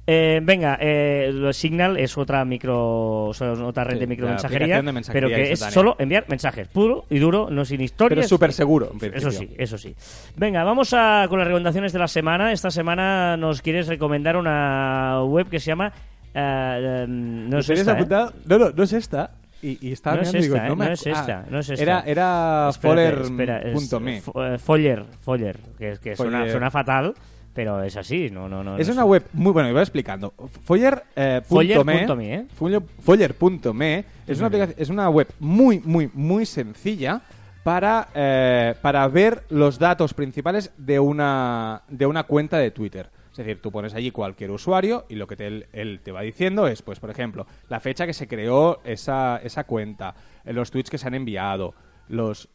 Eh, 0.07 0.41
venga, 0.43 0.77
eh, 0.81 1.31
lo- 1.33 1.53
Signal 1.53 1.97
es 1.97 2.19
otra 2.19 2.45
micro, 2.45 3.27
o 3.27 3.35
sea, 3.35 3.53
otra 3.53 3.85
red 3.85 3.93
Sí, 3.95 4.01
de 4.01 4.07
la 4.07 4.11
micromensajería, 4.11 4.65
aplicación 4.67 4.87
de 4.87 4.93
mensajería 4.93 5.27
pero 5.29 5.37
que 5.37 5.43
es 5.45 5.51
instantánea. 5.51 5.75
solo 5.75 5.97
enviar 6.01 6.25
mensajes, 6.29 6.69
puro 6.69 7.05
y 7.09 7.19
duro, 7.21 7.49
no 7.51 7.65
sin 7.65 7.81
historias. 7.81 8.09
Pero 8.11 8.21
es 8.23 8.29
súper 8.29 8.53
seguro, 8.53 8.91
en 8.93 8.99
principio. 8.99 9.29
Eso 9.29 9.39
sí, 9.39 9.49
eso 9.57 9.79
sí. 9.79 9.95
Venga, 10.37 10.65
vamos 10.65 10.93
a, 10.93 11.27
con 11.29 11.39
las 11.39 11.47
recomendaciones 11.47 11.93
de 11.93 11.99
la 12.01 12.09
semana. 12.09 12.51
Esta 12.53 12.71
semana 12.73 13.37
nos 13.37 13.63
quieres 13.63 13.87
recomendar 13.87 14.37
una 14.37 15.23
web 15.25 15.49
que 15.49 15.59
se 15.61 15.67
llama... 15.67 15.93
eh, 16.35 17.03
em, 17.05 17.45
no 17.49 17.57
¿Lo 17.57 17.59
es 17.61 17.71
esta, 17.71 17.93
¿eh? 17.93 17.95
apuntado? 17.95 18.33
No, 18.47 18.59
no, 18.59 18.71
no 18.71 18.83
es 18.83 18.93
esta. 18.93 19.31
Y, 19.63 19.79
y 19.89 19.93
estaba 19.93 20.17
No 20.17 20.23
es 20.23 20.33
digo, 20.33 20.57
no, 20.57 20.63
¿eh? 20.65 20.69
me 20.71 20.75
No 20.77 20.85
acu- 20.85 20.93
es 20.93 21.07
esta, 21.07 21.39
ah, 21.39 21.45
no 21.49 21.59
es 21.61 21.71
esta. 21.71 21.83
Era, 21.83 22.01
era 22.01 22.67
es, 22.71 22.77
Foller.me. 22.79 24.21
fo- 24.23 24.55
eh, 24.55 24.59
Foller, 24.59 25.05
Foller, 25.21 25.59
que, 25.79 25.91
es- 25.93 25.99
que 26.01 26.17
suena, 26.17 26.39
Foller. 26.39 26.51
suena 26.53 26.71
fatal, 26.73 27.15
pero 27.55 27.81
es 27.83 27.97
así, 27.97 28.29
no, 28.31 28.49
no, 28.49 28.65
no. 28.65 28.77
Es 28.77 28.89
no 28.89 28.95
una 28.95 29.05
web 29.05 29.25
muy 29.35 29.53
bueno, 29.53 29.71
voy 29.73 29.81
explicando. 29.81 30.35
Foller, 30.65 31.05
eh, 31.15 31.43
Foller 31.45 31.77
punto 31.79 31.85
me, 31.85 31.99
punto 31.99 32.17
me, 32.17 32.35
¿eh? 32.35 32.47
Foller- 32.59 32.83
Foller.me 33.01 34.05
es 34.27 34.39
una 34.39 34.49
aplicación, 34.49 34.77
es 34.79 34.89
una 34.91 35.09
web 35.11 35.29
muy, 35.39 35.79
muy, 35.85 36.11
muy 36.13 36.45
sencilla 36.45 37.21
para, 37.63 38.09
eh, 38.17 38.75
para 38.83 39.07
ver 39.07 39.45
los 39.51 39.79
datos 39.79 40.13
principales 40.15 40.73
de 40.77 40.99
una, 40.99 41.83
de 41.89 42.07
una 42.07 42.25
cuenta 42.25 42.59
de 42.59 42.73
Twitter. 42.73 43.09
Es 43.33 43.39
decir, 43.39 43.61
tú 43.61 43.73
pones 43.73 43.95
allí 43.95 44.11
cualquier 44.11 44.51
usuario 44.51 45.05
y 45.09 45.15
lo 45.17 45.27
que 45.27 45.37
te- 45.37 45.47
él, 45.47 45.67
él 45.73 46.01
te 46.05 46.13
va 46.13 46.21
diciendo 46.23 46.69
es, 46.69 46.83
pues, 46.83 47.01
por 47.01 47.11
ejemplo, 47.11 47.47
la 47.69 47.81
fecha 47.81 48.07
que 48.07 48.13
se 48.13 48.29
creó 48.29 48.81
esa, 48.85 49.39
esa 49.43 49.65
cuenta, 49.65 50.15
los 50.45 50.71
tweets 50.71 50.91
que 50.91 50.99
se 50.99 51.07
han 51.09 51.15
enviado, 51.15 51.75
los... 52.09 52.49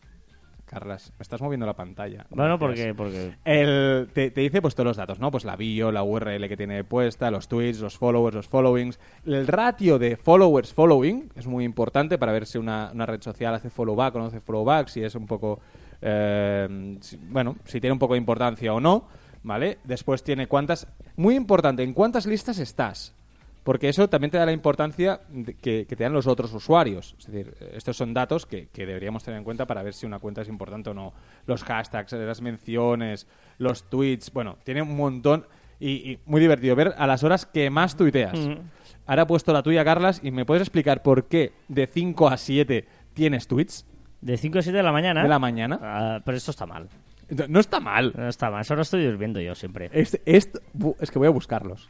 Carlas, 0.65 1.13
me 1.17 1.23
estás 1.23 1.41
moviendo 1.41 1.65
la 1.65 1.77
pantalla. 1.77 2.25
Bueno, 2.29 2.59
porque, 2.59 2.93
porque 2.93 3.35
El- 3.45 4.09
te, 4.13 4.31
te 4.31 4.41
dice 4.41 4.61
pues 4.61 4.75
todos 4.75 4.85
los 4.87 4.97
datos, 4.97 5.17
¿no? 5.17 5.31
Pues 5.31 5.45
la 5.45 5.55
bio, 5.55 5.93
la 5.93 6.03
URL 6.03 6.49
que 6.49 6.57
tiene 6.57 6.83
puesta, 6.83 7.31
los 7.31 7.47
tweets, 7.47 7.79
los 7.79 7.97
followers, 7.97 8.35
los 8.35 8.49
followings. 8.49 8.99
El 9.25 9.47
ratio 9.47 9.97
de 9.97 10.17
followers 10.17 10.73
following 10.73 11.31
es 11.35 11.47
muy 11.47 11.63
importante 11.63 12.17
para 12.17 12.33
ver 12.33 12.45
si 12.45 12.57
una, 12.57 12.91
una 12.93 13.05
red 13.05 13.21
social 13.21 13.55
hace 13.55 13.69
follow 13.69 13.95
back 13.95 14.15
o 14.15 14.19
no 14.19 14.25
hace 14.25 14.41
follow 14.41 14.65
back, 14.65 14.89
si 14.89 15.01
es 15.01 15.15
un 15.15 15.25
poco... 15.25 15.61
eh, 16.01 16.97
si- 16.99 17.15
bueno, 17.15 17.55
si 17.63 17.79
tiene 17.79 17.93
un 17.93 17.99
poco 17.99 18.15
de 18.15 18.19
importancia 18.19 18.73
o 18.73 18.81
no, 18.81 19.07
¿vale? 19.43 19.79
Después 19.83 20.23
tiene 20.23 20.47
cuántas... 20.47 20.87
Muy 21.15 21.35
importante, 21.35 21.83
¿en 21.83 21.93
cuántas 21.93 22.25
listas 22.25 22.59
estás? 22.59 23.13
Porque 23.63 23.89
eso 23.89 24.07
también 24.07 24.31
te 24.31 24.37
da 24.37 24.45
la 24.45 24.53
importancia 24.53 25.19
que, 25.61 25.85
que 25.85 25.95
te 25.95 26.03
dan 26.03 26.13
los 26.13 26.25
otros 26.25 26.53
usuarios. 26.53 27.15
Es 27.19 27.25
decir, 27.25 27.53
estos 27.73 27.97
son 27.97 28.13
datos 28.13 28.45
que, 28.45 28.67
que 28.67 28.85
deberíamos 28.85 29.23
tener 29.23 29.37
en 29.37 29.43
cuenta 29.43 29.65
para 29.65 29.83
ver 29.83 29.93
si 29.93 30.05
una 30.05 30.19
cuenta 30.19 30.41
es 30.41 30.47
importante 30.47 30.89
o 30.91 30.93
no. 30.93 31.13
Los 31.45 31.65
hashtags, 31.65 32.13
las 32.13 32.41
menciones, 32.41 33.27
los 33.57 33.83
tweets. 33.89 34.31
Bueno, 34.31 34.57
tiene 34.63 34.81
un 34.81 34.95
montón. 34.95 35.45
Y, 35.81 36.11
y 36.11 36.19
muy 36.25 36.39
divertido 36.39 36.75
ver 36.75 36.95
a 36.97 37.05
las 37.05 37.23
horas 37.23 37.45
que 37.45 37.69
más 37.69 37.97
tuiteas. 37.97 38.39
Ahora 39.05 39.23
he 39.23 39.25
puesto 39.25 39.51
la 39.51 39.61
tuya, 39.61 39.83
Carlas, 39.83 40.21
y 40.23 40.31
me 40.31 40.45
puedes 40.45 40.61
explicar 40.61 41.03
por 41.03 41.25
qué 41.25 41.51
de 41.67 41.87
5 41.87 42.29
a 42.29 42.37
7 42.37 42.87
tienes 43.13 43.47
tweets 43.47 43.85
de 44.21 44.37
5 44.37 44.59
a 44.59 44.61
7 44.61 44.77
de 44.77 44.83
la 44.83 44.91
mañana. 44.91 45.23
de 45.23 45.29
la 45.29 45.39
mañana. 45.39 45.79
Ah, 45.81 46.21
pero 46.25 46.37
esto 46.37 46.51
está 46.51 46.65
mal. 46.65 46.87
No 47.47 47.59
está 47.59 47.79
mal. 47.79 48.13
No 48.15 48.27
está 48.29 48.49
mal, 48.49 48.61
eso 48.61 48.75
lo 48.75 48.81
estoy 48.83 49.15
viendo 49.17 49.39
yo 49.41 49.53
siempre. 49.55 49.89
Es 49.93 50.17
que 51.11 51.19
voy 51.19 51.27
a 51.27 51.31
buscarlos. 51.31 51.89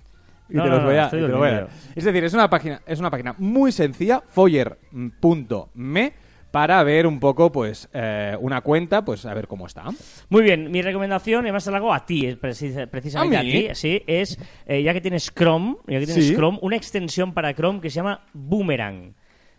Y 0.50 0.56
No, 0.56 0.64
te 0.64 0.70
los 0.70 0.84
voy 0.84 0.96
a, 0.96 1.10
te 1.10 1.18
lo 1.18 1.38
voy 1.38 1.48
a 1.50 1.52
dar. 1.52 1.60
durmiendo. 1.64 1.94
Es 1.96 2.04
decir, 2.06 2.24
es 2.24 2.34
una 2.34 2.50
página, 2.50 2.82
es 2.86 3.00
una 3.00 3.10
página 3.12 3.36
muy 3.38 3.72
sencilla, 3.72 4.24
foyer.me, 4.26 6.14
para 6.52 6.82
ver 6.84 7.06
un 7.06 7.20
poco, 7.20 7.52
pues, 7.52 7.90
eh, 7.94 8.36
una 8.40 8.62
cuenta, 8.62 9.04
pues, 9.04 9.26
a 9.26 9.34
ver 9.34 9.48
cómo 9.48 9.68
está. 9.68 9.84
Muy 10.30 10.44
bien, 10.44 10.72
mi 10.72 10.82
recomendación, 10.82 11.44
y 11.46 11.50
además 11.50 11.66
te 11.66 11.72
la 11.72 11.78
hago 11.78 11.94
a 11.94 12.06
ti, 12.06 12.36
precis- 12.42 12.88
precisamente 12.90 13.38
¿A 13.38 13.42
ti, 13.42 13.68
sí, 13.74 14.02
es, 14.08 14.40
eh, 14.66 14.82
ya 14.82 14.94
que 14.94 15.02
tienes 15.02 15.32
Chrome, 15.34 15.76
ya 15.88 16.00
que 16.00 16.06
tienes 16.06 16.28
Sí. 16.30 16.36
Chrome, 16.36 16.60
una 16.62 16.78
extensión 16.78 17.34
para 17.34 17.54
Chrome 17.54 17.82
que 17.82 17.90
se 17.90 17.98
llama 17.98 18.22
Boomerang. 18.34 19.14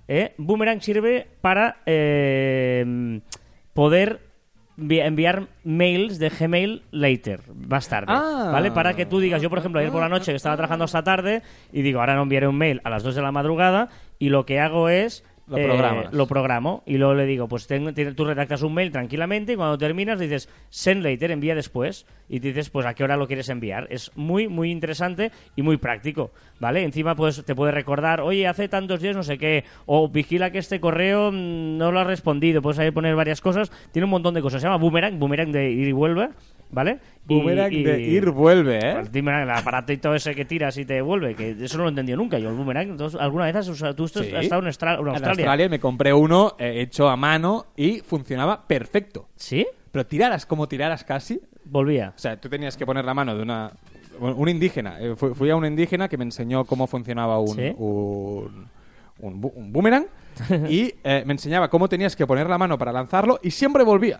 ¿eh? 0.09 0.33
Boomerang 0.39 0.81
sirve 0.81 1.27
para 1.43 1.83
eh, 1.85 3.21
poder 3.75 4.28
enviar 4.79 5.47
mails 5.65 6.19
de 6.19 6.29
Gmail 6.29 6.83
later, 6.93 7.41
más 7.69 7.89
tarde, 7.89 8.07
Ah. 8.15 8.51
¿vale? 8.53 8.71
Para 8.71 8.95
que 8.95 9.07
tú 9.07 9.19
digas, 9.19 9.43
yo 9.43 9.51
por 9.51 9.59
ejemplo 9.59 9.81
ayer 9.81 9.91
por 9.93 10.01
la 10.01 10.09
noche 10.09 10.33
que 10.33 10.37
estaba 10.37 10.57
trabajando 10.57 10.85
hasta 10.85 11.03
tarde 11.03 11.43
y 11.73 11.83
digo, 11.83 12.01
ahora 12.01 12.15
no 12.15 12.23
enviaré 12.23 12.47
un 12.47 12.57
mail 12.57 12.81
a 12.85 12.91
las 12.91 13.03
2 13.03 13.15
de 13.17 13.23
la 13.23 13.33
madrugada 13.33 13.89
y 14.19 14.29
lo 14.29 14.47
que 14.47 14.61
hago 14.61 14.89
es 14.89 15.25
Lo 15.49 15.57
eh, 15.57 15.67
lo 16.13 16.27
programo 16.27 16.83
y 16.87 16.99
luego 16.99 17.15
le 17.15 17.25
digo, 17.27 17.49
pues 17.49 17.67
ten- 17.67 17.95
ten- 17.95 18.15
tú 18.15 18.25
redactas 18.25 18.63
un 18.63 18.75
mail 18.75 18.93
tranquilamente 18.93 19.55
y 19.55 19.57
cuando 19.57 19.79
terminas 19.79 20.19
dices 20.21 20.49
send 20.69 21.03
later, 21.03 21.31
envía 21.31 21.55
después. 21.55 22.07
Y 22.29 22.41
dices 22.41 22.69
pues 22.69 22.85
a 22.85 22.93
qué 22.93 23.05
hora 23.05 23.17
lo 23.17 23.27
quieres 23.27 23.49
enviar. 23.49 23.87
Es 23.91 24.13
muy, 24.15 24.49
muy 24.49 24.71
interesante 24.71 25.33
y 25.57 25.63
muy 25.63 25.79
práctico, 25.79 26.31
¿vale? 26.61 26.83
Encima 26.83 27.15
pues 27.15 27.43
te 27.45 27.55
puede 27.55 27.73
recordar, 27.73 28.21
oye, 28.21 28.47
hace 28.47 28.69
tantos 28.69 29.01
días 29.01 29.17
no 29.17 29.23
sé 29.23 29.39
qué, 29.39 29.65
o 29.87 30.09
vigila 30.11 30.51
que 30.51 30.59
este 30.59 30.79
correo 30.81 31.33
mm, 31.33 31.79
no 31.79 31.91
lo 31.91 32.01
ha 32.01 32.05
respondido, 32.05 32.61
puedes 32.61 32.79
ahí 32.79 32.91
poner 32.91 33.15
varias 33.17 33.41
cosas, 33.41 33.71
tiene 33.93 34.05
un 34.05 34.11
montón 34.11 34.35
de 34.35 34.43
cosas, 34.43 34.61
se 34.61 34.67
llama 34.67 34.77
Boomerang, 34.77 35.19
Boomerang 35.19 35.51
de 35.53 35.71
ir 35.71 35.89
y 35.89 35.93
vuelve, 35.93 36.29
¿vale? 36.71 36.99
Boomerang 37.25 37.73
y- 37.73 37.83
de 37.83 38.01
ir, 38.01 38.31
vuelve, 38.31 38.79
¿eh? 38.79 38.95
pues 38.95 39.13
dime, 39.13 39.43
el 39.43 39.51
aparatito 39.51 40.15
ese 40.15 40.35
que 40.35 40.45
tiras 40.45 40.77
y 40.79 40.85
te 40.85 40.95
devuelve, 40.95 41.35
que 41.35 41.51
eso 41.63 41.77
no 41.79 41.85
lo 41.85 41.89
he 41.89 41.93
entendido 41.93 42.17
nunca. 42.17 42.39
Yo 42.39 42.49
el 42.51 42.55
boomerang, 42.57 42.91
entonces, 42.91 43.21
¿alguna 43.21 43.45
vez 43.47 43.57
has 43.57 43.69
usado? 43.69 43.95
Tú 43.95 44.05
has 44.05 44.13
Sí. 44.13 44.31
estado 44.35 44.63
en, 44.63 44.69
Austra- 44.69 44.99
en 45.01 45.09
Australia? 45.09 45.29
Australia 45.45 45.69
me 45.69 45.79
compré 45.81 46.13
uno 46.13 46.55
eh, 46.59 46.81
hecho 46.81 47.09
a 47.09 47.17
mano 47.17 47.67
y 47.77 48.01
funcionaba 48.01 48.67
perfecto. 48.67 49.29
¿Sí? 49.37 49.67
Pero 49.93 50.07
tiraras 50.07 50.47
como 50.47 50.69
tiraras 50.69 51.05
casi, 51.05 51.41
Volvía. 51.71 52.15
O 52.17 52.19
sea, 52.19 52.41
tú 52.41 52.49
tenías 52.49 52.79
que 52.79 52.87
poner 52.87 53.05
la 53.05 53.13
mano 53.13 53.37
de 53.37 53.43
una... 53.43 53.71
Un 54.21 54.49
indígena. 54.49 54.99
Eh, 55.01 55.15
fui, 55.17 55.35
fui 55.35 55.51
a 55.51 55.55
un 55.57 55.67
indígena 55.67 56.09
que 56.09 56.17
me 56.17 56.25
enseñó 56.25 56.65
cómo 56.65 56.87
funcionaba 56.87 57.39
un, 57.39 57.55
¿Sí? 57.55 57.75
un, 57.77 58.67
un 59.21 59.43
bu- 59.43 59.53
un 59.55 59.71
boomerang 59.73 60.07
y 60.71 60.95
eh, 61.05 61.23
me 61.27 61.35
enseñaba 61.35 61.69
cómo 61.69 61.87
tenías 61.89 62.17
que 62.17 62.27
poner 62.27 62.49
la 62.49 62.57
mano 62.57 62.79
para 62.79 62.91
lanzarlo 62.91 63.39
y 63.43 63.51
siempre 63.51 63.85
volvía. 63.85 64.19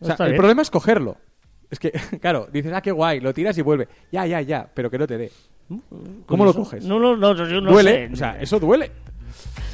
O 0.00 0.04
sea, 0.04 0.14
Está 0.14 0.24
el 0.24 0.30
bien. 0.32 0.38
problema 0.40 0.62
es 0.62 0.70
cogerlo. 0.72 1.16
Es 1.72 1.78
que, 1.78 1.90
claro, 2.20 2.48
dices, 2.52 2.70
ah, 2.74 2.82
qué 2.82 2.92
guay, 2.92 3.18
lo 3.20 3.32
tiras 3.32 3.56
y 3.56 3.62
vuelve. 3.62 3.88
Ya, 4.12 4.26
ya, 4.26 4.42
ya, 4.42 4.68
pero 4.72 4.90
que 4.90 4.98
no 4.98 5.06
te 5.06 5.16
dé. 5.16 5.32
¿Cómo 6.26 6.44
lo 6.44 6.52
Curioso. 6.52 6.58
coges? 6.58 6.84
No, 6.84 7.00
no, 7.00 7.16
no, 7.16 7.34
yo 7.34 7.60
no 7.62 7.72
duele, 7.72 8.08
sé. 8.08 8.12
o 8.12 8.16
sea, 8.16 8.38
eso 8.38 8.60
duele. 8.60 8.90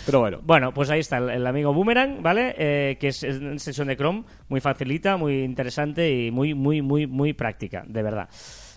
Pero 0.07 0.21
bueno. 0.21 0.39
Bueno, 0.45 0.73
pues 0.73 0.89
ahí 0.91 1.01
está 1.01 1.19
el, 1.19 1.29
el 1.29 1.47
amigo 1.47 1.75
Boomerang, 1.75 2.23
¿vale? 2.23 2.55
Eh, 2.57 2.97
que 3.01 3.09
es, 3.09 3.25
una 3.25 3.59
sesión 3.59 3.89
de 3.89 3.97
Chrome 3.97 4.23
muy 4.49 4.61
facilita, 4.61 5.17
muy 5.17 5.43
interesante 5.43 6.09
y 6.09 6.31
muy, 6.31 6.55
muy, 6.55 6.83
muy, 6.83 7.09
muy 7.09 7.33
práctica, 7.33 7.85
de 7.87 8.03
verdad. 8.03 8.29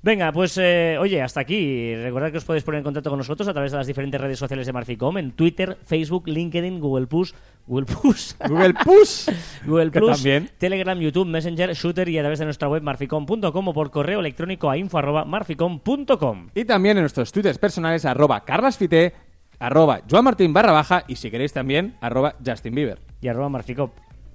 Venga, 0.03 0.31
pues 0.31 0.57
eh, 0.57 0.97
oye, 0.99 1.21
hasta 1.21 1.41
aquí. 1.41 1.95
Recordad 1.95 2.31
que 2.31 2.39
os 2.39 2.43
podéis 2.43 2.63
poner 2.63 2.79
en 2.79 2.83
contacto 2.83 3.11
con 3.11 3.19
nosotros 3.19 3.47
a 3.47 3.53
través 3.53 3.71
de 3.71 3.77
las 3.77 3.85
diferentes 3.85 4.19
redes 4.19 4.39
sociales 4.39 4.65
de 4.65 4.73
Marficom, 4.73 5.15
en 5.19 5.31
Twitter, 5.31 5.77
Facebook, 5.85 6.27
LinkedIn, 6.27 6.79
Google 6.79 7.05
Plus, 7.05 7.35
Google 7.67 7.85
Plus, 7.85 8.35
Google 8.47 8.73
Push. 8.73 9.29
Google 9.65 9.91
Plus, 9.91 10.17
también. 10.17 10.49
Telegram, 10.57 10.97
YouTube, 10.99 11.27
Messenger, 11.27 11.73
Shooter 11.73 12.09
y 12.09 12.17
a 12.17 12.21
través 12.21 12.39
de 12.39 12.45
nuestra 12.45 12.67
web 12.67 12.81
marficom.com 12.81 13.67
o 13.67 13.73
por 13.73 13.91
correo 13.91 14.21
electrónico 14.21 14.71
a 14.71 14.77
info 14.77 14.97
arroba 14.97 15.23
marficom.com. 15.23 16.49
Y 16.55 16.65
también 16.65 16.97
en 16.97 17.03
nuestros 17.03 17.31
twitters 17.31 17.59
personales, 17.59 18.03
arroba 18.03 18.43
carlasfite, 18.43 19.13
arroba 19.59 20.01
joanmartin 20.09 20.51
barra 20.51 20.71
baja 20.71 21.03
y 21.07 21.15
si 21.15 21.29
queréis 21.29 21.53
también, 21.53 21.95
arroba 22.01 22.35
Justin 22.43 22.73
Bieber 22.73 22.97
Y 23.21 23.27
arroba 23.27 23.49
marficom. 23.49 23.91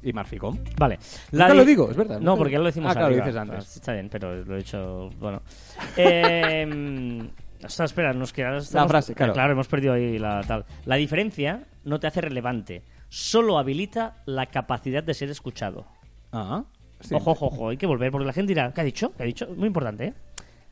Y 0.06 0.12
Marficom. 0.12 0.56
Vale. 0.78 0.98
Di- 1.32 1.38
lo 1.38 1.64
digo, 1.64 1.90
es 1.90 1.96
verdad. 1.96 2.20
No, 2.20 2.36
porque 2.36 2.52
ya 2.52 2.58
lo 2.60 2.66
decimos 2.66 2.90
Ah, 2.92 2.94
claro, 2.94 3.10
lo 3.10 3.16
dices 3.16 3.36
antes. 3.36 3.76
Está 3.76 3.92
bien, 3.92 4.08
pero 4.08 4.44
lo 4.44 4.56
he 4.56 4.60
hecho... 4.60 5.10
Bueno. 5.18 5.42
Eh, 5.96 7.28
hasta, 7.62 7.84
espera, 7.84 8.12
nos 8.12 8.32
queda... 8.32 8.56
estamos- 8.58 8.88
frase, 8.90 9.14
claro. 9.14 9.32
Claro, 9.32 9.52
hemos 9.52 9.66
perdido 9.68 9.94
ahí 9.94 10.18
la 10.18 10.42
tal. 10.42 10.64
La 10.84 10.96
diferencia 10.96 11.64
no 11.84 11.98
te 11.98 12.06
hace 12.06 12.20
relevante. 12.20 12.82
Solo 13.08 13.58
habilita 13.58 14.22
la 14.26 14.46
capacidad 14.46 15.02
de 15.02 15.14
ser 15.14 15.30
escuchado. 15.30 15.86
Ah, 16.32 16.64
sí. 17.00 17.14
Ojo, 17.14 17.32
ojo, 17.32 17.46
ojo. 17.46 17.68
Hay 17.70 17.76
que 17.76 17.86
volver 17.86 18.10
porque 18.12 18.26
la 18.26 18.32
gente 18.32 18.50
dirá... 18.50 18.72
¿Qué 18.72 18.80
ha 18.80 18.84
dicho? 18.84 19.12
¿Qué 19.16 19.22
ha 19.22 19.26
dicho? 19.26 19.48
Muy 19.56 19.66
importante, 19.66 20.06
¿eh? 20.06 20.14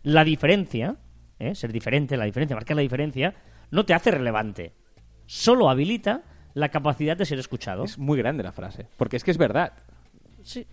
La 0.04 0.22
diferencia, 0.24 0.96
¿eh? 1.38 1.54
ser 1.54 1.72
diferente, 1.72 2.16
la 2.16 2.24
diferencia, 2.26 2.54
marcar 2.54 2.76
la 2.76 2.82
diferencia, 2.82 3.34
no 3.70 3.84
te 3.84 3.94
hace 3.94 4.10
relevante. 4.10 4.72
Solo 5.26 5.70
habilita 5.70 6.22
la 6.54 6.68
capacidad 6.70 7.16
de 7.16 7.26
ser 7.26 7.38
escuchado. 7.38 7.84
Es 7.84 7.98
muy 7.98 8.18
grande 8.18 8.42
la 8.42 8.52
frase. 8.52 8.86
Porque 8.96 9.16
es 9.16 9.24
que 9.24 9.30
es 9.30 9.38
verdad. 9.38 9.72
Sí. 10.42 10.66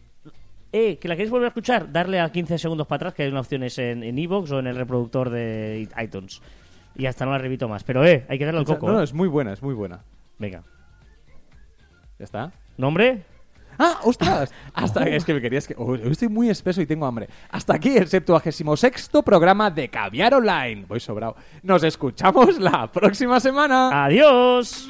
Eh, 0.72 0.98
que 1.00 1.08
la 1.10 1.16
queréis 1.16 1.32
volver 1.32 1.46
a 1.46 1.48
escuchar, 1.50 1.92
darle 1.92 2.22
a 2.22 2.32
15 2.32 2.58
segundos 2.58 2.88
para 2.88 2.98
atrás, 2.98 3.14
que 3.14 3.24
hay 3.24 3.30
una 3.30 3.42
opción 3.42 3.64
es 3.64 3.78
en 3.78 4.04
en 4.04 4.18
iVoox 4.18 4.52
o 4.52 4.60
en 4.60 4.68
el 4.68 4.76
reproductor 4.78 5.30
de 5.30 5.90
iTunes. 6.02 6.42
Y 6.96 7.06
hasta 7.06 7.26
no 7.26 7.32
la 7.32 7.40
repito 7.40 7.68
más. 7.68 7.84
Pero, 7.84 8.06
eh, 8.06 8.26
hay 8.30 8.38
que 8.38 8.46
darle 8.46 8.60
al 8.60 8.66
coco. 8.66 8.88
no, 8.88 8.94
no, 8.94 9.02
eh. 9.02 9.04
es 9.04 9.14
muy 9.14 9.28
buena, 9.28 9.54
es 9.54 9.62
muy 9.62 9.74
buena. 9.74 10.02
Venga. 10.40 10.64
¿Ya 12.20 12.26
está? 12.26 12.52
¿Nombre? 12.78 13.24
¡Ah, 13.78 14.00
ostras! 14.04 14.54
Hasta 14.74 15.04
es 15.08 15.26
que 15.26 15.34
me 15.34 15.42
querías 15.42 15.68
que. 15.68 15.76
oh, 15.78 15.96
estoy 15.96 16.30
muy 16.30 16.50
espeso 16.50 16.82
y 16.82 16.86
tengo 16.86 17.06
hambre. 17.06 17.28
Hasta 17.50 17.76
aquí 17.76 17.98
el 17.98 18.08
76 18.08 19.10
programa 19.26 19.70
de 19.72 19.90
Caviar 19.90 20.36
Online. 20.36 20.86
Voy 20.88 21.00
sobrado. 21.00 21.36
Nos 21.64 21.84
escuchamos 21.84 22.60
la 22.60 22.92
próxima 22.92 23.40
semana. 23.40 24.06
¡Adiós! 24.06 24.88